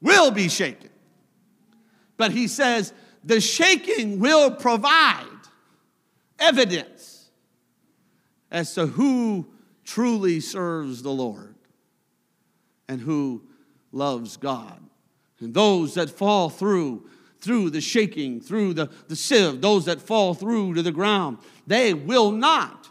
will 0.01 0.31
be 0.31 0.49
shaken. 0.49 0.89
But 2.17 2.31
he 2.31 2.47
says, 2.47 2.91
the 3.23 3.39
shaking 3.39 4.19
will 4.19 4.49
provide 4.49 5.38
evidence 6.39 7.29
as 8.51 8.73
to 8.75 8.87
who 8.87 9.47
truly 9.83 10.39
serves 10.39 11.01
the 11.01 11.11
Lord 11.11 11.55
and 12.87 13.01
who 13.01 13.43
loves 13.91 14.37
God. 14.37 14.81
And 15.39 15.53
those 15.53 15.93
that 15.93 16.09
fall 16.09 16.49
through, 16.49 17.07
through 17.39 17.69
the 17.69 17.81
shaking, 17.81 18.41
through 18.41 18.73
the, 18.73 18.89
the 19.07 19.15
sieve, 19.15 19.61
those 19.61 19.85
that 19.85 20.01
fall 20.01 20.33
through 20.33 20.73
to 20.75 20.81
the 20.81 20.91
ground, 20.91 21.37
they 21.65 21.93
will 21.93 22.31
not 22.31 22.89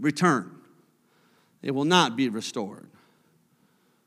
return. 0.00 0.50
They 1.60 1.70
will 1.70 1.84
not 1.84 2.16
be 2.16 2.28
restored. 2.28 2.88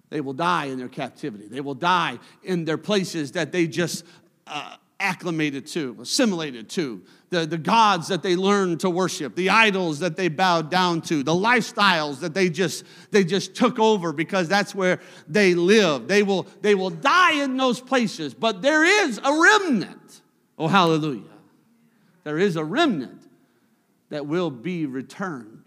They 0.10 0.22
will 0.22 0.34
die 0.34 0.66
in 0.66 0.78
their 0.78 0.90
captivity. 0.90 1.48
They 1.48 1.62
will 1.62 1.76
die 1.76 2.20
in 2.44 2.66
their 2.66 2.78
places 2.78 3.32
that 3.34 3.52
they 3.52 3.68
just 3.68 4.04
uh, 4.48 4.76
acclimated 5.02 5.68
to, 5.68 5.98
assimilated 6.02 6.70
to, 6.70 7.02
the, 7.32 7.46
the 7.46 7.58
gods 7.58 8.10
that 8.10 8.22
they 8.22 8.36
learned 8.36 8.82
to 8.82 8.90
worship, 8.90 9.36
the 9.36 9.50
idols 9.50 10.00
that 10.00 10.18
they 10.18 10.28
bowed 10.28 10.70
down 10.70 11.02
to, 11.04 11.24
the 11.24 11.34
lifestyles 11.34 12.20
that 12.20 12.34
they 12.34 12.50
just 12.50 12.84
they 13.10 13.24
just 13.24 13.56
took 13.56 13.80
over 13.80 14.12
because 14.12 14.48
that's 14.48 14.76
where 14.76 15.00
they 15.28 15.56
live. 15.56 16.08
They 16.08 16.24
will 16.24 16.46
they 16.62 16.76
will 16.76 16.90
die 16.90 17.42
in 17.42 17.58
those 17.58 17.80
places, 17.80 18.34
but 18.34 18.62
there 18.62 18.84
is 18.84 19.20
a 19.24 19.34
remnant. 19.34 20.22
Oh 20.60 20.68
hallelujah. 20.68 21.24
There 22.24 22.38
is 22.38 22.58
a 22.58 22.64
remnant 22.64 23.24
that 24.10 24.28
will 24.28 24.52
be 24.52 24.86
returned. 24.86 25.64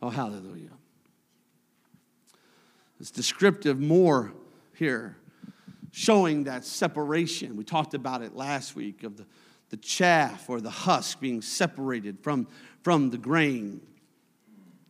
Oh 0.00 0.10
hallelujah. 0.10 0.70
It's 3.00 3.10
descriptive 3.10 3.80
more 3.80 4.32
here 4.74 5.16
showing 5.96 6.44
that 6.44 6.62
separation. 6.62 7.56
We 7.56 7.64
talked 7.64 7.94
about 7.94 8.20
it 8.20 8.36
last 8.36 8.76
week 8.76 9.02
of 9.02 9.16
the, 9.16 9.24
the 9.70 9.78
chaff 9.78 10.50
or 10.50 10.60
the 10.60 10.68
husk 10.68 11.20
being 11.20 11.40
separated 11.40 12.18
from, 12.20 12.48
from 12.82 13.08
the 13.08 13.16
grain, 13.16 13.80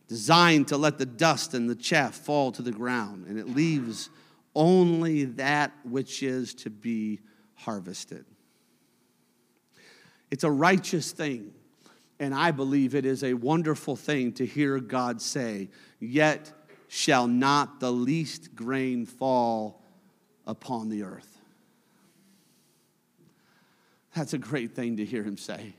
designed 0.09 0.67
to 0.67 0.75
let 0.75 0.97
the 0.97 1.05
dust 1.05 1.53
and 1.53 1.69
the 1.69 1.75
chaff 1.75 2.13
fall 2.13 2.51
to 2.51 2.61
the 2.61 2.73
ground, 2.73 3.25
and 3.25 3.39
it 3.39 3.47
leaves 3.47 4.09
only 4.53 5.23
that 5.23 5.71
which 5.85 6.23
is 6.23 6.53
to 6.55 6.69
be 6.69 7.21
harvested. 7.55 8.25
It's 10.29 10.43
a 10.43 10.51
righteous 10.51 11.13
thing, 11.13 11.53
and 12.19 12.35
I 12.35 12.51
believe 12.51 12.95
it 12.95 13.05
is 13.05 13.23
a 13.23 13.33
wonderful 13.33 13.95
thing 13.95 14.33
to 14.33 14.45
hear 14.45 14.77
God 14.81 15.21
say, 15.21 15.69
Yet 16.01 16.51
shall 16.89 17.27
not 17.27 17.79
the 17.79 17.93
least 17.93 18.55
grain 18.55 19.05
fall 19.05 19.86
upon 20.47 20.89
the 20.89 21.03
earth. 21.03 21.37
That's 24.15 24.33
a 24.33 24.39
great 24.39 24.73
thing 24.73 24.97
to 24.97 25.05
hear 25.05 25.21
him 25.21 25.37
say. 25.37 25.75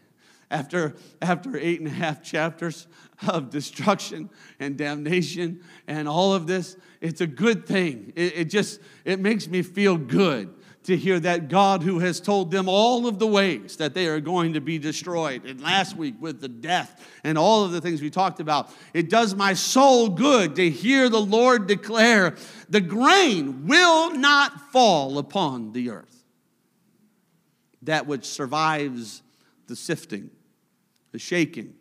After, 0.50 0.94
after 1.20 1.58
eight 1.58 1.80
and 1.80 1.88
a 1.88 1.92
half 1.92 2.22
chapters 2.22 2.86
of 3.26 3.50
destruction 3.50 4.30
and 4.60 4.78
damnation 4.78 5.62
and 5.88 6.08
all 6.08 6.32
of 6.32 6.46
this, 6.46 6.76
it's 7.00 7.20
a 7.20 7.26
good 7.26 7.66
thing. 7.66 8.12
It, 8.14 8.36
it 8.36 8.44
just, 8.44 8.80
it 9.04 9.18
makes 9.18 9.48
me 9.48 9.62
feel 9.62 9.96
good 9.96 10.54
to 10.88 10.96
hear 10.96 11.20
that 11.20 11.48
God 11.48 11.82
who 11.82 11.98
has 11.98 12.18
told 12.18 12.50
them 12.50 12.66
all 12.66 13.06
of 13.06 13.18
the 13.18 13.26
ways 13.26 13.76
that 13.76 13.92
they 13.92 14.06
are 14.06 14.20
going 14.20 14.54
to 14.54 14.60
be 14.62 14.78
destroyed. 14.78 15.44
And 15.44 15.60
last 15.60 15.94
week 15.94 16.14
with 16.18 16.40
the 16.40 16.48
death 16.48 17.06
and 17.22 17.36
all 17.36 17.62
of 17.62 17.72
the 17.72 17.80
things 17.82 18.00
we 18.00 18.08
talked 18.08 18.40
about, 18.40 18.70
it 18.94 19.10
does 19.10 19.34
my 19.34 19.52
soul 19.52 20.08
good 20.08 20.56
to 20.56 20.70
hear 20.70 21.10
the 21.10 21.20
Lord 21.20 21.66
declare 21.66 22.36
the 22.70 22.80
grain 22.80 23.66
will 23.66 24.14
not 24.14 24.72
fall 24.72 25.18
upon 25.18 25.72
the 25.72 25.90
earth. 25.90 26.24
That 27.82 28.06
which 28.06 28.24
survives 28.24 29.22
the 29.66 29.76
sifting, 29.76 30.30
the 31.12 31.18
shaking, 31.18 31.74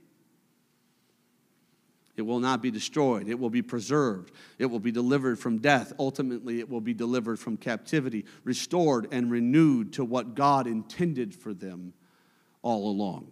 it 2.18 2.24
will 2.24 2.40
not 2.40 2.62
be 2.62 2.72
destroyed. 2.72 3.30
It 3.30 3.40
will 3.40 3.52
be 3.52 3.62
preserved. 3.62 4.32
It 4.58 4.66
will 4.66 4.80
be 4.80 4.92
delivered 4.92 5.38
from 5.40 5.60
death. 5.60 5.94
Ultimately, 6.00 6.60
it 6.60 6.70
will 6.70 6.82
be 6.82 6.94
delivered 6.94 7.40
from 7.40 7.58
captivity, 7.58 8.26
restored 8.44 9.08
and 9.12 9.32
renewed 9.32 9.94
to 9.94 10.04
what 10.04 10.34
God 10.36 10.66
intended 10.68 11.34
for 11.34 11.54
them 11.54 11.94
all 12.64 12.90
along. 12.90 13.32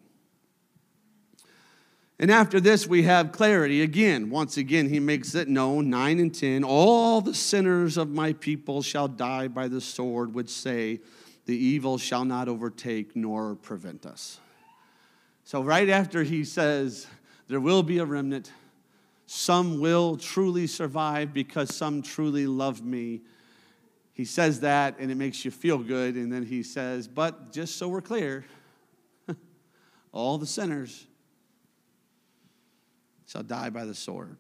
And 2.20 2.32
after 2.32 2.62
this, 2.62 2.88
we 2.88 3.04
have 3.04 3.34
clarity 3.34 3.82
again. 3.82 4.30
Once 4.30 4.56
again, 4.56 4.88
he 4.88 5.02
makes 5.02 5.36
it 5.36 5.50
known 5.50 5.90
9 5.90 6.20
and 6.20 6.34
10 6.34 6.64
all 6.64 7.20
the 7.20 7.34
sinners 7.34 7.98
of 7.98 8.10
my 8.10 8.34
people 8.34 8.82
shall 8.82 9.10
die 9.10 9.50
by 9.50 9.68
the 9.68 9.82
sword, 9.82 10.34
which 10.34 10.50
say, 10.50 11.02
the 11.46 11.56
evil 11.56 11.98
shall 11.98 12.24
not 12.24 12.48
overtake 12.48 13.16
nor 13.16 13.56
prevent 13.56 14.06
us. 14.06 14.40
So, 15.44 15.62
right 15.62 15.90
after 15.90 16.24
he 16.24 16.44
says, 16.44 17.06
there 17.48 17.60
will 17.60 17.84
be 17.84 18.00
a 18.00 18.06
remnant, 18.06 18.52
Some 19.28 19.80
will 19.80 20.18
truly 20.18 20.68
survive 20.68 21.34
because 21.34 21.76
some 21.76 22.02
truly 22.02 22.46
love 22.46 22.84
me. 22.84 23.22
He 24.14 24.24
says 24.26 24.62
that 24.62 24.96
and 25.00 25.12
it 25.12 25.16
makes 25.16 25.44
you 25.44 25.52
feel 25.52 25.78
good. 25.78 26.16
And 26.16 26.32
then 26.32 26.46
he 26.46 26.64
says, 26.64 27.08
But 27.08 27.52
just 27.52 27.78
so 27.78 27.88
we're 27.88 28.02
clear, 28.02 28.46
all 30.12 30.38
the 30.38 30.46
sinners 30.46 31.08
shall 33.28 33.44
die 33.44 33.70
by 33.70 33.86
the 33.86 33.96
sword. 33.96 34.38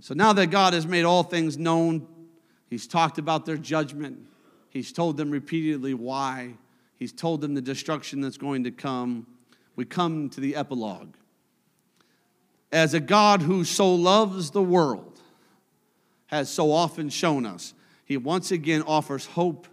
So 0.00 0.14
now 0.14 0.32
that 0.32 0.46
God 0.46 0.72
has 0.74 0.86
made 0.86 1.04
all 1.04 1.22
things 1.22 1.58
known, 1.58 2.06
He's 2.70 2.86
talked 2.86 3.18
about 3.18 3.46
their 3.46 3.56
judgment, 3.56 4.18
He's 4.70 4.92
told 4.92 5.16
them 5.16 5.30
repeatedly 5.30 5.94
why, 5.94 6.54
He's 6.96 7.12
told 7.12 7.40
them 7.40 7.54
the 7.54 7.62
destruction 7.62 8.20
that's 8.20 8.38
going 8.38 8.64
to 8.64 8.70
come. 8.70 9.26
We 9.76 9.84
come 9.84 10.28
to 10.30 10.40
the 10.40 10.56
epilogue. 10.56 11.14
As 12.70 12.94
a 12.94 13.00
God 13.00 13.42
who 13.42 13.64
so 13.64 13.94
loves 13.94 14.50
the 14.50 14.62
world 14.62 15.20
has 16.26 16.50
so 16.50 16.70
often 16.70 17.08
shown 17.08 17.46
us, 17.46 17.72
He 18.04 18.16
once 18.16 18.50
again 18.50 18.82
offers 18.82 19.26
hope, 19.26 19.66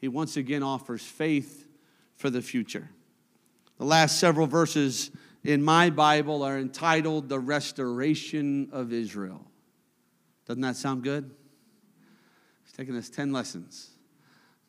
He 0.00 0.08
once 0.08 0.36
again 0.36 0.62
offers 0.62 1.02
faith 1.02 1.66
for 2.16 2.30
the 2.30 2.42
future. 2.42 2.88
The 3.78 3.84
last 3.84 4.18
several 4.18 4.46
verses 4.46 5.10
in 5.44 5.62
my 5.62 5.90
Bible 5.90 6.42
are 6.42 6.58
entitled 6.58 7.28
The 7.28 7.38
Restoration 7.38 8.68
of 8.72 8.92
Israel. 8.92 9.44
Doesn't 10.46 10.62
that 10.62 10.76
sound 10.76 11.02
good? 11.02 11.30
It's 12.64 12.76
taken 12.76 12.96
us 12.96 13.10
10 13.10 13.32
lessons, 13.32 13.90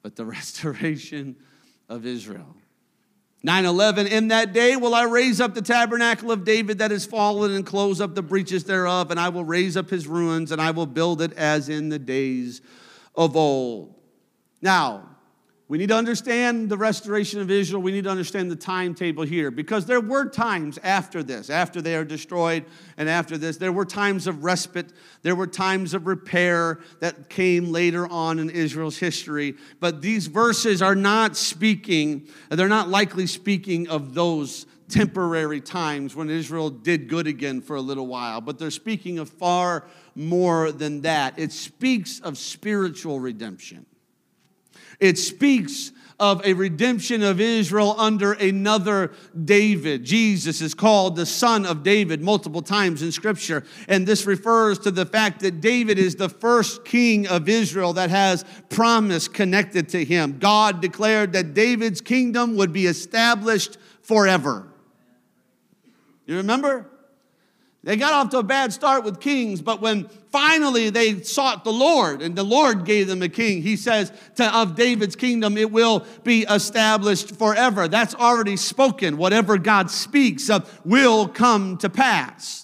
but 0.02 0.16
the 0.16 0.26
restoration 0.26 1.36
of 1.88 2.06
Israel. 2.06 2.56
9 3.46 3.66
11, 3.66 4.08
in 4.08 4.30
that 4.30 4.54
day 4.54 4.78
will 4.78 4.96
I 4.96 5.04
raise 5.04 5.42
up 5.42 5.54
the 5.54 5.62
tabernacle 5.62 6.32
of 6.32 6.46
David 6.46 6.78
that 6.78 6.94
is 6.94 7.06
fallen 7.06 7.52
and 7.52 7.66
close 7.66 8.00
up 8.00 8.16
the 8.16 8.22
breaches 8.22 8.64
thereof, 8.64 9.12
and 9.12 9.20
I 9.20 9.30
will 9.30 9.44
raise 9.44 9.76
up 9.76 9.90
his 9.90 10.08
ruins, 10.08 10.52
and 10.54 10.62
I 10.62 10.72
will 10.72 10.86
build 10.86 11.22
it 11.22 11.34
as 11.34 11.68
in 11.68 11.90
the 11.90 12.00
days 12.00 12.62
of 13.16 13.36
old. 13.36 13.96
Now, 14.62 15.13
we 15.74 15.80
need 15.80 15.90
to 15.90 15.96
understand 15.96 16.70
the 16.70 16.78
restoration 16.78 17.42
of 17.42 17.50
Israel. 17.50 17.82
We 17.82 17.92
need 17.92 18.04
to 18.04 18.10
understand 18.12 18.52
the 18.52 18.56
timetable 18.56 19.24
here 19.24 19.50
because 19.50 19.88
there 19.88 20.02
were 20.02 20.30
times 20.30 20.78
after 20.84 21.24
this, 21.24 21.50
after 21.50 21.82
they 21.82 21.96
are 21.96 22.06
destroyed, 22.06 22.66
and 22.96 23.10
after 23.10 23.40
this, 23.40 23.58
there 23.58 23.72
were 23.72 23.84
times 23.84 24.28
of 24.28 24.44
respite. 24.44 24.94
There 25.24 25.34
were 25.34 25.48
times 25.48 25.96
of 25.96 26.06
repair 26.06 26.82
that 27.00 27.28
came 27.28 27.72
later 27.72 28.08
on 28.08 28.38
in 28.38 28.52
Israel's 28.52 28.98
history. 28.98 29.56
But 29.80 30.04
these 30.04 30.28
verses 30.28 30.84
are 30.84 30.94
not 30.94 31.36
speaking, 31.36 32.28
they're 32.52 32.68
not 32.68 32.90
likely 32.90 33.26
speaking 33.26 33.88
of 33.88 34.14
those 34.14 34.68
temporary 34.90 35.60
times 35.60 36.16
when 36.16 36.30
Israel 36.30 36.70
did 36.70 37.10
good 37.10 37.26
again 37.26 37.62
for 37.62 37.78
a 37.78 37.82
little 37.82 38.06
while, 38.06 38.42
but 38.42 38.60
they're 38.60 38.70
speaking 38.70 39.18
of 39.18 39.28
far 39.28 39.88
more 40.14 40.72
than 40.72 41.02
that. 41.02 41.40
It 41.40 41.52
speaks 41.52 42.20
of 42.20 42.38
spiritual 42.38 43.20
redemption. 43.20 43.88
It 45.04 45.18
speaks 45.18 45.92
of 46.18 46.46
a 46.46 46.54
redemption 46.54 47.24
of 47.24 47.42
Israel 47.42 47.94
under 47.98 48.32
another 48.32 49.12
David. 49.44 50.06
Jesus 50.06 50.62
is 50.62 50.74
called 50.74 51.18
the 51.18 51.26
son 51.26 51.66
of 51.66 51.84
David 51.84 52.22
multiple 52.22 52.62
times 52.62 53.02
in 53.02 53.12
Scripture, 53.12 53.66
and 53.90 54.08
this 54.08 54.26
refers 54.26 54.80
to 54.80 54.92
the 54.92 55.06
fact 55.06 55.42
that 55.42 55.60
David 55.60 56.00
is 56.00 56.16
the 56.16 56.30
first 56.30 56.86
king 56.86 57.28
of 57.28 57.50
Israel 57.50 57.92
that 57.94 58.12
has 58.12 58.46
promise 58.70 59.28
connected 59.28 59.90
to 59.90 60.06
him. 60.06 60.40
God 60.40 60.82
declared 60.82 61.34
that 61.34 61.54
David's 61.54 62.00
kingdom 62.00 62.56
would 62.56 62.72
be 62.72 62.86
established 62.86 63.78
forever. 64.04 64.66
You 66.26 66.38
remember? 66.38 66.90
They 67.84 67.98
got 67.98 68.14
off 68.14 68.30
to 68.30 68.38
a 68.38 68.44
bad 68.44 68.72
start 68.72 69.04
with 69.04 69.20
kings, 69.20 69.62
but 69.62 69.82
when 69.82 70.08
finally 70.32 70.90
they 70.90 71.22
sought 71.22 71.66
the 71.66 71.74
Lord 71.74 72.22
and 72.22 72.34
the 72.34 72.44
Lord 72.44 72.86
gave 72.86 73.08
them 73.08 73.22
a 73.22 73.28
king, 73.28 73.62
he 73.62 73.76
says 73.76 74.14
to, 74.36 74.58
of 74.58 74.76
David's 74.76 75.18
kingdom, 75.18 75.58
it 75.58 75.70
will 75.70 76.06
be 76.24 76.44
established 76.44 77.36
forever. 77.36 77.90
That's 77.90 78.16
already 78.16 78.56
spoken. 78.56 79.18
Whatever 79.18 79.58
God 79.58 79.92
speaks 79.92 80.50
of 80.50 80.80
will 80.86 81.28
come 81.28 81.78
to 81.80 81.90
pass. 81.90 82.63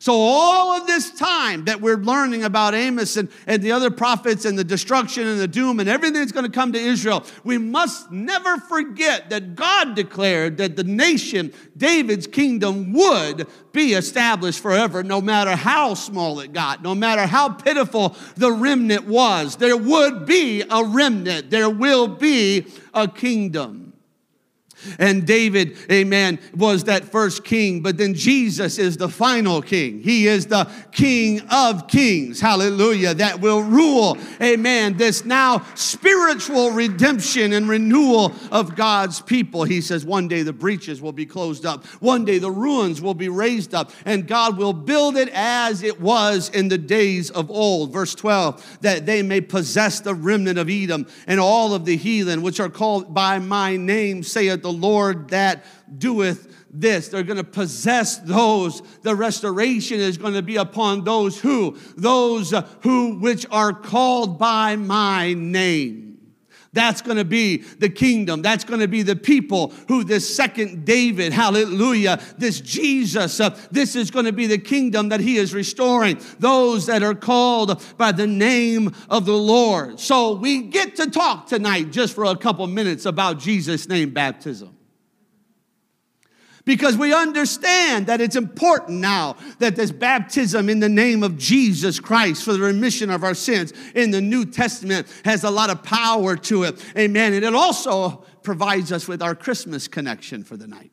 So, 0.00 0.12
all 0.14 0.72
of 0.72 0.86
this 0.86 1.10
time 1.10 1.64
that 1.64 1.80
we're 1.80 1.96
learning 1.96 2.44
about 2.44 2.74
Amos 2.74 3.16
and, 3.16 3.28
and 3.46 3.62
the 3.62 3.72
other 3.72 3.90
prophets 3.90 4.44
and 4.44 4.56
the 4.56 4.64
destruction 4.64 5.26
and 5.26 5.40
the 5.40 5.48
doom 5.48 5.80
and 5.80 5.88
everything 5.88 6.20
that's 6.20 6.32
going 6.32 6.46
to 6.46 6.52
come 6.52 6.72
to 6.72 6.78
Israel, 6.78 7.24
we 7.42 7.58
must 7.58 8.10
never 8.12 8.58
forget 8.58 9.30
that 9.30 9.56
God 9.56 9.96
declared 9.96 10.58
that 10.58 10.76
the 10.76 10.84
nation, 10.84 11.52
David's 11.76 12.26
kingdom, 12.26 12.92
would 12.92 13.48
be 13.72 13.94
established 13.94 14.60
forever, 14.60 15.02
no 15.02 15.20
matter 15.20 15.56
how 15.56 15.94
small 15.94 16.38
it 16.40 16.52
got, 16.52 16.82
no 16.82 16.94
matter 16.94 17.26
how 17.26 17.48
pitiful 17.48 18.16
the 18.36 18.52
remnant 18.52 19.06
was. 19.06 19.56
There 19.56 19.76
would 19.76 20.26
be 20.26 20.62
a 20.62 20.84
remnant, 20.84 21.50
there 21.50 21.70
will 21.70 22.06
be 22.06 22.66
a 22.94 23.08
kingdom. 23.08 23.87
And 24.98 25.26
David, 25.26 25.76
amen, 25.90 26.38
was 26.54 26.84
that 26.84 27.04
first 27.04 27.44
king, 27.44 27.82
but 27.82 27.96
then 27.96 28.14
Jesus 28.14 28.78
is 28.78 28.96
the 28.96 29.08
final 29.08 29.60
king. 29.62 30.00
He 30.00 30.26
is 30.26 30.46
the 30.46 30.70
king 30.92 31.40
of 31.50 31.88
kings, 31.88 32.40
hallelujah, 32.40 33.14
that 33.14 33.40
will 33.40 33.62
rule, 33.62 34.16
amen, 34.40 34.96
this 34.96 35.24
now 35.24 35.64
spiritual 35.74 36.70
redemption 36.70 37.52
and 37.52 37.68
renewal 37.68 38.32
of 38.50 38.76
God's 38.76 39.20
people. 39.20 39.64
He 39.64 39.80
says 39.80 40.04
one 40.04 40.28
day 40.28 40.42
the 40.42 40.52
breaches 40.52 41.02
will 41.02 41.12
be 41.12 41.26
closed 41.26 41.66
up, 41.66 41.84
one 42.00 42.24
day 42.24 42.38
the 42.38 42.50
ruins 42.50 43.00
will 43.00 43.14
be 43.14 43.28
raised 43.28 43.74
up, 43.74 43.90
and 44.04 44.26
God 44.26 44.56
will 44.58 44.72
build 44.72 45.16
it 45.16 45.28
as 45.32 45.82
it 45.82 46.00
was 46.00 46.48
in 46.50 46.68
the 46.68 46.78
days 46.78 47.30
of 47.30 47.50
old. 47.50 47.92
Verse 47.92 48.14
12, 48.14 48.78
that 48.82 49.06
they 49.06 49.22
may 49.22 49.40
possess 49.40 50.00
the 50.00 50.14
remnant 50.14 50.58
of 50.58 50.68
Edom 50.68 51.06
and 51.26 51.40
all 51.40 51.74
of 51.74 51.84
the 51.84 51.96
heathen, 51.96 52.42
which 52.42 52.60
are 52.60 52.68
called 52.68 53.12
by 53.14 53.38
my 53.38 53.76
name, 53.76 54.22
saith 54.22 54.62
the 54.62 54.67
the 54.68 54.78
Lord 54.78 55.30
that 55.30 55.64
doeth 55.98 56.66
this. 56.70 57.08
They're 57.08 57.22
going 57.22 57.38
to 57.38 57.44
possess 57.44 58.18
those. 58.18 58.82
The 59.02 59.14
restoration 59.14 59.98
is 59.98 60.18
going 60.18 60.34
to 60.34 60.42
be 60.42 60.56
upon 60.56 61.04
those 61.04 61.40
who? 61.40 61.78
Those 61.96 62.52
uh, 62.52 62.68
who 62.82 63.18
which 63.18 63.46
are 63.50 63.72
called 63.72 64.38
by 64.38 64.76
my 64.76 65.32
name. 65.32 66.07
That's 66.78 67.02
going 67.02 67.16
to 67.16 67.24
be 67.24 67.56
the 67.56 67.88
kingdom. 67.88 68.40
That's 68.40 68.62
going 68.62 68.78
to 68.78 68.86
be 68.86 69.02
the 69.02 69.16
people 69.16 69.72
who 69.88 70.04
this 70.04 70.32
second 70.32 70.84
David, 70.84 71.32
hallelujah, 71.32 72.20
this 72.38 72.60
Jesus, 72.60 73.40
uh, 73.40 73.58
this 73.72 73.96
is 73.96 74.12
going 74.12 74.26
to 74.26 74.32
be 74.32 74.46
the 74.46 74.58
kingdom 74.58 75.08
that 75.08 75.18
he 75.18 75.38
is 75.38 75.52
restoring. 75.52 76.20
Those 76.38 76.86
that 76.86 77.02
are 77.02 77.16
called 77.16 77.82
by 77.96 78.12
the 78.12 78.28
name 78.28 78.94
of 79.10 79.26
the 79.26 79.36
Lord. 79.36 79.98
So 79.98 80.34
we 80.34 80.62
get 80.62 80.94
to 80.96 81.10
talk 81.10 81.48
tonight 81.48 81.90
just 81.90 82.14
for 82.14 82.26
a 82.26 82.36
couple 82.36 82.64
minutes 82.68 83.06
about 83.06 83.40
Jesus' 83.40 83.88
name 83.88 84.10
baptism 84.10 84.77
because 86.68 86.98
we 86.98 87.14
understand 87.14 88.08
that 88.08 88.20
it's 88.20 88.36
important 88.36 89.00
now 89.00 89.36
that 89.58 89.74
this 89.74 89.90
baptism 89.90 90.68
in 90.68 90.80
the 90.80 90.88
name 90.88 91.22
of 91.22 91.38
Jesus 91.38 91.98
Christ 91.98 92.44
for 92.44 92.52
the 92.52 92.60
remission 92.60 93.08
of 93.08 93.24
our 93.24 93.32
sins 93.32 93.72
in 93.94 94.10
the 94.10 94.20
New 94.20 94.44
Testament 94.44 95.06
has 95.24 95.44
a 95.44 95.50
lot 95.50 95.70
of 95.70 95.82
power 95.82 96.36
to 96.36 96.64
it. 96.64 96.84
Amen. 96.94 97.32
And 97.32 97.42
it 97.42 97.54
also 97.54 98.22
provides 98.42 98.92
us 98.92 99.08
with 99.08 99.22
our 99.22 99.34
Christmas 99.34 99.88
connection 99.88 100.44
for 100.44 100.58
the 100.58 100.66
night. 100.66 100.92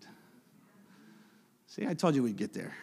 See, 1.67 1.85
I 1.85 1.93
told 1.93 2.15
you 2.15 2.23
we'd 2.23 2.37
get 2.37 2.53
there. 2.53 2.73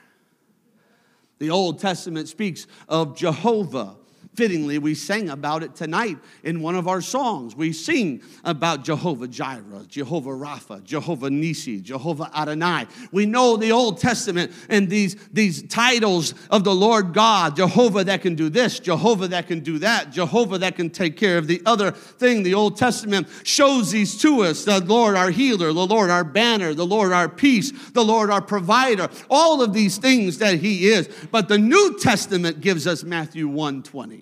The 1.38 1.48
Old 1.48 1.78
Testament 1.78 2.28
speaks 2.28 2.66
of 2.90 3.16
Jehovah 3.16 3.96
Fittingly, 4.34 4.78
we 4.78 4.94
sang 4.94 5.28
about 5.28 5.62
it 5.62 5.74
tonight 5.74 6.16
in 6.42 6.62
one 6.62 6.74
of 6.74 6.88
our 6.88 7.02
songs. 7.02 7.54
We 7.54 7.74
sing 7.74 8.22
about 8.44 8.82
Jehovah 8.82 9.28
Jireh, 9.28 9.84
Jehovah 9.88 10.30
Rapha, 10.30 10.82
Jehovah 10.84 11.28
Nisi, 11.28 11.82
Jehovah 11.82 12.30
Adonai. 12.34 12.86
We 13.12 13.26
know 13.26 13.58
the 13.58 13.72
Old 13.72 13.98
Testament 13.98 14.50
and 14.70 14.88
these, 14.88 15.16
these 15.34 15.62
titles 15.64 16.32
of 16.50 16.64
the 16.64 16.74
Lord 16.74 17.12
God 17.12 17.56
Jehovah 17.56 18.04
that 18.04 18.22
can 18.22 18.34
do 18.34 18.48
this, 18.48 18.80
Jehovah 18.80 19.28
that 19.28 19.48
can 19.48 19.60
do 19.60 19.78
that, 19.80 20.12
Jehovah 20.12 20.56
that 20.58 20.76
can 20.76 20.88
take 20.88 21.18
care 21.18 21.36
of 21.36 21.46
the 21.46 21.60
other 21.66 21.90
thing. 21.90 22.42
The 22.42 22.54
Old 22.54 22.78
Testament 22.78 23.28
shows 23.42 23.90
these 23.90 24.16
to 24.22 24.44
us 24.44 24.64
the 24.64 24.82
Lord 24.82 25.14
our 25.14 25.30
healer, 25.30 25.74
the 25.74 25.86
Lord 25.86 26.08
our 26.08 26.24
banner, 26.24 26.72
the 26.72 26.86
Lord 26.86 27.12
our 27.12 27.28
peace, 27.28 27.70
the 27.90 28.04
Lord 28.04 28.30
our 28.30 28.40
provider, 28.40 29.10
all 29.28 29.60
of 29.60 29.74
these 29.74 29.98
things 29.98 30.38
that 30.38 30.60
He 30.60 30.88
is. 30.88 31.08
But 31.30 31.48
the 31.48 31.58
New 31.58 31.98
Testament 31.98 32.62
gives 32.62 32.86
us 32.86 33.04
Matthew 33.04 33.46
1 33.46 33.82
20. 33.82 34.21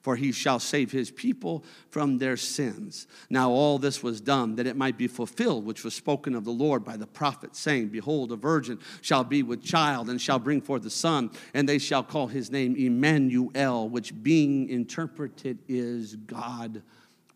For 0.00 0.16
he 0.16 0.32
shall 0.32 0.58
save 0.58 0.92
his 0.92 1.10
people 1.10 1.62
from 1.90 2.18
their 2.18 2.36
sins. 2.36 3.06
Now, 3.28 3.50
all 3.50 3.78
this 3.78 4.02
was 4.02 4.20
done 4.20 4.56
that 4.56 4.66
it 4.66 4.76
might 4.76 4.96
be 4.96 5.06
fulfilled, 5.06 5.66
which 5.66 5.84
was 5.84 5.94
spoken 5.94 6.34
of 6.34 6.44
the 6.44 6.50
Lord 6.50 6.84
by 6.84 6.96
the 6.96 7.06
prophet, 7.06 7.54
saying, 7.54 7.88
Behold, 7.88 8.32
a 8.32 8.36
virgin 8.36 8.78
shall 9.02 9.24
be 9.24 9.42
with 9.42 9.62
child 9.62 10.08
and 10.08 10.20
shall 10.20 10.38
bring 10.38 10.62
forth 10.62 10.86
a 10.86 10.90
son, 10.90 11.30
and 11.52 11.68
they 11.68 11.78
shall 11.78 12.02
call 12.02 12.28
his 12.28 12.50
name 12.50 12.76
Emmanuel, 12.76 13.88
which 13.88 14.22
being 14.22 14.68
interpreted 14.70 15.58
is 15.68 16.16
God 16.16 16.82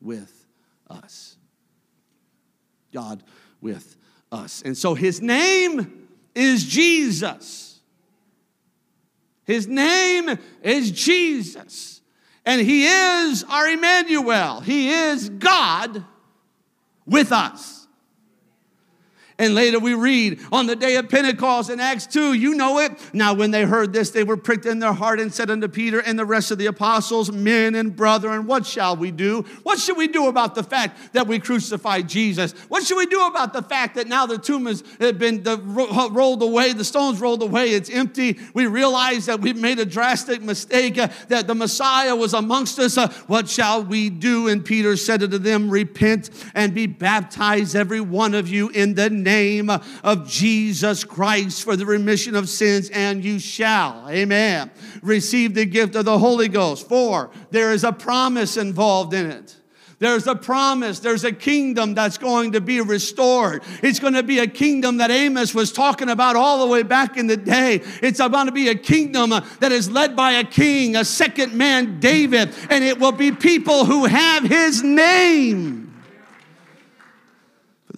with 0.01 0.47
us. 0.89 1.37
God 2.93 3.23
with 3.61 3.97
us. 4.33 4.62
And 4.62 4.77
so 4.77 4.95
his 4.95 5.21
name 5.21 6.09
is 6.35 6.65
Jesus. 6.65 7.81
His 9.45 9.67
name 9.67 10.39
is 10.62 10.91
Jesus. 10.91 12.01
And 12.47 12.61
He 12.61 12.86
is 12.86 13.45
our 13.45 13.68
Emmanuel. 13.68 14.61
He 14.61 14.90
is 14.90 15.28
God 15.28 16.05
with 17.07 17.32
us. 17.32 17.84
And 19.37 19.55
later 19.57 19.80
we 19.80 19.95
read 19.95 20.41
on 20.53 20.66
the 20.66 20.76
day 20.76 20.95
of 20.95 21.09
Pentecost 21.09 21.68
in 21.68 21.80
Acts 21.80 22.07
2, 22.07 22.35
you 22.35 22.55
know 22.55 22.78
it. 22.78 22.93
Now, 23.12 23.35
when 23.35 23.51
they 23.51 23.64
heard 23.64 23.93
this, 23.93 24.11
they 24.11 24.22
were 24.22 24.37
pricked 24.37 24.64
in 24.64 24.78
their 24.78 24.93
heart 24.93 25.18
and 25.18 25.35
said 25.35 25.51
unto 25.51 25.66
Peter 25.66 25.99
and 25.99 26.16
the 26.16 26.24
rest 26.24 26.53
of 26.53 26.59
the 26.59 26.66
apostles, 26.66 27.32
Men 27.32 27.74
and 27.74 27.97
brethren, 27.97 28.47
what 28.47 28.64
shall 28.64 28.97
we 28.97 29.11
do? 29.11 29.45
What 29.64 29.80
should 29.80 29.97
we 29.97 30.07
do 30.07 30.28
about 30.28 30.55
the 30.55 30.62
fact 30.62 31.14
that 31.14 31.26
we 31.26 31.41
crucified 31.41 32.09
Jesus? 32.09 32.53
What 32.68 32.85
should 32.85 32.97
we 32.97 33.07
do 33.07 33.26
about 33.26 33.53
the 33.53 33.62
fact 33.62 33.97
that 33.97 34.07
now 34.07 34.24
the 34.26 34.39
tomb 34.39 34.66
has 34.66 34.82
been 34.82 35.43
rolled 35.43 36.43
away, 36.43 36.72
the 36.72 36.85
stones 36.85 37.20
rolled 37.20 37.43
away, 37.43 37.70
it's 37.70 37.91
empty? 37.91 38.39
We 38.55 38.66
realize 38.66 39.26
that 39.26 39.41
we've 39.41 39.61
made 39.61 39.80
a 39.80 39.85
drastic 39.85 40.43
mistake, 40.43 40.97
uh, 40.97 41.09
that 41.28 41.49
the 41.49 41.57
Messiah 41.57 42.14
was 42.14 42.35
amongst 42.35 42.78
us. 42.78 42.97
Uh, 42.97 43.09
what 43.26 43.49
shall 43.49 43.82
we 43.82 44.11
do? 44.11 44.47
And 44.47 44.64
Peter 44.64 44.97
said 44.97 45.24
unto 45.24 45.39
them, 45.39 45.70
Repent 45.70 46.30
and 46.55 46.72
be 46.72 46.87
baptized, 46.87 47.74
every 47.74 48.01
one 48.01 48.35
of 48.35 48.47
you, 48.47 48.68
in 48.68 48.95
the 48.95 49.24
name 49.25 49.70
of 49.70 50.29
Jesus 50.29 51.03
Christ 51.03 51.64
for 51.64 51.75
the 51.75 51.87
remission 51.87 52.37
of 52.37 52.49
sins, 52.49 52.91
and 52.91 53.25
you 53.25 53.39
shall, 53.39 54.09
amen, 54.09 54.70
receive 55.03 55.55
the 55.55 55.66
gift 55.66 55.97
of 55.97 56.05
the 56.05 56.18
Holy 56.18 56.49
Ghost. 56.49 56.89
For 56.89 57.31
there 57.51 57.72
is 57.72 57.83
a 57.83 57.93
promise 57.93 58.57
involved 58.57 59.14
in 59.14 59.31
it. 59.31 59.57
There's 59.99 60.27
a 60.27 60.35
promise. 60.35 60.99
There's 60.99 61.25
a 61.25 61.33
kingdom 61.33 61.95
that's 61.95 62.18
going 62.18 62.53
to 62.53 62.61
be 62.61 62.81
restored. 62.81 63.62
It's 63.83 63.99
going 63.99 64.14
to 64.14 64.22
be 64.22 64.39
a 64.41 64.47
kingdom 64.47 64.99
that 64.99 65.11
Amos 65.11 65.55
was 65.55 65.72
talking 65.72 66.11
about 66.11 66.37
all 66.37 66.59
the 66.61 66.66
way 66.66 66.83
back 66.83 67.16
in 67.16 67.27
the 67.27 67.37
day. 67.37 67.81
It's 68.03 68.20
about 68.20 68.45
to 68.45 68.53
be 68.53 68.68
a 68.68 68.75
kingdom 68.75 69.31
that 69.61 69.72
is 69.72 69.91
led 69.91 70.14
by 70.14 70.33
a 70.33 70.45
king, 70.45 70.97
a 70.97 71.05
second 71.05 71.55
man, 71.55 72.01
David, 72.01 72.55
and 72.68 72.85
it 72.85 72.99
will 72.99 73.12
be 73.12 73.33
people 73.33 73.87
who 73.87 74.05
have 74.05 74.45
his 74.45 74.83
name. 74.83 75.84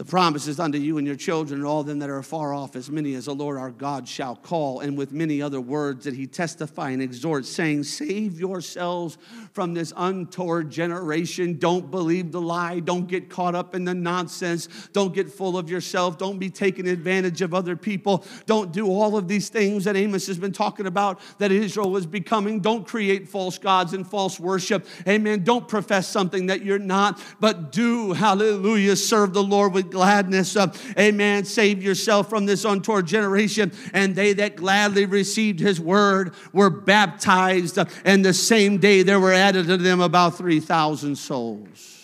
The 0.07 0.11
promise 0.11 0.61
unto 0.61 0.79
you 0.79 0.99
and 0.99 1.07
your 1.07 1.17
children 1.17 1.59
and 1.59 1.67
all 1.67 1.83
them 1.83 1.99
that 1.99 2.09
are 2.11 2.23
far 2.23 2.55
off, 2.55 2.77
as 2.77 2.89
many 2.89 3.15
as 3.15 3.25
the 3.25 3.35
Lord 3.35 3.59
our 3.59 3.73
God 3.73 4.07
shall 4.07 4.37
call. 4.37 4.79
And 4.79 4.97
with 4.97 5.11
many 5.11 5.43
other 5.43 5.61
words 5.61 6.05
that 6.05 6.15
he 6.15 6.29
testify 6.29 6.91
and 6.91 7.03
exhort, 7.03 7.45
saying, 7.45 7.83
Save 7.83 8.39
yourselves 8.39 9.19
from 9.53 9.75
this 9.75 9.93
untoward 9.97 10.71
generation. 10.71 11.59
Don't 11.59 11.91
believe 11.91 12.31
the 12.31 12.41
lie. 12.41 12.79
Don't 12.79 13.09
get 13.09 13.29
caught 13.29 13.57
up 13.57 13.75
in 13.75 13.85
the 13.85 13.95
nonsense. 13.95 14.69
Don't 14.93 15.13
get 15.13 15.29
full 15.29 15.59
of 15.59 15.69
yourself. 15.69 16.19
Don't 16.19 16.39
be 16.39 16.51
taking 16.51 16.87
advantage 16.87 17.43
of 17.43 17.53
other 17.53 17.75
people. 17.75 18.25
Don't 18.47 18.71
do 18.71 18.87
all 18.87 19.17
of 19.17 19.27
these 19.27 19.49
things 19.49 19.83
that 19.87 19.97
Amos 19.97 20.29
has 20.29 20.39
been 20.39 20.53
talking 20.53 20.87
about 20.87 21.21
that 21.39 21.51
Israel 21.51 21.91
was 21.91 22.07
becoming. 22.07 22.61
Don't 22.61 22.87
create 22.87 23.29
false 23.29 23.59
gods 23.59 23.93
and 23.93 24.07
false 24.07 24.39
worship. 24.39 24.87
Amen. 25.09 25.43
Don't 25.43 25.67
profess 25.67 26.07
something 26.07 26.47
that 26.47 26.65
you're 26.65 26.79
not, 26.79 27.21
but 27.41 27.73
do, 27.73 28.13
hallelujah, 28.13 28.95
serve 28.95 29.33
the 29.33 29.43
Lord 29.43 29.73
with 29.73 29.95
gladness. 29.97 30.57
Uh, 30.57 30.70
amen. 30.99 31.47
Save 31.47 31.82
yourself 31.82 32.28
from 32.28 32.44
this 32.44 32.66
untoward 32.66 33.07
generation. 33.07 33.72
And 33.94 34.14
they 34.14 34.34
that 34.34 34.57
gladly 34.57 35.07
received 35.07 35.59
his 35.59 35.80
word 35.80 36.34
were 36.53 36.68
baptized. 36.68 37.78
And 38.05 38.22
the 38.22 38.34
same 38.34 38.76
day 38.76 39.03
there 39.03 39.18
were 39.18 39.32
added 39.32 39.66
to 39.68 39.78
them 39.78 40.01
about 40.01 40.36
3,000 40.36 41.16
souls. 41.16 41.94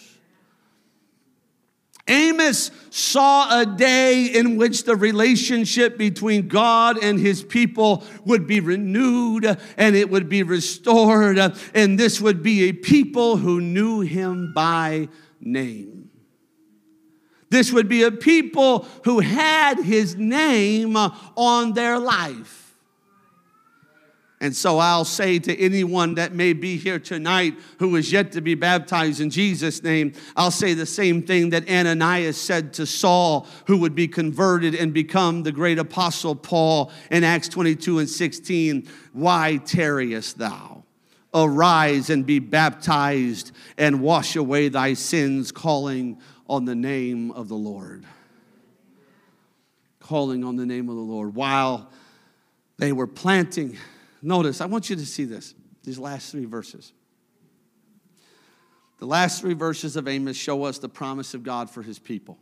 Amos 2.09 2.71
saw 2.91 3.61
a 3.61 3.67
day 3.67 4.25
in 4.25 4.57
which 4.57 4.85
the 4.85 4.97
relationship 4.97 5.97
between 5.97 6.49
God 6.49 6.97
and 7.01 7.19
his 7.19 7.45
people 7.45 8.03
would 8.25 8.47
be 8.47 8.59
renewed 8.59 9.45
and 9.77 9.95
it 9.95 10.11
would 10.11 10.29
be 10.29 10.43
restored, 10.43 11.39
and 11.75 11.99
this 11.99 12.21
would 12.21 12.43
be 12.43 12.69
a 12.69 12.73
people 12.73 13.37
who 13.37 13.61
knew 13.61 14.01
him 14.01 14.53
by 14.53 15.09
name. 15.41 16.02
This 17.53 17.71
would 17.71 17.87
be 17.87 18.03
a 18.03 18.11
people 18.11 18.87
who 19.05 19.21
had 19.21 19.79
his 19.79 20.17
name 20.17 20.97
on 20.97 21.75
their 21.75 21.99
life. 21.99 22.75
And 24.41 24.57
so 24.57 24.79
I'll 24.79 25.05
say 25.05 25.39
to 25.39 25.61
anyone 25.61 26.15
that 26.15 26.33
may 26.33 26.55
be 26.55 26.79
here 26.79 26.99
tonight 26.99 27.59
who 27.79 27.95
is 27.97 28.11
yet 28.11 28.33
to 28.33 28.41
be 28.41 28.55
baptized 28.55 29.21
in 29.21 29.29
Jesus' 29.29 29.83
name, 29.83 30.15
I'll 30.35 30.51
say 30.51 30.73
the 30.73 30.87
same 30.87 31.23
thing 31.23 31.51
that 31.51 31.69
Ananias 31.69 32.41
said 32.41 32.73
to 32.75 32.87
Saul, 32.87 33.47
who 33.67 33.77
would 33.77 33.95
be 33.95 34.09
converted 34.09 34.75
and 34.75 34.95
become 34.95 35.43
the 35.43 35.53
great 35.53 35.79
apostle 35.79 36.35
Paul 36.35 36.91
in 37.11 37.23
Acts 37.23 37.49
22 37.49 37.99
and 37.99 38.09
16. 38.09 38.89
Why 39.13 39.59
tarriest 39.59 40.39
thou? 40.39 40.85
Arise 41.35 42.09
and 42.09 42.25
be 42.25 42.39
baptized 42.39 43.53
and 43.77 44.01
wash 44.01 44.37
away 44.37 44.71
thy 44.71 44.95
sins, 44.95 45.53
calling 45.53 46.19
on 46.53 46.67
the 46.67 46.75
name 46.75 47.31
of 47.31 47.49
the 47.49 47.57
Lord. 47.57 48.05
Calling 50.01 50.45
on 50.45 50.57
the 50.57 50.67
name 50.67 50.91
of 50.91 50.97
the 50.97 51.01
Lord 51.01 51.35
while 51.35 51.91
they 52.77 52.93
were 52.93 53.07
planting. 53.07 53.79
Notice, 54.21 54.61
I 54.61 54.67
want 54.67 54.91
you 54.91 54.97
to 54.97 55.07
see 55.07 55.25
this, 55.25 55.55
these 55.83 55.99
last 55.99 56.31
three 56.31 56.45
verses. 56.45 56.93
The 58.99 59.07
last 59.07 59.41
three 59.41 59.55
verses 59.55 59.97
of 59.97 60.07
Amos 60.07 60.37
show 60.37 60.65
us 60.65 60.79
the 60.79 60.91
promise 60.91 61.33
of 61.33 61.43
God 61.43 61.71
for 61.71 61.81
his 61.81 61.99
people. 61.99 62.37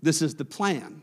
This 0.00 0.22
is 0.22 0.36
the 0.36 0.44
plan. 0.44 1.02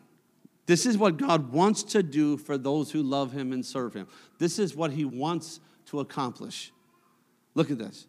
This 0.68 0.86
is 0.86 0.98
what 0.98 1.18
God 1.18 1.52
wants 1.52 1.84
to 1.84 2.02
do 2.02 2.38
for 2.38 2.58
those 2.58 2.92
who 2.92 3.04
love 3.04 3.34
him 3.34 3.52
and 3.52 3.66
serve 3.66 3.94
him. 3.94 4.08
This 4.40 4.58
is 4.58 4.74
what 4.74 4.92
he 4.92 5.04
wants 5.04 5.60
to 5.88 6.00
accomplish. 6.00 6.72
Look 7.56 7.70
at 7.72 7.78
this. 7.78 8.08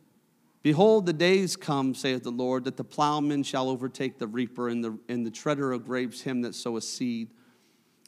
Behold, 0.62 1.06
the 1.06 1.12
days 1.12 1.56
come, 1.56 1.94
saith 1.94 2.22
the 2.22 2.30
Lord, 2.30 2.64
that 2.64 2.76
the 2.76 2.84
plowman 2.84 3.42
shall 3.42 3.68
overtake 3.68 4.18
the 4.18 4.28
reaper, 4.28 4.68
and 4.68 4.84
the, 4.84 4.98
and 5.08 5.26
the 5.26 5.30
treader 5.30 5.72
of 5.72 5.84
grapes 5.84 6.20
him 6.20 6.42
that 6.42 6.54
soweth 6.54 6.84
seed. 6.84 7.30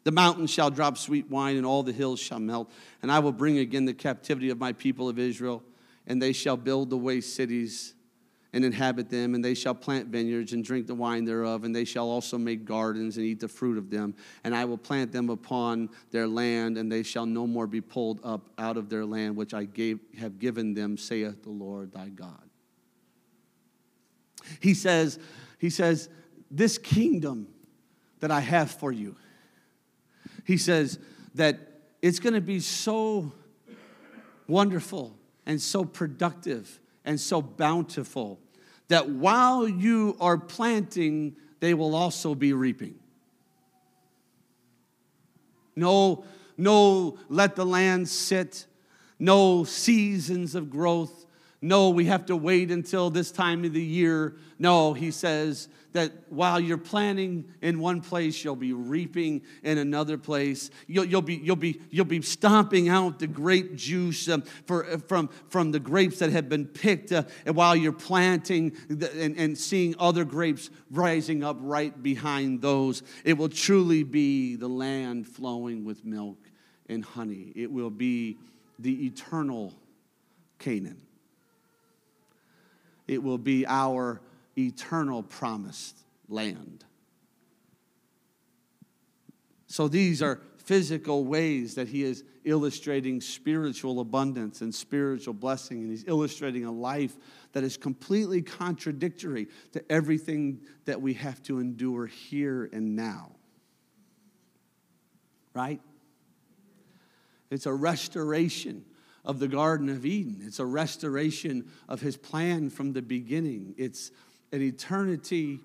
The 0.05 0.13
mountains 0.13 0.51
shall 0.51 0.71
drop 0.71 0.97
sweet 0.97 1.29
wine, 1.29 1.57
and 1.57 1.67
all 1.67 1.83
the 1.83 1.93
hills 1.93 2.21
shall 2.21 2.39
melt. 2.39 2.71
And 3.03 3.11
I 3.11 3.19
will 3.19 3.33
bring 3.33 3.59
again 3.59 3.87
the 3.87 3.95
captivity 3.95 4.51
of 4.51 4.59
my 4.59 4.73
people 4.73 5.09
of 5.09 5.19
Israel, 5.19 5.63
and 6.07 6.23
they 6.23 6.33
shall 6.33 6.57
build 6.57 6.91
the 6.91 6.99
waste 6.99 7.35
cities 7.35 7.94
and 8.55 8.65
inhabit 8.65 9.11
them, 9.11 9.35
and 9.35 9.45
they 9.45 9.53
shall 9.53 9.75
plant 9.75 10.07
vineyards 10.07 10.53
and 10.53 10.65
drink 10.65 10.87
the 10.87 10.95
wine 10.95 11.25
thereof, 11.25 11.65
and 11.65 11.75
they 11.75 11.85
shall 11.85 12.09
also 12.09 12.39
make 12.39 12.65
gardens 12.65 13.17
and 13.17 13.27
eat 13.27 13.41
the 13.41 13.49
fruit 13.49 13.77
of 13.77 13.91
them. 13.91 14.15
And 14.45 14.55
I 14.55 14.65
will 14.65 14.79
plant 14.79 15.11
them 15.11 15.29
upon 15.29 15.91
their 16.13 16.29
land, 16.29 16.79
and 16.79 16.91
they 16.91 17.03
shall 17.03 17.27
no 17.27 17.49
more 17.49 17.67
be 17.67 17.81
pulled 17.81 18.21
up 18.23 18.49
out 18.57 18.77
of 18.77 18.89
their 18.89 19.05
land, 19.05 19.35
which 19.35 19.55
I 19.55 19.65
gave, 19.65 19.99
have 20.21 20.39
given 20.39 20.73
them, 20.73 20.97
saith 20.97 21.43
the 21.43 21.51
Lord 21.51 21.93
thy 21.93 22.11
God. 22.11 22.49
He 24.61 24.73
says, 24.73 25.19
he 25.59 25.69
says, 25.69 26.09
this 26.49 26.79
kingdom 26.79 27.49
that 28.21 28.31
I 28.31 28.39
have 28.39 28.71
for 28.71 28.93
you, 28.93 29.17
he 30.45 30.59
says 30.59 31.01
that 31.35 31.59
it's 32.01 32.21
going 32.21 32.35
to 32.35 32.41
be 32.41 32.61
so 32.61 33.33
wonderful 34.47 35.17
and 35.45 35.61
so 35.61 35.85
productive 35.85 36.79
and 37.05 37.19
so 37.19 37.43
bountiful 37.43 38.39
that 38.89 39.09
while 39.09 39.67
you 39.67 40.17
are 40.21 40.39
planting, 40.39 41.37
they 41.61 41.75
will 41.75 41.95
also 41.95 42.35
be 42.35 42.53
reaping. 42.53 42.97
No, 45.77 46.25
no, 46.57 47.19
let 47.29 47.57
the 47.57 47.67
land 47.67 48.09
sit. 48.09 48.67
No 49.19 49.65
seasons 49.65 50.55
of 50.55 50.71
growth. 50.71 51.27
No, 51.61 51.89
we 51.91 52.05
have 52.07 52.27
to 52.27 52.37
wait 52.37 52.71
until 52.71 53.11
this 53.11 53.33
time 53.33 53.65
of 53.65 53.73
the 53.73 53.83
year. 53.83 54.37
No, 54.59 54.93
he 54.93 55.11
says 55.11 55.69
that 55.95 56.13
while 56.29 56.59
you're 56.59 56.77
planting 56.77 57.45
in 57.63 57.79
one 57.79 58.01
place, 58.01 58.45
you'll 58.45 58.57
be 58.57 58.73
reaping 58.73 59.43
in 59.63 59.79
another 59.79 60.19
place. 60.19 60.71
You'll, 60.89 61.05
you'll, 61.05 61.23
be, 61.23 61.37
you'll, 61.37 61.57
be, 61.57 61.81
you'll 61.91 62.05
be 62.05 62.21
stomping 62.21 62.89
out 62.89 63.21
the 63.21 63.29
grape 63.29 63.77
juice 63.77 64.29
um, 64.29 64.43
for, 64.67 64.85
uh, 64.85 64.99
from, 64.99 65.31
from 65.49 65.71
the 65.71 65.79
grapes 65.79 66.19
that 66.19 66.31
have 66.31 66.49
been 66.49 66.67
picked 66.67 67.13
uh, 67.13 67.23
while 67.47 67.77
you're 67.77 67.93
planting 67.93 68.77
the, 68.89 69.11
and, 69.21 69.39
and 69.39 69.57
seeing 69.57 69.95
other 70.01 70.25
grapes 70.25 70.69
rising 70.91 71.45
up 71.45 71.57
right 71.61 72.03
behind 72.03 72.61
those. 72.61 73.05
It 73.25 73.39
will 73.39 73.49
truly 73.49 74.03
be 74.03 74.57
the 74.57 74.69
land 74.69 75.29
flowing 75.29 75.85
with 75.85 76.05
milk 76.05 76.39
and 76.89 77.05
honey. 77.05 77.53
It 77.55 77.71
will 77.71 77.91
be 77.91 78.37
the 78.81 79.07
eternal 79.07 79.73
Canaan. 80.59 81.01
It 83.07 83.23
will 83.23 83.39
be 83.39 83.65
our 83.67 84.21
eternal 84.57 85.23
promised 85.23 85.99
land. 86.29 86.85
So 89.67 89.89
these 89.89 90.23
are 90.23 90.41
physical 90.57 91.25
ways 91.25 91.75
that 91.75 91.89
he 91.89 92.05
is 92.05 92.25
illustrating 92.45 93.21
spiritual 93.21 94.01
abundance 94.01 94.61
and 94.61 94.75
spiritual 94.75 95.35
blessing, 95.35 95.79
and 95.79 95.91
he's 95.91 96.05
illustrating 96.07 96.65
a 96.65 96.73
life 96.73 97.17
that 97.53 97.65
is 97.65 97.77
completely 97.77 98.41
contradictory 98.41 99.49
to 99.73 99.85
everything 99.91 100.61
that 100.85 101.01
we 101.01 101.15
have 101.15 101.43
to 101.43 101.59
endure 101.59 102.07
here 102.07 102.69
and 102.73 102.97
now. 102.97 103.33
Right? 105.55 105.81
It's 107.51 107.67
a 107.67 107.73
restoration 107.73 108.85
of 109.25 109.39
the 109.39 109.49
Garden 109.49 109.89
of 109.89 110.05
Eden. 110.05 110.43
It's 110.45 110.59
a 110.59 110.67
restoration 110.67 111.71
of 111.89 112.01
his 112.01 112.17
plan 112.17 112.71
from 112.71 112.93
the 112.93 113.03
beginning. 113.03 113.75
It's 113.79 114.11
an 114.55 114.63
eternity 114.63 115.59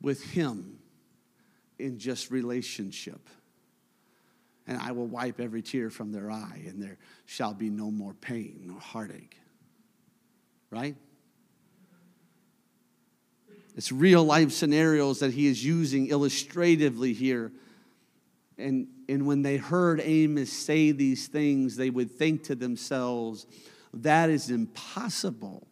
with 0.00 0.22
him 0.22 0.78
in 1.80 1.98
just 1.98 2.30
relationship. 2.30 3.28
And 4.68 4.78
I 4.78 4.92
will 4.92 5.06
wipe 5.06 5.40
every 5.40 5.62
tear 5.62 5.90
from 5.90 6.12
their 6.12 6.30
eye, 6.30 6.62
and 6.66 6.80
there 6.80 6.96
shall 7.24 7.54
be 7.54 7.70
no 7.70 7.90
more 7.90 8.14
pain 8.14 8.60
nor 8.66 8.78
heartache. 8.78 9.36
Right? 10.70 10.94
It's 13.74 13.90
real 13.90 14.24
life 14.24 14.52
scenarios 14.52 15.18
that 15.20 15.32
he 15.32 15.48
is 15.48 15.64
using 15.64 16.06
illustratively 16.06 17.12
here. 17.12 17.50
And, 18.58 18.86
and 19.08 19.26
when 19.26 19.42
they 19.42 19.56
heard 19.56 20.00
Amos 20.02 20.52
say 20.52 20.92
these 20.92 21.26
things, 21.26 21.76
they 21.76 21.90
would 21.90 22.12
think 22.12 22.44
to 22.44 22.54
themselves, 22.54 23.44
that 23.92 24.30
is 24.30 24.50
impossible 24.50 25.66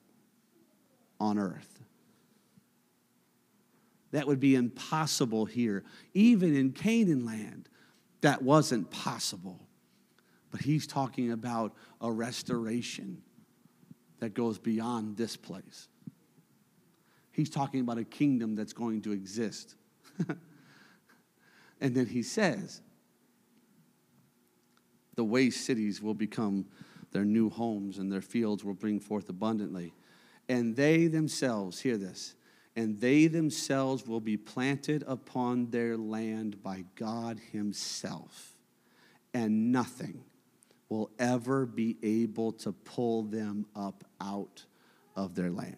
on 1.21 1.39
earth. 1.39 1.74
That 4.15 4.29
would 4.29 4.39
be 4.39 4.55
impossible 4.55 5.45
here. 5.45 5.83
Even 6.15 6.55
in 6.55 6.71
Canaan 6.71 7.27
land, 7.27 7.69
that 8.21 8.43
wasn't 8.43 8.89
possible. 8.89 9.59
But 10.53 10.61
he's 10.61 10.87
talking 10.87 11.33
about 11.33 11.75
a 12.01 12.13
restoration 12.13 13.23
that 14.21 14.33
goes 14.33 14.57
beyond 14.57 15.17
this 15.17 15.37
place. 15.37 15.89
He's 17.33 17.51
talking 17.51 17.81
about 17.81 17.99
a 17.99 18.05
kingdom 18.05 18.55
that's 18.55 18.73
going 18.73 19.03
to 19.03 19.11
exist. 19.11 19.75
and 21.81 21.93
then 21.93 22.07
he 22.07 22.23
says, 22.23 22.83
the 25.17 25.25
waste 25.25 25.67
cities 25.67 26.01
will 26.01 26.15
become 26.15 26.67
their 27.11 27.25
new 27.25 27.51
homes, 27.51 27.99
and 27.99 28.13
their 28.13 28.23
fields 28.23 28.63
will 28.63 28.75
bring 28.75 29.01
forth 29.01 29.29
abundantly. 29.29 29.93
And 30.49 30.77
they 30.77 31.09
themselves, 31.09 31.81
hear 31.81 31.97
this, 31.97 32.37
and 32.77 33.01
they 33.01 33.27
themselves 33.27 34.07
will 34.07 34.21
be 34.21 34.37
planted 34.37 35.05
upon 35.07 35.71
their 35.71 35.97
land 35.97 36.63
by 36.63 36.85
God 36.97 37.41
Himself, 37.53 38.57
and 39.33 39.71
nothing 39.73 40.25
will 40.89 41.11
ever 41.19 41.67
be 41.67 41.97
able 42.03 42.53
to 42.53 42.73
pull 42.73 43.23
them 43.23 43.67
up 43.75 44.05
out 44.21 44.65
of 45.17 45.35
their 45.35 45.51
land. 45.51 45.77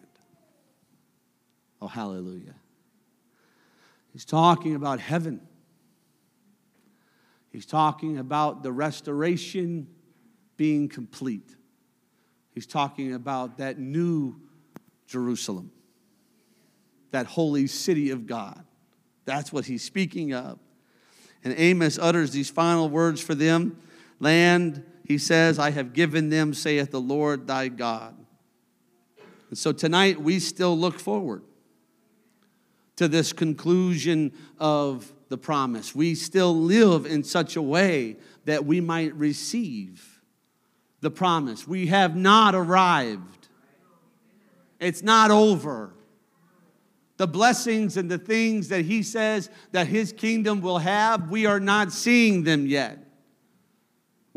Oh, 1.81 1.87
hallelujah. 1.87 2.55
He's 4.11 4.25
talking 4.25 4.75
about 4.75 4.99
heaven. 4.99 5.41
He's 7.51 7.65
talking 7.65 8.17
about 8.17 8.63
the 8.63 8.71
restoration 8.71 9.87
being 10.57 10.89
complete. 10.89 11.55
He's 12.53 12.65
talking 12.65 13.13
about 13.13 13.59
that 13.59 13.77
new 13.77 14.41
Jerusalem, 15.05 15.71
that 17.11 17.25
holy 17.25 17.67
city 17.67 18.11
of 18.11 18.27
God. 18.27 18.63
That's 19.25 19.51
what 19.51 19.65
he's 19.65 19.83
speaking 19.83 20.33
of. 20.33 20.59
And 21.43 21.53
Amos 21.57 21.97
utters 21.97 22.31
these 22.31 22.49
final 22.49 22.89
words 22.89 23.21
for 23.21 23.35
them 23.35 23.77
Land, 24.19 24.83
he 25.05 25.17
says, 25.17 25.59
I 25.59 25.71
have 25.71 25.93
given 25.93 26.29
them, 26.29 26.53
saith 26.53 26.91
the 26.91 26.99
Lord 26.99 27.47
thy 27.47 27.67
God. 27.67 28.15
And 29.49 29.57
so 29.57 29.71
tonight 29.71 30.19
we 30.19 30.39
still 30.39 30.77
look 30.77 30.99
forward 30.99 31.43
to 32.95 33.07
this 33.07 33.31
conclusion 33.31 34.33
of 34.59 35.13
the 35.29 35.37
promise. 35.37 35.93
We 35.93 36.15
still 36.15 36.55
live 36.55 37.05
in 37.05 37.23
such 37.23 37.55
a 37.55 37.61
way 37.61 38.17
that 38.45 38.65
we 38.65 38.81
might 38.81 39.13
receive 39.13 40.19
the 41.01 41.11
promise. 41.11 41.67
We 41.67 41.87
have 41.87 42.15
not 42.15 42.55
arrived, 42.55 43.47
it's 44.79 45.03
not 45.03 45.31
over. 45.31 45.93
The 47.17 47.27
blessings 47.27 47.97
and 47.97 48.09
the 48.09 48.17
things 48.17 48.69
that 48.69 48.85
he 48.85 49.03
says 49.03 49.49
that 49.71 49.87
his 49.87 50.13
kingdom 50.13 50.61
will 50.61 50.77
have, 50.77 51.29
we 51.29 51.45
are 51.45 51.59
not 51.59 51.91
seeing 51.91 52.43
them 52.43 52.65
yet. 52.67 53.07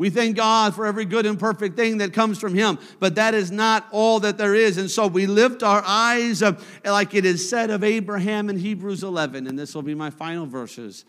We 0.01 0.09
thank 0.09 0.35
God 0.35 0.73
for 0.73 0.87
every 0.87 1.05
good 1.05 1.27
and 1.27 1.39
perfect 1.39 1.75
thing 1.75 1.99
that 1.99 2.11
comes 2.11 2.39
from 2.39 2.55
Him, 2.55 2.79
but 2.99 3.13
that 3.15 3.35
is 3.35 3.51
not 3.51 3.85
all 3.91 4.19
that 4.21 4.35
there 4.35 4.55
is. 4.55 4.79
And 4.79 4.89
so 4.89 5.05
we 5.05 5.27
lift 5.27 5.61
our 5.61 5.83
eyes, 5.85 6.41
uh, 6.41 6.59
like 6.83 7.13
it 7.13 7.23
is 7.23 7.47
said 7.47 7.69
of 7.69 7.83
Abraham 7.83 8.49
in 8.49 8.57
Hebrews 8.57 9.03
11, 9.03 9.45
and 9.45 9.59
this 9.59 9.75
will 9.75 9.83
be 9.83 9.93
my 9.93 10.09
final 10.09 10.47
verses. 10.47 11.05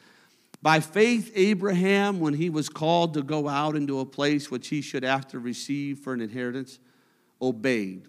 By 0.60 0.80
faith, 0.80 1.32
Abraham, 1.34 2.20
when 2.20 2.34
he 2.34 2.50
was 2.50 2.68
called 2.68 3.14
to 3.14 3.22
go 3.22 3.48
out 3.48 3.76
into 3.76 3.98
a 3.98 4.04
place 4.04 4.50
which 4.50 4.68
he 4.68 4.82
should 4.82 5.04
after 5.04 5.38
receive 5.38 6.00
for 6.00 6.12
an 6.12 6.20
inheritance, 6.20 6.78
obeyed. 7.40 8.02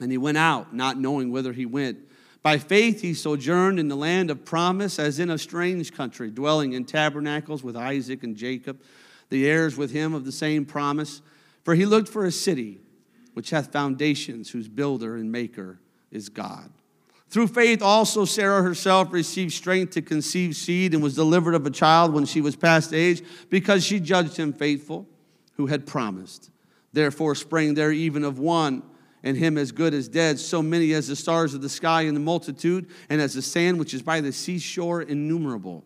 And 0.00 0.10
he 0.10 0.16
went 0.16 0.38
out, 0.38 0.74
not 0.74 0.98
knowing 0.98 1.30
whither 1.30 1.52
he 1.52 1.66
went. 1.66 1.98
By 2.44 2.58
faith, 2.58 3.00
he 3.00 3.14
sojourned 3.14 3.80
in 3.80 3.88
the 3.88 3.96
land 3.96 4.30
of 4.30 4.44
promise, 4.44 4.98
as 4.98 5.18
in 5.18 5.30
a 5.30 5.38
strange 5.38 5.94
country, 5.94 6.30
dwelling 6.30 6.74
in 6.74 6.84
tabernacles 6.84 7.64
with 7.64 7.74
Isaac 7.74 8.22
and 8.22 8.36
Jacob 8.36 8.80
the 9.30 9.48
heirs 9.48 9.78
with 9.78 9.92
him 9.92 10.12
of 10.12 10.26
the 10.26 10.30
same 10.30 10.66
promise. 10.66 11.22
For 11.64 11.74
he 11.74 11.86
looked 11.86 12.08
for 12.08 12.26
a 12.26 12.30
city 12.30 12.80
which 13.32 13.48
hath 13.48 13.72
foundations, 13.72 14.50
whose 14.50 14.68
builder 14.68 15.16
and 15.16 15.32
maker 15.32 15.80
is 16.10 16.28
God. 16.28 16.70
Through 17.30 17.48
faith, 17.48 17.80
also 17.80 18.26
Sarah 18.26 18.62
herself 18.62 19.10
received 19.10 19.54
strength 19.54 19.94
to 19.94 20.02
conceive 20.02 20.54
seed 20.54 20.92
and 20.92 21.02
was 21.02 21.14
delivered 21.14 21.54
of 21.54 21.64
a 21.64 21.70
child 21.70 22.12
when 22.12 22.26
she 22.26 22.42
was 22.42 22.56
past 22.56 22.92
age, 22.92 23.22
because 23.48 23.82
she 23.82 23.98
judged 24.00 24.36
him 24.36 24.52
faithful 24.52 25.08
who 25.54 25.68
had 25.68 25.86
promised. 25.86 26.50
Therefore 26.92 27.34
sprang 27.34 27.72
there 27.72 27.90
even 27.90 28.22
of 28.22 28.38
one, 28.38 28.82
and 29.24 29.36
him 29.36 29.58
as 29.58 29.72
good 29.72 29.94
as 29.94 30.06
dead, 30.06 30.38
so 30.38 30.62
many 30.62 30.92
as 30.92 31.08
the 31.08 31.16
stars 31.16 31.54
of 31.54 31.62
the 31.62 31.68
sky 31.68 32.02
in 32.02 32.14
the 32.14 32.20
multitude, 32.20 32.86
and 33.08 33.20
as 33.20 33.34
the 33.34 33.42
sand 33.42 33.78
which 33.78 33.94
is 33.94 34.02
by 34.02 34.20
the 34.20 34.30
seashore 34.30 35.02
innumerable. 35.02 35.82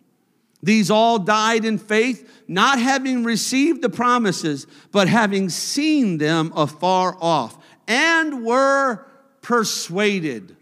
These 0.61 0.91
all 0.91 1.20
died 1.20 1.64
in 1.64 1.78
faith, 1.78 2.28
not 2.49 2.80
having 2.80 3.22
received 3.22 3.80
the 3.80 3.89
promises, 3.89 4.66
but 4.91 5.09
having 5.09 5.49
seen 5.49 6.18
them 6.18 6.53
afar 6.57 7.16
off, 7.20 7.57
and 7.86 8.45
were 8.45 9.07
persuaded 9.41 10.57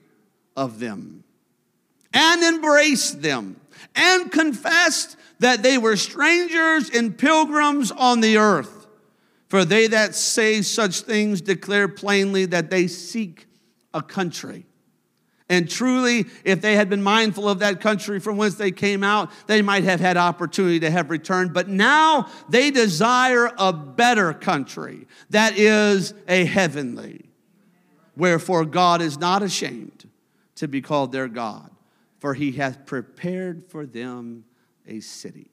of 0.55 0.79
them, 0.79 1.25
and 2.13 2.43
embraced 2.43 3.23
them, 3.23 3.59
and 3.95 4.31
confessed 4.31 5.17
that 5.39 5.63
they 5.63 5.79
were 5.79 5.97
strangers 5.97 6.91
and 6.91 7.17
pilgrims 7.17 7.91
on 7.91 8.21
the 8.21 8.37
earth. 8.37 8.86
For 9.49 9.65
they 9.65 9.87
that 9.89 10.15
say 10.15 10.63
such 10.63 11.03
things 11.03 11.41
declare 11.41 11.89
plainly 11.89 12.47
that 12.47 12.71
they 12.71 12.87
seek 12.89 13.47
a 13.95 14.03
country. 14.03 14.67
And 15.49 15.71
truly, 15.71 16.27
if 16.45 16.61
they 16.61 16.75
had 16.75 16.91
been 16.91 17.03
mindful 17.05 17.49
of 17.49 17.61
that 17.61 17.81
country 17.81 18.19
from 18.19 18.37
whence 18.37 18.57
they 18.57 18.73
came 18.73 19.05
out, 19.05 19.31
they 19.47 19.63
might 19.63 19.85
have 19.85 20.01
had 20.01 20.17
opportunity 20.17 20.81
to 20.81 20.91
have 20.91 21.09
returned. 21.09 21.55
But 21.55 21.69
now 21.69 22.29
they 22.49 22.73
desire 22.73 23.53
a 23.57 23.73
better 23.73 24.33
country 24.33 25.07
that 25.31 25.57
is 25.57 26.15
a 26.27 26.45
heavenly. 26.45 27.27
Wherefore 28.17 28.65
God 28.65 29.01
is 29.01 29.19
not 29.19 29.45
ashamed 29.45 30.11
to 30.57 30.67
be 30.67 30.81
called 30.81 31.13
their 31.13 31.29
God, 31.29 31.71
for 32.19 32.35
he 32.35 32.51
hath 32.53 32.85
prepared 32.85 33.65
for 33.69 33.87
them 33.87 34.45
a 34.89 34.99
city. 34.99 35.51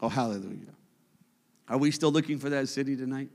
Oh, 0.00 0.08
hallelujah. 0.08 0.74
Are 1.68 1.78
we 1.78 1.90
still 1.90 2.10
looking 2.10 2.38
for 2.38 2.50
that 2.50 2.68
city 2.68 2.96
tonight? 2.96 3.30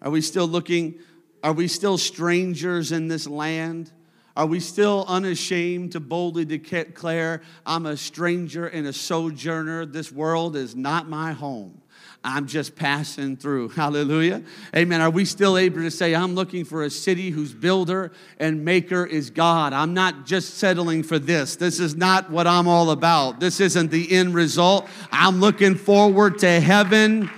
Are 0.00 0.10
we 0.10 0.20
still 0.20 0.46
looking 0.46 0.98
are 1.42 1.52
we 1.52 1.66
still 1.66 1.98
strangers 1.98 2.92
in 2.92 3.08
this 3.08 3.26
land? 3.26 3.90
Are 4.36 4.46
we 4.46 4.60
still 4.60 5.04
unashamed 5.08 5.92
to 5.92 6.00
boldly 6.00 6.44
declare, 6.44 7.42
I'm 7.66 7.86
a 7.86 7.96
stranger 7.96 8.66
and 8.66 8.86
a 8.86 8.92
sojourner? 8.92 9.84
This 9.84 10.12
world 10.12 10.56
is 10.56 10.76
not 10.76 11.08
my 11.08 11.32
home. 11.32 11.81
I'm 12.24 12.46
just 12.46 12.76
passing 12.76 13.36
through. 13.36 13.70
Hallelujah. 13.70 14.42
Amen. 14.76 15.00
Are 15.00 15.10
we 15.10 15.24
still 15.24 15.58
able 15.58 15.80
to 15.80 15.90
say, 15.90 16.14
I'm 16.14 16.34
looking 16.34 16.64
for 16.64 16.84
a 16.84 16.90
city 16.90 17.30
whose 17.30 17.52
builder 17.52 18.12
and 18.38 18.64
maker 18.64 19.04
is 19.04 19.30
God? 19.30 19.72
I'm 19.72 19.92
not 19.92 20.24
just 20.24 20.54
settling 20.54 21.02
for 21.02 21.18
this. 21.18 21.56
This 21.56 21.80
is 21.80 21.96
not 21.96 22.30
what 22.30 22.46
I'm 22.46 22.68
all 22.68 22.90
about. 22.90 23.40
This 23.40 23.58
isn't 23.58 23.90
the 23.90 24.12
end 24.12 24.34
result. 24.34 24.88
I'm 25.10 25.40
looking 25.40 25.74
forward 25.74 26.38
to 26.38 26.60
heaven 26.60 27.28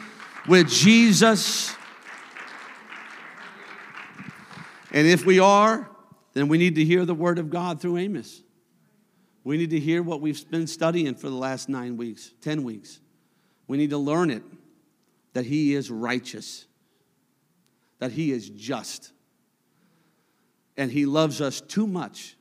with 0.46 0.68
Jesus 0.68 1.74
And 4.94 5.08
if 5.08 5.26
we 5.26 5.40
are, 5.40 5.90
then 6.34 6.46
we 6.46 6.56
need 6.56 6.76
to 6.76 6.84
hear 6.84 7.04
the 7.04 7.16
word 7.16 7.40
of 7.40 7.50
God 7.50 7.80
through 7.80 7.98
Amos. 7.98 8.42
We 9.42 9.56
need 9.56 9.70
to 9.70 9.80
hear 9.80 10.04
what 10.04 10.20
we've 10.20 10.48
been 10.50 10.68
studying 10.68 11.16
for 11.16 11.28
the 11.28 11.34
last 11.34 11.68
nine 11.68 11.96
weeks, 11.96 12.32
10 12.42 12.62
weeks. 12.62 13.00
We 13.66 13.76
need 13.76 13.90
to 13.90 13.98
learn 13.98 14.30
it 14.30 14.44
that 15.34 15.44
He 15.44 15.74
is 15.74 15.90
righteous, 15.90 16.64
that 17.98 18.12
He 18.12 18.32
is 18.32 18.48
just, 18.48 19.12
and 20.76 20.90
He 20.90 21.04
loves 21.04 21.40
us 21.40 21.60
too 21.60 21.86
much 21.86 22.36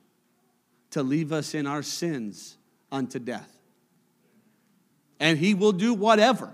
to 0.90 1.02
leave 1.02 1.32
us 1.32 1.54
in 1.54 1.66
our 1.66 1.82
sins 1.82 2.56
unto 2.90 3.18
death. 3.18 3.50
And 5.20 5.36
He 5.36 5.54
will 5.54 5.72
do 5.72 5.92
whatever 5.92 6.52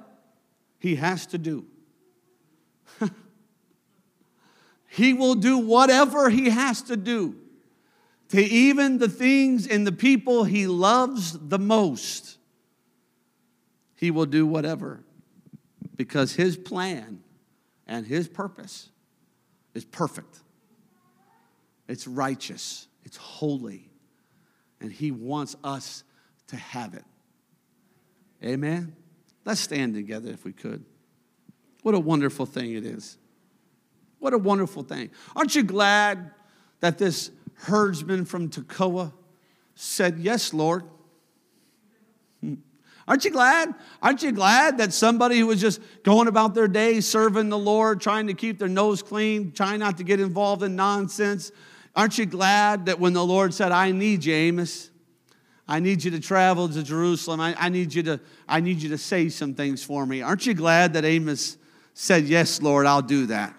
He 0.79 0.97
has 0.97 1.27
to 1.27 1.39
do. 1.39 1.67
he 4.89 5.13
will 5.13 5.35
do 5.35 5.59
whatever 5.59 6.31
He 6.31 6.49
has 6.49 6.83
to 6.83 6.97
do 6.97 7.37
to 8.31 8.43
even 8.43 8.99
the 8.99 9.09
things 9.09 9.67
and 9.67 9.87
the 9.87 9.93
people 9.93 10.45
He 10.45 10.67
loves 10.67 11.39
the 11.39 11.59
most. 11.59 12.39
He 13.97 14.11
will 14.11 14.27
do 14.27 14.47
whatever 14.47 15.05
because 16.01 16.33
His 16.33 16.57
plan 16.57 17.21
and 17.87 18.07
His 18.07 18.27
purpose 18.27 18.89
is 19.75 19.85
perfect. 19.85 20.41
It's 21.89 22.07
righteous, 22.07 22.89
it's 23.05 23.19
holy, 23.19 23.91
and 24.81 24.91
He 24.91 25.11
wants 25.11 25.57
us 25.63 26.03
to 26.47 26.57
have 26.57 26.95
it. 26.95 27.05
Amen? 28.43 28.97
Let's 29.45 29.61
stand 29.61 29.93
together 29.93 30.31
if 30.31 30.43
we 30.43 30.55
could. 30.55 30.87
What 31.83 31.95
a 31.95 32.01
wonderful 32.01 32.47
thing 32.47 32.73
it 32.73 32.87
is. 32.87 33.19
What 34.21 34.33
a 34.33 34.39
wonderful 34.39 34.85
thing. 34.85 35.11
Aren't 35.37 35.55
you 35.55 35.65
glad 35.65 36.31
that 36.81 36.97
this 36.97 37.31
herdsman 37.57 38.25
from 38.25 38.49
Tekoa 38.49 39.13
said, 39.75 40.19
Yes, 40.19 40.55
Lord? 40.55 40.85
Aren't 43.11 43.25
you 43.25 43.33
glad? 43.33 43.75
Aren't 44.01 44.23
you 44.23 44.31
glad 44.31 44.79
that 44.79 44.93
somebody 44.93 45.41
who 45.41 45.49
was 45.49 45.61
just 45.61 45.81
going 46.05 46.29
about 46.29 46.55
their 46.55 46.69
day 46.69 47.01
serving 47.01 47.49
the 47.49 47.59
Lord, 47.59 48.01
trying 48.01 48.29
to 48.29 48.35
keep 48.35 48.61
their 48.61 48.69
nose 48.69 49.03
clean, 49.03 49.51
trying 49.51 49.81
not 49.81 49.99
to 49.99 50.05
get 50.05 50.21
involved 50.21 50.63
in 50.63 50.77
nonsense? 50.77 51.51
Aren't 51.97 52.19
you 52.19 52.25
glad 52.25 52.87
that 52.87 53.01
when 53.01 53.13
the 53.13 53.27
Lord 53.27 53.53
said, 53.53 53.73
I 53.73 53.91
need 53.91 54.25
you, 54.25 54.33
Amos, 54.33 54.91
I 55.67 55.81
need 55.81 56.05
you 56.05 56.13
to 56.13 56.21
travel 56.21 56.69
to 56.69 56.85
Jerusalem, 56.85 57.41
I, 57.41 57.57
I, 57.59 57.69
need 57.69 57.93
you 57.93 58.05
to, 58.05 58.21
I 58.49 58.61
need 58.61 58.81
you 58.81 58.91
to 58.91 58.99
say 58.99 59.29
some 59.29 59.55
things 59.55 59.83
for 59.83 60.07
me? 60.07 60.23
Aren't 60.23 60.47
you 60.47 60.55
glad 60.55 60.93
that 60.93 61.05
Amos 61.05 61.57
said, 61.95 62.27
Yes, 62.27 62.63
Lord, 62.63 62.87
I'll 62.87 63.03
do 63.03 63.27
that? 63.27 63.53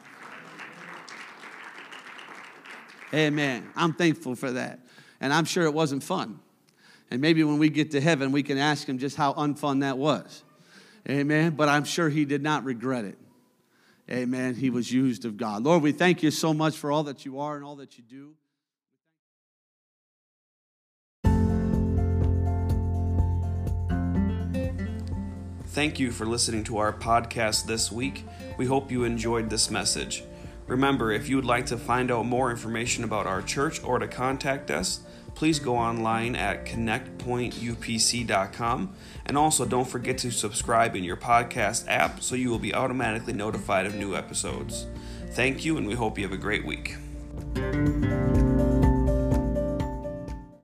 Amen. 3.13 3.69
I'm 3.75 3.91
thankful 3.91 4.35
for 4.35 4.51
that. 4.51 4.79
And 5.19 5.33
I'm 5.33 5.43
sure 5.43 5.65
it 5.65 5.73
wasn't 5.73 6.03
fun. 6.03 6.39
And 7.11 7.19
maybe 7.19 7.43
when 7.43 7.59
we 7.59 7.69
get 7.69 7.91
to 7.91 8.01
heaven, 8.01 8.31
we 8.31 8.41
can 8.41 8.57
ask 8.57 8.87
him 8.87 8.97
just 8.97 9.17
how 9.17 9.33
unfun 9.33 9.81
that 9.81 9.97
was. 9.97 10.43
Amen. 11.09 11.51
But 11.51 11.67
I'm 11.67 11.83
sure 11.83 12.09
he 12.09 12.23
did 12.23 12.41
not 12.41 12.63
regret 12.63 13.03
it. 13.03 13.17
Amen. 14.09 14.55
He 14.55 14.69
was 14.69 14.91
used 14.91 15.25
of 15.25 15.35
God. 15.35 15.63
Lord, 15.63 15.83
we 15.83 15.91
thank 15.91 16.23
you 16.23 16.31
so 16.31 16.53
much 16.53 16.77
for 16.77 16.91
all 16.91 17.03
that 17.03 17.25
you 17.25 17.39
are 17.39 17.57
and 17.57 17.65
all 17.65 17.75
that 17.75 17.97
you 17.97 18.03
do. 18.03 18.33
Thank 25.67 25.99
you 25.99 26.11
for 26.11 26.25
listening 26.25 26.63
to 26.65 26.77
our 26.77 26.91
podcast 26.91 27.65
this 27.65 27.91
week. 27.91 28.25
We 28.57 28.65
hope 28.65 28.91
you 28.91 29.03
enjoyed 29.03 29.49
this 29.49 29.69
message. 29.71 30.23
Remember, 30.67 31.11
if 31.11 31.27
you 31.27 31.37
would 31.37 31.45
like 31.45 31.65
to 31.67 31.77
find 31.77 32.11
out 32.11 32.25
more 32.25 32.51
information 32.51 33.03
about 33.03 33.25
our 33.25 33.41
church 33.41 33.83
or 33.83 33.99
to 33.99 34.07
contact 34.07 34.69
us, 34.71 35.01
please 35.35 35.59
go 35.59 35.77
online 35.77 36.35
at 36.35 36.65
connectpointupc.com. 36.65 38.95
And 39.25 39.37
also, 39.37 39.65
don't 39.65 39.87
forget 39.87 40.17
to 40.19 40.31
subscribe 40.31 40.95
in 40.95 41.03
your 41.03 41.17
podcast 41.17 41.85
app 41.87 42.21
so 42.21 42.35
you 42.35 42.49
will 42.49 42.59
be 42.59 42.73
automatically 42.73 43.33
notified 43.33 43.85
of 43.85 43.95
new 43.95 44.15
episodes. 44.15 44.87
Thank 45.31 45.63
you, 45.63 45.77
and 45.77 45.87
we 45.87 45.95
hope 45.95 46.17
you 46.17 46.25
have 46.25 46.33
a 46.33 46.37
great 46.37 46.65
week. 46.65 46.95